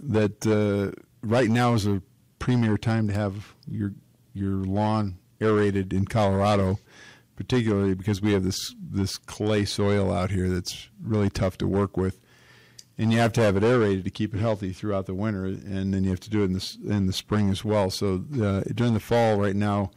that 0.02 0.46
uh, 0.46 1.00
right 1.22 1.48
now 1.48 1.74
is 1.74 1.86
a 1.86 2.02
premier 2.38 2.76
time 2.76 3.06
to 3.08 3.14
have 3.14 3.54
your 3.68 3.92
your 4.34 4.56
lawn 4.64 5.18
aerated 5.40 5.92
in 5.92 6.06
Colorado, 6.06 6.78
particularly 7.38 7.94
because 7.94 8.20
we 8.20 8.32
have 8.32 8.42
this 8.42 8.74
this 8.90 9.16
clay 9.16 9.64
soil 9.64 10.12
out 10.12 10.32
here 10.32 10.48
that's 10.48 10.88
really 11.00 11.30
tough 11.30 11.56
to 11.56 11.68
work 11.68 11.96
with, 11.96 12.18
and 12.98 13.12
you 13.12 13.18
have 13.20 13.32
to 13.32 13.40
have 13.40 13.56
it 13.56 13.62
aerated 13.62 14.02
to 14.02 14.10
keep 14.10 14.34
it 14.34 14.40
healthy 14.40 14.72
throughout 14.72 15.06
the 15.06 15.14
winter, 15.14 15.44
and 15.44 15.94
then 15.94 16.02
you 16.02 16.10
have 16.10 16.18
to 16.18 16.30
do 16.30 16.42
it 16.42 16.46
in 16.46 16.52
the 16.54 16.76
in 16.88 17.06
the 17.06 17.12
spring 17.12 17.48
as 17.48 17.64
well. 17.64 17.90
So 17.90 18.24
uh, 18.42 18.62
during 18.74 18.92
the 18.92 19.00
fall, 19.00 19.36
right 19.38 19.56
now. 19.56 19.90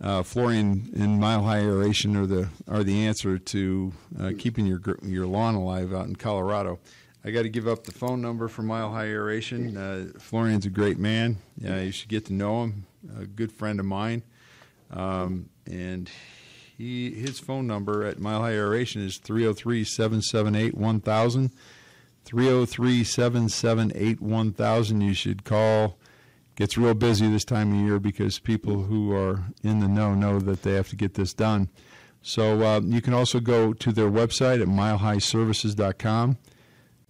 Uh, 0.00 0.24
Florian 0.24 0.90
and 0.96 1.20
Mile 1.20 1.44
High 1.44 1.60
Aeration 1.60 2.16
are 2.16 2.26
the 2.26 2.48
are 2.68 2.82
the 2.82 3.06
answer 3.06 3.38
to 3.38 3.92
uh, 4.20 4.32
keeping 4.36 4.66
your 4.66 4.80
your 5.02 5.24
lawn 5.24 5.54
alive 5.54 5.94
out 5.94 6.06
in 6.08 6.16
Colorado. 6.16 6.80
I 7.24 7.30
got 7.30 7.42
to 7.42 7.48
give 7.48 7.68
up 7.68 7.84
the 7.84 7.92
phone 7.92 8.20
number 8.20 8.48
for 8.48 8.62
Mile 8.62 8.90
High 8.90 9.06
Aeration. 9.06 9.76
Uh, 9.76 10.18
Florian's 10.18 10.66
a 10.66 10.70
great 10.70 10.98
man. 10.98 11.36
You 11.56 11.92
should 11.92 12.08
get 12.10 12.26
to 12.26 12.34
know 12.34 12.64
him. 12.64 12.86
A 13.18 13.24
good 13.24 13.52
friend 13.52 13.78
of 13.78 13.86
mine, 13.86 14.24
um, 14.90 15.48
and 15.66 16.10
he 16.76 17.10
his 17.10 17.38
phone 17.38 17.66
number 17.66 18.04
at 18.04 18.18
Mile 18.18 18.40
High 18.40 18.54
Aeration 18.54 19.02
is 19.02 19.18
303-778-1000. 19.18 21.50
303-778-1000. 22.26 25.02
You 25.02 25.14
should 25.14 25.44
call 25.44 25.98
gets 26.56 26.78
real 26.78 26.94
busy 26.94 27.28
this 27.28 27.44
time 27.44 27.72
of 27.72 27.78
year 27.78 27.98
because 27.98 28.38
people 28.38 28.84
who 28.84 29.12
are 29.12 29.42
in 29.62 29.80
the 29.80 29.88
know 29.88 30.14
know 30.14 30.38
that 30.38 30.62
they 30.62 30.72
have 30.72 30.88
to 30.88 30.96
get 30.96 31.12
this 31.14 31.34
done. 31.34 31.68
So 32.22 32.62
uh, 32.62 32.80
you 32.80 33.02
can 33.02 33.12
also 33.12 33.40
go 33.40 33.74
to 33.74 33.92
their 33.92 34.10
website 34.10 34.62
at 34.62 34.68
milehighservices.com. 34.68 36.38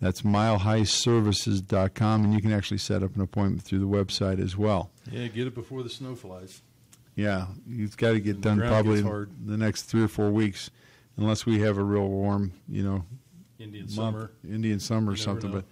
That's 0.00 0.22
milehighservices.com, 0.22 2.24
and 2.24 2.34
you 2.34 2.42
can 2.42 2.52
actually 2.52 2.78
set 2.78 3.02
up 3.02 3.14
an 3.14 3.22
appointment 3.22 3.62
through 3.62 3.78
the 3.78 3.86
website 3.86 4.42
as 4.42 4.56
well. 4.56 4.90
Yeah, 5.10 5.28
get 5.28 5.46
it 5.46 5.54
before 5.54 5.84
the 5.84 5.88
snow 5.88 6.16
flies. 6.16 6.62
Yeah, 7.16 7.46
you've 7.66 7.96
got 7.96 8.12
to 8.12 8.20
get 8.20 8.42
The 8.42 8.48
done 8.48 8.58
probably 8.60 9.02
gets 9.02 9.08
in 9.08 9.46
the 9.46 9.56
next 9.56 9.82
three 9.82 10.02
or 10.02 10.08
four 10.08 10.30
weeks, 10.30 10.70
unless 11.16 11.46
we 11.46 11.60
have 11.60 11.78
a 11.78 11.84
real 11.84 12.08
warm, 12.08 12.52
you 12.68 12.82
know, 12.82 13.04
Indian 13.58 13.84
month, 13.84 13.94
summer. 13.94 14.30
Indian 14.48 14.80
summer 14.80 15.12
or 15.12 15.14
You 15.14 15.18
never 15.18 15.40
something. 15.40 15.50
know. 15.50 15.56
But 15.58 15.64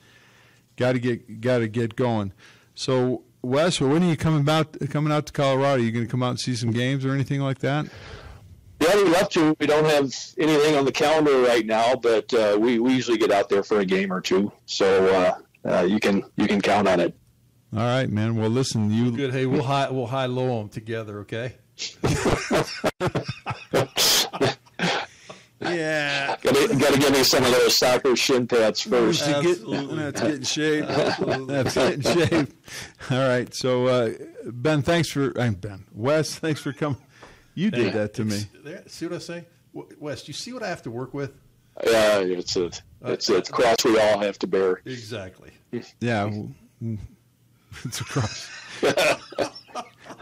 got 0.76 0.92
to 0.92 1.00
get 1.00 1.40
got 1.40 1.58
to 1.58 1.68
get 1.68 1.96
going. 1.96 2.32
So 2.74 3.22
Wes, 3.42 3.80
well, 3.80 3.90
when 3.90 4.04
are 4.04 4.08
you 4.08 4.16
coming 4.16 4.40
about 4.40 4.76
coming 4.90 5.12
out 5.12 5.26
to 5.26 5.32
Colorado? 5.32 5.74
Are 5.82 5.84
you 5.84 5.90
going 5.90 6.04
to 6.06 6.10
come 6.10 6.22
out 6.22 6.30
and 6.30 6.40
see 6.40 6.54
some 6.54 6.70
games 6.70 7.04
or 7.04 7.10
anything 7.12 7.40
like 7.40 7.58
that? 7.58 7.86
Yeah, 8.80 8.94
we'd 8.96 9.10
love 9.12 9.28
to. 9.30 9.56
We 9.60 9.66
don't 9.66 9.84
have 9.84 10.12
anything 10.38 10.76
on 10.76 10.84
the 10.84 10.92
calendar 10.92 11.40
right 11.42 11.64
now, 11.66 11.94
but 11.96 12.32
uh, 12.34 12.56
we, 12.60 12.78
we 12.80 12.92
usually 12.94 13.16
get 13.18 13.30
out 13.30 13.48
there 13.48 13.62
for 13.62 13.78
a 13.80 13.84
game 13.84 14.12
or 14.12 14.20
two. 14.20 14.50
So 14.66 15.06
uh, 15.64 15.68
uh, 15.68 15.82
you 15.82 15.98
can 16.00 16.22
you 16.36 16.46
can 16.48 16.60
count 16.60 16.86
on 16.88 17.00
it. 17.00 17.16
All 17.74 17.78
right, 17.80 18.10
man. 18.10 18.36
Well, 18.36 18.50
listen, 18.50 18.90
you 18.90 19.10
Good. 19.12 19.32
Hey, 19.32 19.46
we'll 19.46 19.62
high 19.62 19.90
we'll 19.90 20.06
high 20.06 20.26
low 20.26 20.58
them 20.58 20.68
together. 20.68 21.20
Okay. 21.20 21.54
yeah. 25.60 26.36
Got 26.42 26.54
to 26.54 26.98
give 26.98 27.12
me 27.12 27.24
some 27.24 27.44
of 27.44 27.50
those 27.50 27.78
soccer 27.78 28.14
shin 28.14 28.46
pads 28.46 28.82
first. 28.82 29.24
To 29.24 29.30
get, 29.42 29.46
Absolutely. 29.46 29.96
that's 29.96 30.20
getting 30.20 30.42
shaved. 30.42 30.88
That's 31.48 31.74
getting 31.74 32.02
shaved. 32.02 32.52
All 33.10 33.28
right. 33.28 33.54
So, 33.54 33.86
uh, 33.86 34.10
Ben, 34.44 34.82
thanks 34.82 35.08
for 35.08 35.32
uh, 35.38 35.50
Ben. 35.50 35.84
Wes, 35.94 36.34
thanks 36.38 36.60
for 36.60 36.72
coming. 36.72 36.98
You 37.54 37.70
did 37.70 37.94
that 37.94 38.14
to 38.14 38.24
me. 38.24 38.40
There, 38.64 38.82
see 38.86 39.06
what 39.06 39.14
I 39.16 39.18
say, 39.18 39.46
W- 39.74 39.96
Wes? 39.98 40.26
You 40.28 40.34
see 40.34 40.52
what 40.52 40.62
I 40.62 40.68
have 40.68 40.82
to 40.82 40.90
work 40.90 41.14
with? 41.14 41.32
Yeah, 41.86 42.18
it's 42.18 42.56
a 42.56 42.70
it's 43.04 43.30
a 43.30 43.40
cross 43.42 43.76
we 43.84 43.98
all 43.98 44.18
have 44.18 44.38
to 44.40 44.46
bear. 44.46 44.82
Exactly. 44.84 45.52
Yeah. 46.00 46.30
well, 47.72 47.80
It's 47.84 48.00
a 48.00 48.04
cross. 48.04 48.48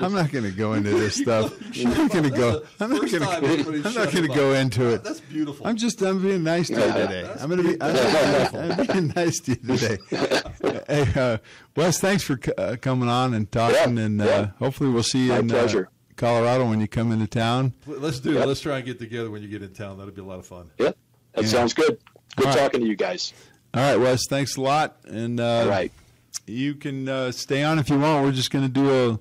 I'm 0.02 0.14
not 0.14 0.30
going 0.32 0.44
to 0.44 0.50
go 0.50 0.72
into 0.72 0.90
this 0.90 1.16
stuff. 1.16 1.52
I'm 1.78 1.90
not 1.92 2.10
going 2.10 2.24
to 2.24 2.30
go. 2.30 2.62
I'm 2.80 2.90
not 2.90 3.00
going 3.10 3.22
to. 3.22 3.82
I'm 3.84 3.94
not 3.94 4.10
going 4.12 4.26
to 4.26 4.34
go 4.34 4.54
into 4.54 4.88
it. 4.94 5.04
That's 5.04 5.20
beautiful. 5.20 5.66
I'm 5.66 5.76
just. 5.76 6.00
I'm 6.00 6.22
being 6.22 6.42
nice 6.42 6.68
to 6.68 6.74
you 6.74 6.92
today. 6.92 7.30
I'm 7.38 7.50
going 7.50 7.62
to 7.62 7.68
be. 7.76 7.82
I'm, 7.82 8.70
I'm 8.80 8.86
being 8.86 9.12
nice 9.14 9.40
to 9.40 9.50
you 9.52 9.76
today. 9.76 9.98
Hey, 10.88 11.06
uh, 11.14 11.38
Wes, 11.76 12.00
thanks 12.00 12.24
for 12.24 12.36
uh, 12.58 12.74
coming 12.80 13.08
on 13.08 13.32
and 13.34 13.50
talking, 13.52 13.96
Yeah, 13.96 14.04
and 14.04 14.20
uh, 14.20 14.24
yeah. 14.24 14.46
hopefully 14.58 14.90
we'll 14.90 15.04
see 15.04 15.26
you 15.26 15.28
My 15.32 15.38
in 15.38 15.50
uh, 15.50 15.54
pleasure. 15.54 15.88
Colorado 16.16 16.68
when 16.68 16.80
you 16.80 16.88
come 16.88 17.12
into 17.12 17.28
town. 17.28 17.74
Let's 17.86 18.18
do 18.18 18.30
it. 18.32 18.34
Yep. 18.34 18.46
Let's 18.48 18.60
try 18.60 18.78
and 18.78 18.84
get 18.86 18.98
together 18.98 19.30
when 19.30 19.40
you 19.42 19.46
get 19.48 19.62
in 19.62 19.72
town. 19.72 19.98
That'll 19.98 20.12
be 20.12 20.20
a 20.20 20.24
lot 20.24 20.40
of 20.40 20.46
fun. 20.46 20.70
Yeah, 20.78 20.86
that 21.34 21.42
Yeah. 21.44 21.46
sounds 21.48 21.74
good. 21.74 21.98
Good 22.36 22.46
All 22.46 22.52
right. 22.52 22.58
talking 22.60 22.80
to 22.80 22.86
you 22.88 22.96
guys. 22.96 23.32
All 23.72 23.80
right, 23.82 23.96
Wes. 23.96 24.22
Thanks 24.28 24.56
a 24.56 24.60
lot, 24.62 24.96
and 25.04 25.38
uh, 25.38 25.44
All 25.62 25.68
right. 25.68 25.92
You 26.46 26.74
can 26.74 27.08
uh, 27.08 27.32
stay 27.32 27.62
on 27.62 27.78
if 27.78 27.88
you 27.90 27.98
want. 27.98 28.24
We're 28.24 28.32
just 28.32 28.50
going 28.50 28.64
to 28.64 28.70
do 28.70 28.90
a 28.90 29.20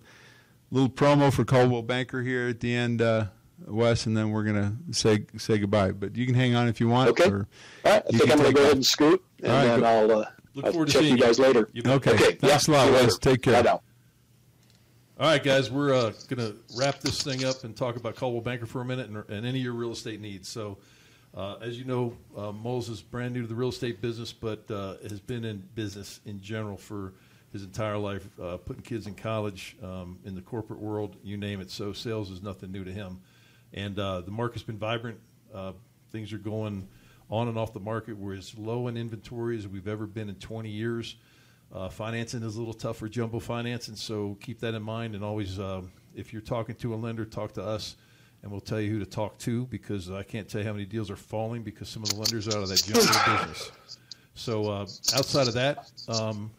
little 0.72 0.90
promo 0.90 1.32
for 1.34 1.44
Coldwell 1.46 1.82
Banker 1.84 2.22
here 2.22 2.48
at 2.48 2.60
the 2.60 2.76
end 2.76 3.02
uh, 3.02 3.26
Wes, 3.68 4.06
and 4.06 4.16
then 4.16 4.32
we're 4.32 4.44
gonna 4.44 4.76
say 4.92 5.26
say 5.38 5.58
goodbye. 5.58 5.92
But 5.92 6.16
you 6.16 6.26
can 6.26 6.36
hang 6.36 6.56
on 6.56 6.68
if 6.68 6.80
you 6.80 6.88
want. 6.88 7.10
Okay. 7.10 7.30
Or, 7.30 7.48
All 7.86 7.92
right, 7.92 8.04
I 8.08 8.18
think 8.18 8.32
I'm 8.32 8.38
going 8.38 8.50
to 8.50 8.56
go 8.56 8.62
ahead 8.64 8.76
and 8.76 8.86
scoot, 8.86 9.24
and 9.44 9.52
All 9.52 9.58
right, 9.58 9.66
then 9.68 9.80
go- 9.82 9.86
I'll, 9.86 10.12
uh, 10.22 10.26
Look 10.56 10.66
I'll 10.66 10.72
forward 10.72 10.88
to 10.88 10.94
check 10.94 11.02
seeing 11.04 11.18
you 11.18 11.22
guys 11.24 11.40
later. 11.40 11.70
You 11.74 11.84
bet. 11.84 11.94
okay. 11.98 12.12
Okay, 12.14 12.36
Thanks 12.36 12.68
yeah, 12.68 12.74
a 12.74 12.78
lot, 12.78 12.86
see 12.88 12.92
Wes. 12.94 13.02
later. 13.04 13.16
Take 13.22 13.42
care. 13.44 13.54
Bye 13.54 13.62
now. 13.62 13.82
All 15.20 15.28
right, 15.28 15.44
guys, 15.44 15.70
we're 15.70 15.94
uh, 15.94 16.14
going 16.30 16.38
to 16.40 16.56
wrap 16.78 17.02
this 17.02 17.22
thing 17.22 17.44
up 17.44 17.66
and 17.66 17.76
talk 17.76 17.98
about 17.98 18.16
Coldwell 18.16 18.42
Banker 18.42 18.66
for 18.66 18.80
a 18.82 18.86
minute 18.86 19.10
and, 19.10 19.18
and 19.30 19.46
any 19.46 19.60
of 19.60 19.64
your 19.66 19.74
real 19.74 19.92
estate 19.92 20.22
needs. 20.22 20.48
So, 20.48 20.78
uh, 21.36 21.56
as 21.62 21.78
you 21.78 21.86
know, 21.86 22.14
uh, 22.36 22.52
Mulls 22.52 22.90
is 22.90 23.02
brand 23.02 23.34
new 23.34 23.42
to 23.44 23.48
the 23.48 23.56
real 23.56 23.70
estate 23.70 24.02
business, 24.02 24.34
but 24.34 24.70
uh, 24.72 24.96
has 25.04 25.20
been 25.20 25.46
in 25.46 25.64
business 25.76 26.20
in 26.26 26.42
general 26.42 26.78
for 26.78 27.14
his 27.54 27.64
entire 27.64 27.98
life, 27.98 28.28
uh, 28.42 28.58
putting 28.58 28.82
kids 28.82 29.08
in 29.08 29.14
college, 29.14 29.76
um, 29.84 30.20
in 30.26 30.36
the 30.36 30.42
corporate 30.42 30.80
world, 30.80 31.16
you 31.24 31.38
name 31.38 31.62
it. 31.62 31.72
So, 31.72 31.94
sales 31.94 32.32
is 32.32 32.42
nothing 32.42 32.72
new 32.72 32.84
to 32.84 32.92
him. 32.92 33.22
And 33.74 33.98
uh, 34.00 34.22
the 34.22 34.32
market's 34.32 34.64
been 34.64 34.78
vibrant. 34.78 35.20
Uh, 35.54 35.74
things 36.12 36.34
are 36.34 36.40
going 36.40 36.88
on 37.30 37.48
and 37.48 37.58
off 37.58 37.74
the 37.74 37.80
market. 37.80 38.18
We're 38.18 38.36
as 38.36 38.58
low 38.58 38.88
in 38.88 38.98
inventory 38.98 39.58
as 39.58 39.68
we've 39.68 39.88
ever 39.88 40.08
been 40.08 40.30
in 40.30 40.36
20 40.36 40.70
years. 40.70 41.16
Financing 41.92 42.42
is 42.42 42.56
a 42.56 42.60
little 42.60 42.74
tough 42.74 42.98
for 42.98 43.08
jumbo 43.08 43.38
financing, 43.38 43.96
so 43.96 44.36
keep 44.42 44.60
that 44.62 44.74
in 44.74 44.82
mind. 44.82 45.14
And 45.14 45.24
always, 45.24 45.60
if 46.16 46.34
you're 46.34 46.42
talking 46.42 46.74
to 46.78 46.96
a 46.96 46.98
lender, 46.98 47.26
talk 47.26 47.54
to 47.54 47.64
us, 47.64 47.96
and 48.42 48.52
we'll 48.52 48.62
tell 48.62 48.80
you 48.80 48.90
who 48.92 49.00
to 49.00 49.06
talk 49.06 49.38
to 49.40 49.66
because 49.66 50.10
I 50.10 50.24
can't 50.24 50.48
tell 50.48 50.62
you 50.62 50.68
how 50.68 50.74
many 50.74 50.86
deals 50.86 51.10
are 51.12 51.16
falling 51.16 51.62
because 51.64 51.90
some 51.90 52.04
of 52.04 52.10
the 52.10 52.16
lenders 52.16 52.48
are 52.48 52.58
out 52.58 52.64
of 52.64 52.70
that 52.70 52.84
jumbo 52.84 53.02
business. 53.48 53.72
So 54.36 54.70
uh, 54.70 54.82
outside 55.16 55.48
of 55.48 55.54
that, 55.56 55.92
um, 56.08 56.52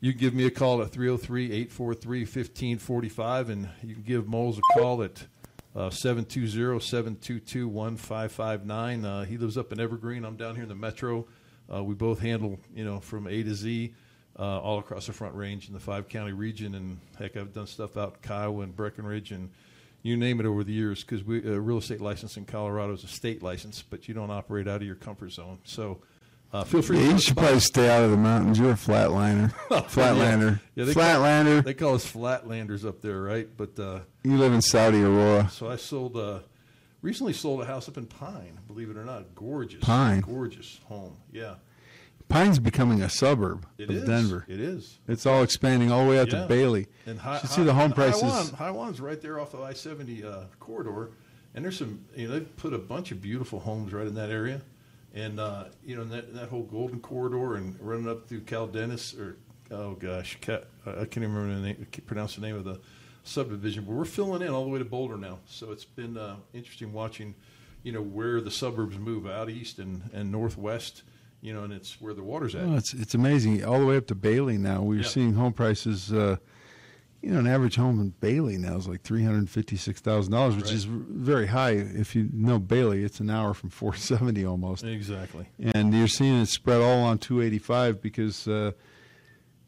you 0.00 0.12
can 0.12 0.20
give 0.20 0.34
me 0.34 0.46
a 0.46 0.50
call 0.50 0.80
at 0.82 0.90
303 0.92 1.46
843 1.46 2.20
1545, 2.20 3.50
and 3.50 3.68
you 3.82 3.94
can 3.94 4.04
give 4.04 4.28
Mulls 4.28 4.58
a 4.58 4.78
call 4.78 5.02
at 5.02 5.26
uh, 5.74 5.90
720 5.90 6.78
722 6.80 7.66
1559. 7.68 9.04
Uh, 9.04 9.24
He 9.24 9.36
lives 9.36 9.58
up 9.58 9.72
in 9.72 9.80
Evergreen. 9.80 10.24
I'm 10.24 10.36
down 10.36 10.54
here 10.54 10.62
in 10.62 10.68
the 10.68 10.74
metro. 10.76 11.26
Uh, 11.72 11.82
we 11.82 11.94
both 11.94 12.20
handle, 12.20 12.58
you 12.74 12.84
know, 12.84 13.00
from 13.00 13.26
A 13.26 13.42
to 13.42 13.54
Z, 13.54 13.92
uh, 14.38 14.60
all 14.60 14.78
across 14.78 15.06
the 15.06 15.12
Front 15.12 15.34
Range 15.34 15.66
in 15.66 15.74
the 15.74 15.80
five 15.80 16.08
county 16.08 16.32
region. 16.32 16.76
And 16.76 17.00
heck, 17.18 17.36
I've 17.36 17.52
done 17.52 17.66
stuff 17.66 17.96
out 17.96 18.18
in 18.22 18.28
Kiowa 18.28 18.62
and 18.62 18.74
Breckenridge 18.74 19.32
and 19.32 19.50
you 20.02 20.16
name 20.16 20.40
it 20.40 20.46
over 20.46 20.62
the 20.64 20.72
years 20.72 21.02
because 21.02 21.24
we 21.24 21.44
a 21.48 21.58
real 21.60 21.78
estate 21.78 22.00
license 22.00 22.36
in 22.36 22.44
Colorado 22.44 22.92
is 22.94 23.04
a 23.04 23.08
state 23.08 23.42
license, 23.42 23.82
but 23.82 24.08
you 24.08 24.14
don't 24.14 24.30
operate 24.30 24.68
out 24.68 24.76
of 24.76 24.86
your 24.86 24.94
comfort 24.96 25.30
zone. 25.32 25.58
So 25.64 25.98
uh, 26.52 26.64
feel 26.64 26.80
free. 26.82 26.98
Yeah, 26.98 27.06
to 27.08 27.12
you 27.12 27.18
should 27.18 27.36
probably 27.36 27.60
stay 27.60 27.90
out 27.90 28.04
of 28.04 28.10
the 28.10 28.16
mountains. 28.16 28.58
You're 28.58 28.70
a 28.70 28.74
flatliner. 28.74 29.52
Flatlander. 29.70 30.60
Yeah, 30.74 30.84
they 30.84 30.94
call- 30.94 31.02
Flatlander. 31.02 31.64
They 31.64 31.74
call 31.74 31.94
us 31.94 32.10
flatlanders 32.10 32.86
up 32.86 33.02
there, 33.02 33.20
right? 33.20 33.48
But 33.56 33.78
uh, 33.78 34.00
you 34.22 34.36
live 34.38 34.52
in 34.52 34.62
Saudi 34.62 35.02
Aurora. 35.02 35.48
so 35.50 35.68
I 35.70 35.76
sold, 35.76 36.16
uh, 36.16 36.38
recently 37.02 37.32
sold 37.34 37.60
a 37.62 37.66
house 37.66 37.88
up 37.88 37.98
in 37.98 38.06
Pine. 38.06 38.58
Believe 38.66 38.88
it 38.90 38.96
or 38.96 39.04
not, 39.04 39.34
gorgeous, 39.34 39.80
Pine? 39.84 40.20
gorgeous 40.20 40.80
home. 40.86 41.16
Yeah, 41.32 41.56
Pine's 42.28 42.58
becoming 42.58 43.00
a 43.02 43.08
suburb 43.08 43.66
it 43.78 43.88
of 43.88 43.96
is. 43.96 44.04
Denver. 44.04 44.44
It 44.48 44.60
is. 44.60 44.98
It's 45.08 45.24
all 45.24 45.42
expanding 45.42 45.90
all 45.90 46.04
the 46.04 46.10
way 46.10 46.18
out 46.18 46.30
Yeah. 46.32 46.42
to 46.42 46.46
Bailey. 46.46 46.86
And 47.06 47.18
you 47.18 47.38
should 47.40 47.50
see 47.50 47.62
the 47.62 47.72
home 47.74 47.92
prices. 47.92 48.50
Highwan's 48.50 49.00
right 49.00 49.20
there 49.20 49.40
off 49.40 49.52
the 49.52 49.58
I 49.62 49.72
seventy 49.72 50.22
uh, 50.24 50.44
corridor, 50.60 51.10
and 51.54 51.64
there's 51.64 51.78
some. 51.78 52.04
You 52.14 52.28
know, 52.28 52.34
they've 52.34 52.56
put 52.56 52.74
a 52.74 52.78
bunch 52.78 53.12
of 53.12 53.22
beautiful 53.22 53.60
homes 53.60 53.92
right 53.92 54.06
in 54.06 54.14
that 54.14 54.30
area, 54.30 54.60
and 55.14 55.40
uh, 55.40 55.64
you 55.84 55.96
know 55.96 56.04
that 56.04 56.34
that 56.34 56.48
whole 56.50 56.64
Golden 56.64 57.00
Corridor 57.00 57.54
and 57.54 57.76
running 57.80 58.08
up 58.08 58.28
through 58.28 58.40
Cal 58.42 58.66
Dennis 58.66 59.14
or 59.14 59.36
oh 59.70 59.92
gosh, 59.94 60.36
Ca 60.42 60.60
I 60.86 60.92
can't 61.06 61.18
even 61.18 61.34
remember 61.34 61.54
the 61.60 61.66
name, 61.68 61.86
pronounce 62.06 62.34
the 62.34 62.42
name 62.42 62.56
of 62.56 62.64
the 62.64 62.78
subdivision, 63.24 63.84
but 63.84 63.92
we're 63.92 64.04
filling 64.04 64.42
in 64.42 64.48
all 64.48 64.64
the 64.64 64.70
way 64.70 64.78
to 64.78 64.84
Boulder 64.84 65.16
now. 65.16 65.38
So 65.46 65.72
it's 65.72 65.84
been 65.84 66.16
uh, 66.16 66.36
interesting 66.52 66.92
watching, 66.92 67.34
you 67.82 67.92
know, 67.92 68.02
where 68.02 68.40
the 68.40 68.50
suburbs 68.50 68.98
move 68.98 69.26
out 69.26 69.48
east 69.48 69.78
and 69.78 70.10
and 70.12 70.30
northwest. 70.30 71.02
You 71.40 71.54
know, 71.54 71.62
and 71.64 71.72
it's 71.72 72.00
where 72.00 72.14
the 72.14 72.22
water's 72.22 72.54
at. 72.56 72.64
Oh, 72.64 72.74
it's 72.76 72.92
it's 72.94 73.14
amazing. 73.14 73.64
All 73.64 73.78
the 73.78 73.86
way 73.86 73.96
up 73.96 74.06
to 74.08 74.14
Bailey 74.14 74.58
now. 74.58 74.82
We're 74.82 75.02
Yeah. 75.02 75.06
seeing 75.08 75.34
home 75.34 75.52
prices. 75.52 76.12
Uh, 76.12 76.36
you 77.22 77.30
know, 77.32 77.38
an 77.40 77.46
average 77.48 77.74
home 77.76 78.00
in 78.00 78.10
Bailey 78.20 78.58
now 78.58 78.76
is 78.76 78.86
like 78.88 79.02
three 79.02 79.22
hundred 79.24 79.48
fifty-six 79.50 80.00
thousand 80.00 80.32
dollars, 80.32 80.56
which 80.56 80.66
Right. 80.66 80.74
is 80.74 80.84
very 80.84 81.46
high. 81.46 81.70
If 81.72 82.14
you 82.16 82.28
know 82.32 82.58
Bailey, 82.58 83.04
it's 83.04 83.20
an 83.20 83.30
hour 83.30 83.54
from 83.54 83.70
four 83.80 83.94
seventy 83.94 84.44
almost, 84.44 84.84
Exactly. 84.84 85.46
and 85.60 85.94
you're 85.94 86.08
seeing 86.08 86.40
it 86.40 86.46
spread 86.46 86.80
all 86.80 87.02
on 87.02 87.18
two 87.18 87.40
eighty-five 87.40 88.00
because 88.02 88.46
uh, 88.48 88.72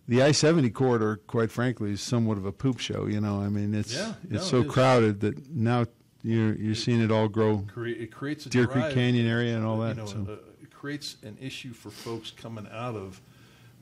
the 0.09 0.23
I 0.23 0.33
seventy 0.33 0.71
corridor, 0.71 1.21
quite 1.29 1.51
frankly, 1.53 1.93
is 1.93 2.01
somewhat 2.01 2.37
of 2.39 2.47
a 2.47 2.53
poop 2.53 2.79
show. 2.81 3.07
You 3.07 3.21
know, 3.21 3.41
I 3.41 3.49
mean, 3.49 3.75
it's 3.75 3.95
Yeah, 3.95 4.15
it's 4.25 4.33
no, 4.33 4.41
so 4.41 4.61
it 4.63 4.69
crowded 4.69 5.21
that 5.21 5.49
now 5.51 5.87
you're 6.23 6.55
you're 6.57 6.75
seeing 6.75 7.01
it 7.01 7.11
all 7.13 7.29
grow. 7.29 7.65
It 7.77 8.11
creates 8.13 8.47
a 8.47 8.49
Deer 8.49 8.65
drive, 8.67 8.73
Creek 8.85 8.95
Canyon 8.95 9.27
area 9.29 9.57
and 9.57 9.65
all 9.65 9.77
you 9.79 9.85
that, 9.85 9.97
know, 9.97 10.07
so. 10.07 10.27
it 10.29 10.45
creates 10.81 11.17
an 11.23 11.37
issue 11.43 11.75
for 11.75 11.91
folks 11.91 12.31
coming 12.31 12.67
out 12.73 12.97
of 12.97 13.21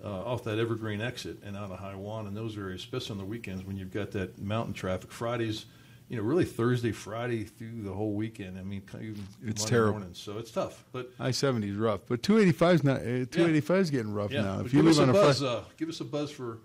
uh, 0.04 0.24
off 0.24 0.42
that 0.42 0.58
Evergreen 0.58 1.00
exit 1.00 1.36
and 1.44 1.56
out 1.56 1.70
of 1.70 1.78
Highwan 1.78 2.26
and 2.26 2.36
those 2.36 2.58
areas, 2.58 2.80
especially 2.80 3.12
on 3.12 3.18
the 3.18 3.24
weekends 3.24 3.64
when 3.64 3.76
you've 3.76 3.92
got 3.92 4.10
that 4.12 4.36
mountain 4.40 4.74
traffic. 4.74 5.12
Fridays, 5.12 5.66
you 6.08 6.16
know, 6.16 6.24
really 6.24 6.44
Thursday, 6.44 6.90
Friday 6.90 7.44
through 7.44 7.82
the 7.82 7.92
whole 7.92 8.14
weekend. 8.14 8.58
I 8.58 8.62
mean, 8.62 8.82
even 8.94 9.26
It's 9.44 9.62
Monday 9.62 9.70
terrible. 9.70 9.92
Morning, 9.92 10.14
so 10.14 10.38
it's 10.38 10.50
tough. 10.50 10.84
But 10.90 11.10
I 11.20 11.30
seventy 11.30 11.68
is 11.68 11.76
rough, 11.76 12.00
but 12.08 12.20
two 12.20 12.38
eighty 12.38 12.52
five 12.52 12.76
is 12.76 12.84
not. 12.84 13.00
Uh, 13.00 13.26
two 13.30 13.46
eighty 13.46 13.60
five 13.60 13.78
is 13.78 13.90
getting 13.90 14.12
rough 14.12 14.32
yeah, 14.32 14.42
now. 14.42 14.60
If 14.60 14.74
you 14.74 14.82
give 14.82 14.90
us 14.90 14.98
live 14.98 15.10
on 15.10 15.14
a 15.14 15.18
buzz, 15.18 15.42
uh, 15.42 15.62
give 15.76 15.88
us 15.88 16.00
a 16.00 16.04
buzz 16.04 16.32
for 16.32 16.58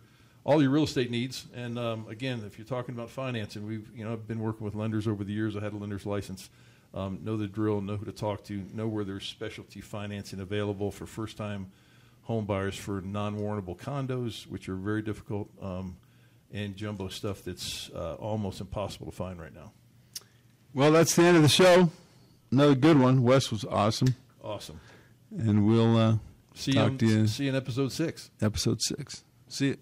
all 0.45 0.63
your 0.63 0.71
real 0.71 0.83
estate 0.83 1.11
needs. 1.11 1.45
And 1.53 1.77
um, 1.77 2.07
again, 2.09 2.43
if 2.45 2.57
you're 2.57 2.67
talking 2.67 2.95
about 2.95 3.11
financing, 3.11 3.67
we've 3.67 3.87
you 3.95 4.03
know 4.03 4.13
I've 4.13 4.27
been 4.27 4.39
working 4.39 4.65
with 4.65 4.73
lenders 4.73 5.07
over 5.07 5.23
the 5.23 5.33
years. 5.33 5.55
I 5.55 5.59
had 5.59 5.73
a 5.73 5.77
lender's 5.77 6.07
license. 6.07 6.49
Um, 6.93 7.19
know 7.23 7.37
the 7.37 7.47
drill, 7.47 7.81
know 7.81 7.97
who 7.97 8.05
to 8.05 8.11
talk 8.11 8.43
to, 8.45 8.63
know 8.73 8.87
where 8.87 9.03
there's 9.03 9.25
specialty 9.25 9.81
financing 9.81 10.39
available 10.39 10.91
for 10.91 11.05
first 11.07 11.37
time 11.37 11.71
home 12.23 12.45
buyers 12.45 12.75
for 12.75 13.01
non 13.01 13.37
warrantable 13.39 13.77
condos, 13.77 14.45
which 14.47 14.69
are 14.69 14.75
very 14.75 15.01
difficult, 15.01 15.49
um, 15.61 15.97
and 16.53 16.75
jumbo 16.75 17.07
stuff 17.07 17.43
that's 17.43 17.89
uh, 17.95 18.13
almost 18.15 18.61
impossible 18.61 19.07
to 19.07 19.11
find 19.11 19.39
right 19.41 19.53
now. 19.55 19.71
Well, 20.73 20.91
that's 20.91 21.15
the 21.15 21.23
end 21.23 21.35
of 21.37 21.43
the 21.43 21.49
show. 21.49 21.89
Another 22.51 22.75
good 22.75 22.99
one. 22.99 23.23
Wes 23.23 23.49
was 23.51 23.65
awesome, 23.65 24.15
Awesome. 24.43 24.79
and 25.35 25.65
we'll 25.65 25.97
uh, 25.97 26.17
See 26.53 26.73
talk 26.73 26.91
you, 26.93 26.97
to 26.99 27.05
you 27.07 27.27
see 27.27 27.43
you 27.45 27.49
in 27.49 27.55
episode 27.55 27.91
six. 27.91 28.29
episode 28.41 28.79
six. 28.81 29.23
See 29.47 29.67
you. 29.69 29.77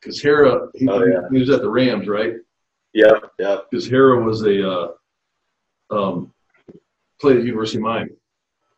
Because 0.00 0.22
Harrah, 0.22 0.68
he, 0.74 0.88
Oh, 0.88 1.04
yeah. 1.04 1.22
he 1.30 1.38
was 1.40 1.50
at 1.50 1.60
the 1.60 1.68
Rams, 1.70 2.06
right? 2.08 2.34
Yeah, 2.94 3.12
yeah. 3.38 3.58
Because 3.70 3.88
Harrah 3.88 4.24
was 4.24 4.42
a 4.42 4.70
uh, 4.70 4.88
um, 5.90 6.32
played 7.20 7.38
at 7.38 7.44
University 7.44 7.78
of 7.78 7.82
Miami. 7.84 8.10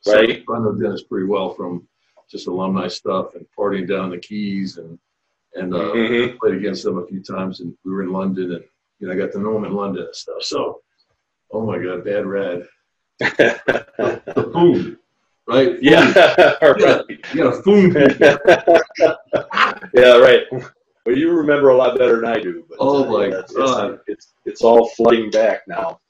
So 0.03 0.15
Right. 0.17 0.43
I 0.49 0.59
know 0.59 0.73
Dennis 0.73 1.03
pretty 1.05 1.27
well 1.27 1.51
from 1.55 1.87
just 2.31 2.47
alumni 2.47 2.89
stuff 2.89 3.35
and 3.35 3.45
partying 3.59 3.87
down 3.89 4.07
in 4.07 4.11
the 4.13 4.19
Keys 4.19 4.79
and 4.79 4.99
and 5.57 5.75
uh, 5.75 5.93
Mhm. 5.93 6.39
played 6.39 6.55
against 6.55 6.85
them 6.85 6.99
a 6.99 7.07
few 7.07 7.21
times 7.23 7.61
and 7.61 7.77
we 7.85 7.91
were 7.93 8.03
in 8.03 8.13
London 8.13 8.53
and 8.53 8.65
you 9.01 9.07
know 9.09 9.13
I 9.13 9.17
got 9.17 9.33
to 9.33 9.41
know 9.41 9.57
him 9.57 9.65
in 9.65 9.73
London 9.75 10.05
and 10.05 10.15
stuff. 10.15 10.43
So, 10.43 10.81
oh 11.53 11.67
my 11.67 11.79
God, 11.79 12.05
bad 12.05 12.25
rad. 12.27 12.67
The 13.21 14.51
food, 14.55 14.99
right? 15.47 15.77
yeah, 15.83 16.13
right. 16.63 17.05
You 17.35 17.45
got 17.45 17.55
a 17.59 17.63
food. 17.63 17.95
yeah, 19.95 20.17
right. 20.17 20.45
Well, 21.07 21.17
you 21.17 21.31
remember 21.33 21.71
a 21.71 21.77
lot 21.77 21.99
better 21.99 22.17
than 22.21 22.27
I 22.27 22.41
do. 22.41 22.65
But, 22.69 22.77
Oh, 22.81 23.05
uh, 23.05 23.11
my 23.11 23.27
yeah, 23.27 23.41
it's, 23.41 23.53
God. 23.53 23.93
It's, 23.93 24.03
it's 24.07 24.33
it's 24.45 24.63
all 24.63 24.89
flooding 24.91 25.31
back 25.31 25.63
now. 25.67 26.01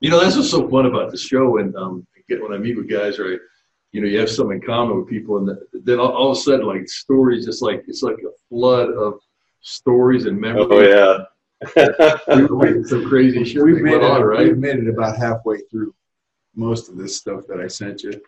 You 0.00 0.10
know, 0.10 0.20
that's 0.20 0.36
what's 0.36 0.50
so 0.50 0.68
fun 0.68 0.86
about 0.86 1.10
the 1.10 1.16
show. 1.16 1.58
And 1.58 1.74
um, 1.76 2.06
get, 2.28 2.42
when 2.42 2.52
I 2.52 2.58
meet 2.58 2.76
with 2.76 2.90
guys, 2.90 3.18
right, 3.18 3.38
you 3.92 4.00
know, 4.00 4.06
you 4.08 4.18
have 4.20 4.30
something 4.30 4.56
in 4.60 4.66
common 4.66 4.98
with 4.98 5.08
people, 5.08 5.38
and 5.38 5.56
then 5.72 5.98
all, 5.98 6.12
all 6.12 6.30
of 6.32 6.36
a 6.36 6.40
sudden, 6.40 6.66
like 6.66 6.88
stories, 6.88 7.44
just 7.46 7.62
like 7.62 7.84
it's 7.88 8.02
like 8.02 8.16
a 8.18 8.30
flood 8.48 8.90
of 8.90 9.20
stories 9.62 10.26
and 10.26 10.38
memories. 10.40 10.66
Oh 10.70 10.80
yeah. 10.82 11.24
We 12.36 12.46
went 12.46 12.86
some 12.88 13.06
crazy 13.08 13.44
shit 13.44 13.62
We've 13.62 13.82
made 13.82 13.92
went 13.92 14.02
it. 14.04 14.10
on, 14.10 14.22
right? 14.22 14.46
We've 14.46 14.58
made 14.58 14.76
it 14.76 14.88
about 14.88 15.16
halfway 15.16 15.58
through 15.70 15.94
most 16.54 16.88
of 16.88 16.96
this 16.96 17.16
stuff 17.16 17.42
that 17.48 17.60
I 17.60 17.66
sent 17.68 18.02
you. 18.02 18.20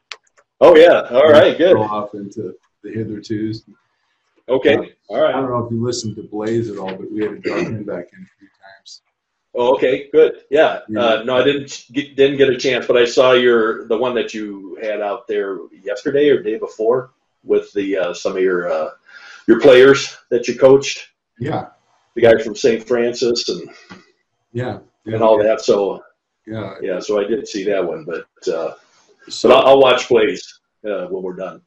oh 0.61 0.77
yeah. 0.77 1.03
All 1.11 1.31
right. 1.31 1.57
Good. 1.57 1.75
Go 1.75 1.83
off 1.83 2.15
into 2.15 2.55
the 2.83 2.91
hithertos. 2.91 3.63
Okay. 4.49 4.95
All 5.09 5.21
right. 5.21 5.35
I 5.35 5.41
don't 5.41 5.51
know 5.51 5.65
if 5.65 5.71
you 5.71 5.83
listened 5.83 6.17
to 6.17 6.23
Blaze 6.23 6.71
at 6.71 6.79
all, 6.79 6.95
but 6.95 7.11
we 7.11 7.23
had 7.23 7.31
to 7.31 7.39
drop 7.39 7.59
him 7.59 7.85
back 7.85 8.09
in 8.13 8.23
a 8.23 8.39
few 8.39 8.49
times. 8.49 9.03
Oh, 9.55 9.75
okay. 9.75 10.09
Good. 10.11 10.43
Yeah. 10.51 10.81
Uh, 10.97 11.23
no, 11.25 11.37
I 11.37 11.45
didn't 11.45 11.87
get, 11.93 12.17
didn't 12.17 12.39
get 12.39 12.49
a 12.49 12.57
chance, 12.57 12.87
but 12.87 12.97
I 12.97 13.05
saw 13.05 13.33
your 13.33 13.87
the 13.87 13.97
one 13.97 14.15
that 14.15 14.35
you 14.35 14.79
had 14.83 15.01
out 15.01 15.27
there 15.29 15.59
yesterday 15.83 16.29
or 16.31 16.43
day 16.43 16.59
before 16.59 17.11
with 17.45 17.73
the 17.73 17.99
uh, 17.99 18.15
some 18.15 18.37
of 18.37 18.43
your 18.43 18.73
uh, 18.73 18.91
your 19.47 19.61
players 19.61 20.17
that 20.31 20.49
you 20.49 20.59
coached, 20.59 21.09
Yeah, 21.39 21.69
the 22.15 22.23
guys 22.23 22.45
from 22.45 22.57
St. 22.57 22.87
Francis 22.87 23.49
and 23.49 23.69
yeah, 24.53 24.79
yeah 25.05 25.15
and 25.15 25.23
all 25.23 25.43
that. 25.43 25.61
So 25.61 26.03
Yeah, 26.47 26.75
yeah, 26.81 27.01
so 27.01 27.21
I 27.21 27.25
did 27.25 27.47
see 27.47 27.65
that 27.65 27.85
one, 27.85 28.05
but 28.05 28.27
uh, 28.53 28.75
so 29.29 29.49
but 29.49 29.59
I'll, 29.59 29.67
I'll 29.69 29.81
watch 29.81 30.07
plays 30.07 30.61
uh, 30.85 31.07
when 31.07 31.23
we're 31.23 31.35
done. 31.35 31.63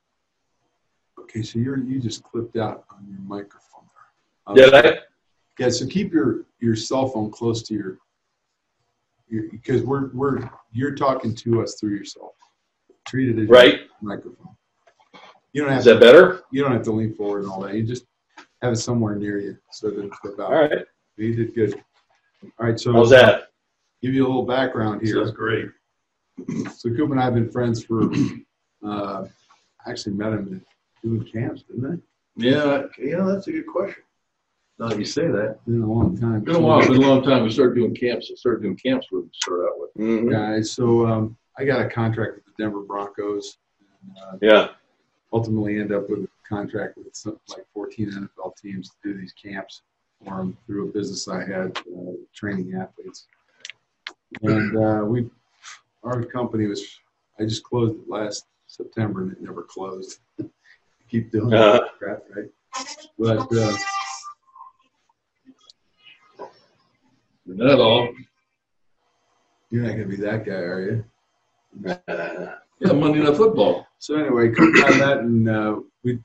Okay, 1.26 1.42
so 1.42 1.60
you're 1.60 1.78
you 1.78 2.00
just 2.00 2.24
clipped 2.24 2.56
out 2.58 2.86
on 2.92 3.06
your 3.10 3.20
microphone 3.20 3.84
there. 4.56 4.70
Did 4.70 4.74
I? 4.74 5.00
Yeah, 5.60 5.70
so 5.70 5.86
keep 5.88 6.14
your 6.14 6.46
your 6.60 6.76
cell 6.76 7.08
phone 7.08 7.32
close 7.32 7.64
to 7.64 7.74
your, 7.74 7.98
your 9.28 9.44
because 9.52 9.84
we're 9.84 10.10
we're 10.14 10.50
you're 10.72 10.96
talking 10.96 11.34
to 11.36 11.62
us 11.62 11.76
through 11.80 11.96
your 11.96 12.06
cell 12.06 12.34
phone. 12.40 12.98
Treat 13.08 13.30
it 13.30 13.42
as 13.42 13.48
your 13.48 13.58
Right? 13.58 13.80
microphone. 14.02 14.56
You 15.54 15.62
don't 15.62 15.70
have 15.72 15.80
Is 15.80 15.86
that 15.86 15.94
to, 15.96 16.00
better? 16.00 16.42
you 16.52 16.62
don't 16.62 16.74
have 16.74 16.84
to 16.84 16.92
lean 16.92 17.14
forward 17.16 17.44
and 17.44 17.52
all 17.52 17.62
that. 17.62 17.74
You 17.76 17.84
just 17.84 18.06
have 18.62 18.74
it 18.74 18.78
somewhere 18.78 19.16
near 19.16 19.40
you 19.40 19.58
so 19.72 19.90
that 19.90 20.04
it's 20.06 20.18
about. 20.26 20.52
All 20.54 20.62
right. 20.62 20.86
You 21.18 21.34
did 21.34 21.56
good. 21.56 21.82
All 22.60 22.66
right, 22.68 22.80
so 22.80 22.92
How's 22.92 23.10
that? 23.12 23.50
give 24.02 24.14
you 24.14 24.26
a 24.26 24.28
little 24.28 24.46
background 24.46 25.02
here. 25.02 25.16
Sounds 25.16 25.32
great. 25.32 25.70
So 26.76 26.90
Coop 26.94 27.10
and 27.12 27.20
I 27.20 27.24
have 27.24 27.34
been 27.36 27.50
friends 27.50 27.84
for, 27.86 28.12
uh, 28.86 29.26
actually 29.88 30.14
met 30.16 30.34
him 30.34 30.62
doing 31.04 31.24
camps, 31.32 31.64
didn't 31.64 31.86
I? 31.86 31.98
Yeah, 32.38 32.84
yeah, 33.00 33.24
that's 33.24 33.48
a 33.48 33.52
good 33.52 33.68
question. 33.68 34.04
Now 34.78 34.90
that 34.90 35.00
you 35.00 35.06
say 35.06 35.28
that, 35.28 35.60
Been 35.66 35.82
a 35.82 35.88
long 35.92 36.18
time. 36.18 36.42
been 36.42 36.56
a 36.56 36.60
while, 36.60 36.82
been 36.82 36.98
a 37.02 37.08
long 37.08 37.24
time. 37.24 37.44
We 37.44 37.50
started 37.52 37.76
doing 37.76 37.96
camps. 37.96 38.30
I 38.32 38.36
started 38.36 38.62
doing 38.62 38.76
camps 38.76 39.08
with 39.12 39.32
to 39.32 39.38
start 39.38 39.62
out 39.70 39.80
with. 39.80 39.94
Mhm. 39.96 40.30
Guys, 40.32 40.72
so 40.72 41.06
um, 41.08 41.38
I 41.58 41.64
got 41.64 41.86
a 41.86 41.90
contract 41.90 42.36
with 42.36 42.46
the 42.46 42.52
Denver 42.62 42.82
Broncos. 42.82 43.58
And, 44.02 44.18
uh, 44.18 44.38
Yeah. 44.42 44.72
ultimately 45.32 45.80
end 45.80 45.94
up 45.94 46.10
with 46.10 46.20
a 46.24 46.30
contract 46.48 46.98
with 46.98 47.16
some, 47.16 47.40
like 47.50 47.66
14 47.74 48.10
NFL 48.12 48.52
teams 48.62 48.90
to 48.90 48.96
do 49.04 49.18
these 49.20 49.32
camps 49.34 49.82
for 50.24 50.38
them 50.38 50.58
through 50.68 50.90
a 50.90 50.92
business 50.92 51.28
I 51.30 51.46
had 51.46 51.78
uh, 51.78 52.12
training 52.34 52.74
athletes. 52.76 53.28
And 54.44 54.78
uh, 54.78 55.06
we, 55.06 55.30
our 56.04 56.24
company 56.26 56.68
was, 56.68 57.00
I 57.40 57.44
just 57.46 57.64
closed 57.64 57.96
it 57.96 58.10
last 58.10 58.46
September 58.68 59.22
and 59.22 59.32
it 59.32 59.42
never 59.42 59.64
closed. 59.64 60.20
Keep 61.10 61.32
doing 61.32 61.54
Uh-huh. 61.54 61.74
that 61.80 61.98
crap, 62.00 62.24
right? 62.36 62.50
But 63.18 63.58
uh, 63.58 63.78
Not 67.46 67.80
all. 67.80 68.10
you're 69.70 69.84
not 69.84 69.90
going 69.96 70.10
to 70.10 70.18
be 70.18 70.22
that 70.24 70.46
guy, 70.46 70.54
are 70.54 70.82
you? 70.82 71.06
Uh, 72.08 72.48
Yeah, 72.82 72.92
Monday 72.92 73.20
Night 73.24 73.38
Football. 73.38 73.88
So 74.00 74.16
anyway, 74.16 74.50
Coop 74.50 74.76
had 74.76 75.00
that, 75.00 75.20
and 75.20 75.48
uh, 75.48 75.80
we 76.04 76.20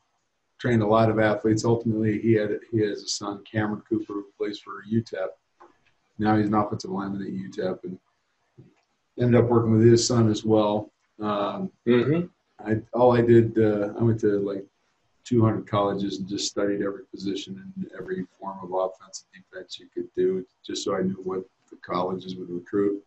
trained 0.59 0.83
a 0.83 0.87
lot 0.87 1.09
of 1.09 1.21
athletes. 1.21 1.65
Ultimately, 1.65 2.21
he 2.21 2.33
had 2.33 2.59
he 2.73 2.81
has 2.81 3.05
a 3.05 3.09
son, 3.09 3.45
Cameron 3.45 3.83
Cooper, 3.89 4.15
who 4.15 4.27
plays 4.37 4.59
for 4.59 4.83
UTEP. 4.93 5.29
Now 6.19 6.37
he's 6.37 6.49
an 6.49 6.55
offensive 6.55 6.91
lineman 6.91 7.23
at 7.23 7.29
UTEP, 7.33 7.85
and 7.85 7.97
ended 9.21 9.41
up 9.41 9.49
working 9.49 9.71
with 9.79 9.87
his 9.87 10.05
son 10.05 10.29
as 10.29 10.45
well. 10.45 10.91
Um, 11.21 11.71
mhm. 11.87 12.29
I 12.67 12.81
all 12.93 13.17
I 13.17 13.21
did, 13.21 13.57
uh, 13.57 13.93
I 13.97 14.03
went 14.03 14.19
to 14.23 14.41
like 14.41 14.67
200 15.31 15.65
colleges 15.65 16.19
and 16.19 16.29
just 16.29 16.51
studied 16.51 16.83
every 16.83 17.05
position 17.07 17.73
and 17.77 17.91
every 17.97 18.27
form 18.39 18.59
of 18.65 18.73
offense 18.73 19.25
and 19.33 19.45
defense 19.45 19.79
you 19.79 19.87
could 19.95 20.09
do, 20.17 20.45
just 20.67 20.83
so 20.83 20.97
I 20.97 21.03
knew 21.03 21.21
what 21.23 21.45
the 21.71 21.77
colleges 21.77 22.35
would 22.35 22.51
recruit. 22.51 23.01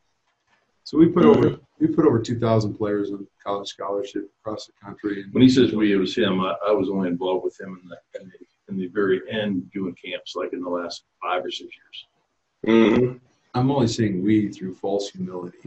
So 0.86 0.98
we 0.98 1.08
put 1.08 1.26
over 1.26 1.58
we 1.80 1.88
put 1.88 2.06
over 2.06 2.20
2,000 2.20 2.76
players 2.76 3.12
on 3.12 3.28
college 3.46 3.68
scholarship 3.68 4.30
across 4.40 4.68
the 4.68 4.74
country. 4.82 5.24
And 5.24 5.34
When 5.34 5.44
he 5.44 5.50
says 5.50 5.74
we, 5.74 5.92
it 5.92 5.98
was 5.98 6.16
him. 6.16 6.40
I, 6.40 6.56
I 6.68 6.72
was 6.72 6.90
only 6.90 7.10
involved 7.10 7.44
with 7.44 7.60
him 7.60 7.78
in 7.84 7.90
the, 7.90 8.22
in 8.22 8.30
the 8.30 8.46
in 8.70 8.78
the 8.78 8.88
very 8.88 9.22
end 9.30 9.70
doing 9.72 9.94
camps, 9.96 10.34
like 10.36 10.54
in 10.54 10.62
the 10.62 10.70
last 10.70 11.04
five 11.22 11.44
or 11.44 11.52
six 11.52 11.70
years. 11.76 13.00
Mhm. 13.00 13.20
I'm 13.54 13.70
only 13.70 13.88
saying 13.88 14.24
we 14.24 14.48
through 14.48 14.76
false 14.76 15.10
humility. 15.10 15.58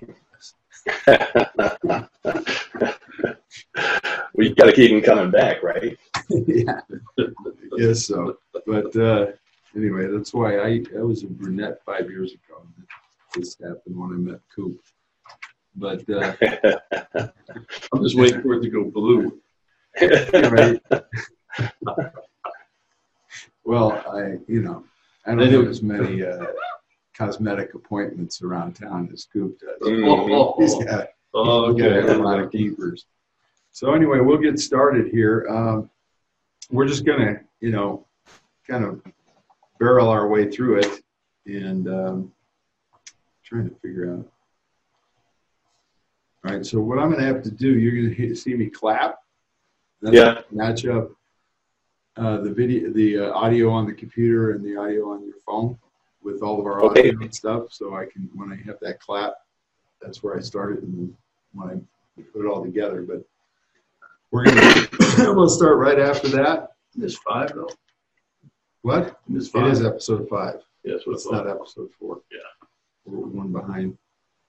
We 4.34 4.54
got 4.54 4.66
to 4.66 4.72
keep 4.72 4.90
him 4.90 5.00
coming 5.02 5.30
back, 5.30 5.62
right? 5.62 5.96
yeah. 6.30 6.80
Yes. 7.76 8.06
So, 8.06 8.38
but 8.66 8.94
uh, 8.96 9.26
anyway, 9.74 10.08
that's 10.08 10.32
why 10.34 10.58
I 10.58 10.82
I 10.96 11.02
was 11.02 11.22
a 11.22 11.26
brunette 11.26 11.80
five 11.84 12.10
years 12.10 12.32
ago. 12.32 12.66
This 13.34 13.56
happened 13.58 13.96
when 13.96 14.12
I 14.12 14.16
met 14.32 14.40
Coop. 14.54 14.80
But 15.74 16.08
uh, 16.08 16.34
I'm 17.92 18.02
just 18.02 18.16
waiting 18.16 18.42
for 18.42 18.54
it 18.54 18.62
to 18.62 18.70
go 18.70 18.84
blue. 18.84 19.40
anyway, 20.00 20.80
well, 23.64 23.92
I 24.10 24.38
you 24.46 24.62
know 24.62 24.84
I 25.26 25.34
don't 25.34 25.52
have 25.52 25.68
as 25.68 25.82
many 25.82 26.22
uh, 26.22 26.46
cosmetic 27.16 27.74
appointments 27.74 28.42
around 28.42 28.74
town 28.74 29.08
as 29.12 29.26
Coop 29.32 29.58
does. 29.58 29.76
Mhm. 29.88 30.60
He's 30.60 30.74
got 30.84 31.08
Oh, 31.34 31.72
We 31.74 31.82
got 31.82 32.08
a 32.08 32.16
lot 32.16 32.40
of 32.40 32.50
keepers. 32.50 33.04
So 33.70 33.92
anyway, 33.92 34.20
we'll 34.20 34.38
get 34.38 34.58
started 34.58 35.08
here. 35.08 35.46
Um, 35.50 35.90
we're 36.70 36.86
just 36.86 37.04
gonna, 37.04 37.40
you 37.60 37.70
know, 37.70 38.06
kind 38.66 38.84
of 38.84 39.02
barrel 39.78 40.08
our 40.08 40.28
way 40.28 40.50
through 40.50 40.78
it, 40.78 41.02
and 41.44 41.86
um, 41.88 42.32
trying 43.44 43.68
to 43.68 43.74
figure 43.76 44.14
out. 44.14 44.26
All 46.46 46.54
right. 46.54 46.64
So 46.64 46.80
what 46.80 46.98
I'm 46.98 47.10
gonna 47.10 47.26
have 47.26 47.42
to 47.42 47.50
do, 47.50 47.78
you're 47.78 48.14
gonna 48.14 48.34
see 48.34 48.54
me 48.54 48.70
clap. 48.70 49.18
Then 50.00 50.14
Yeah. 50.14 50.40
Match 50.50 50.86
up 50.86 51.10
uh, 52.16 52.38
the 52.38 52.50
video, 52.50 52.90
the 52.92 53.18
uh, 53.18 53.32
audio 53.32 53.68
on 53.70 53.84
the 53.86 53.92
computer 53.92 54.52
and 54.52 54.64
the 54.64 54.76
audio 54.76 55.10
on 55.10 55.22
your 55.22 55.36
phone 55.44 55.78
with 56.26 56.42
all 56.42 56.58
of 56.60 56.66
our 56.66 56.82
Okay. 56.84 57.08
audio 57.10 57.20
and 57.20 57.34
stuff, 57.34 57.72
so 57.72 57.94
I 57.94 58.04
can 58.04 58.28
when 58.34 58.52
I 58.52 58.56
have 58.66 58.78
that 58.80 59.00
clap, 59.00 59.34
that's 60.02 60.22
where 60.22 60.36
I 60.36 60.40
started 60.40 60.82
and 60.82 60.92
then 60.94 61.16
when 61.54 61.68
I 61.70 62.20
put 62.32 62.44
it 62.44 62.48
all 62.48 62.62
together. 62.64 63.02
But 63.02 63.24
we're 64.32 64.44
gonna 64.44 64.86
we'll 65.34 65.48
start 65.48 65.78
right 65.78 65.98
after 66.00 66.28
that. 66.28 66.72
It's 66.98 67.16
five 67.18 67.52
though. 67.54 67.70
What? 68.82 69.18
It's 69.32 69.48
five. 69.48 69.72
is 69.72 69.84
episode 69.84 70.28
five. 70.28 70.56
Yeah, 70.84 70.94
that's 70.94 71.04
It's 71.06 71.30
not 71.30 71.48
episode 71.48 71.90
four. 71.98 72.20
Yeah. 72.30 72.38
We're 73.04 73.26
one 73.26 73.52
behind. 73.52 73.96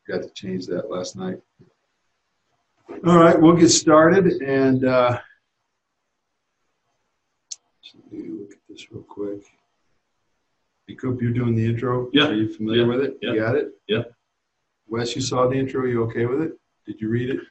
Got 0.07 0.23
to 0.23 0.29
change 0.31 0.65
that 0.67 0.89
last 0.89 1.15
night. 1.15 1.39
All 3.05 3.17
right, 3.19 3.39
we'll 3.39 3.55
get 3.55 3.69
started 3.69 4.41
and 4.41 4.85
uh, 4.85 5.19
let 7.93 8.11
me 8.13 8.29
look 8.29 8.51
at 8.53 8.57
this 8.69 8.91
real 8.91 9.03
quick. 9.03 9.43
Hey, 10.87 10.95
Coop, 10.95 11.21
you're 11.21 11.33
doing 11.33 11.53
the 11.53 11.65
intro? 11.65 12.09
Yeah. 12.13 12.27
Are 12.29 12.33
you 12.33 12.53
familiar 12.53 12.83
Yeah. 12.83 12.87
with 12.87 13.01
it? 13.01 13.17
Yeah. 13.21 13.33
You 13.33 13.39
got 13.41 13.55
it? 13.55 13.73
Yeah. 13.87 14.03
Wes, 14.87 15.15
you 15.15 15.21
saw 15.21 15.47
the 15.47 15.55
intro. 15.55 15.85
You 15.85 16.03
okay 16.05 16.25
with 16.25 16.41
it? 16.41 16.57
Did 16.85 17.01
you 17.01 17.09
read 17.09 17.29
it? 17.29 17.41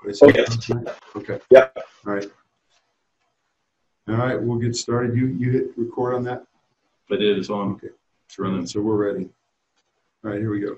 What 0.00 0.16
Oh, 0.20 0.28
yes. 0.34 0.70
Okay. 1.14 1.40
Yeah. 1.50 1.68
All 2.06 2.12
right. 2.12 2.28
All 4.08 4.16
right, 4.16 4.40
we'll 4.40 4.58
get 4.58 4.76
started. 4.76 5.16
You, 5.16 5.26
you 5.26 5.50
hit 5.50 5.76
record 5.78 6.14
on 6.14 6.22
that? 6.24 6.44
But 7.08 7.22
it 7.22 7.38
is 7.38 7.50
on. 7.50 7.72
Okay. 7.72 7.88
It's 8.28 8.38
running. 8.38 8.66
So 8.66 8.80
we're 8.80 8.96
ready. 8.96 9.28
All 10.24 10.30
right, 10.32 10.40
here 10.40 10.50
we 10.50 10.60
go. 10.60 10.76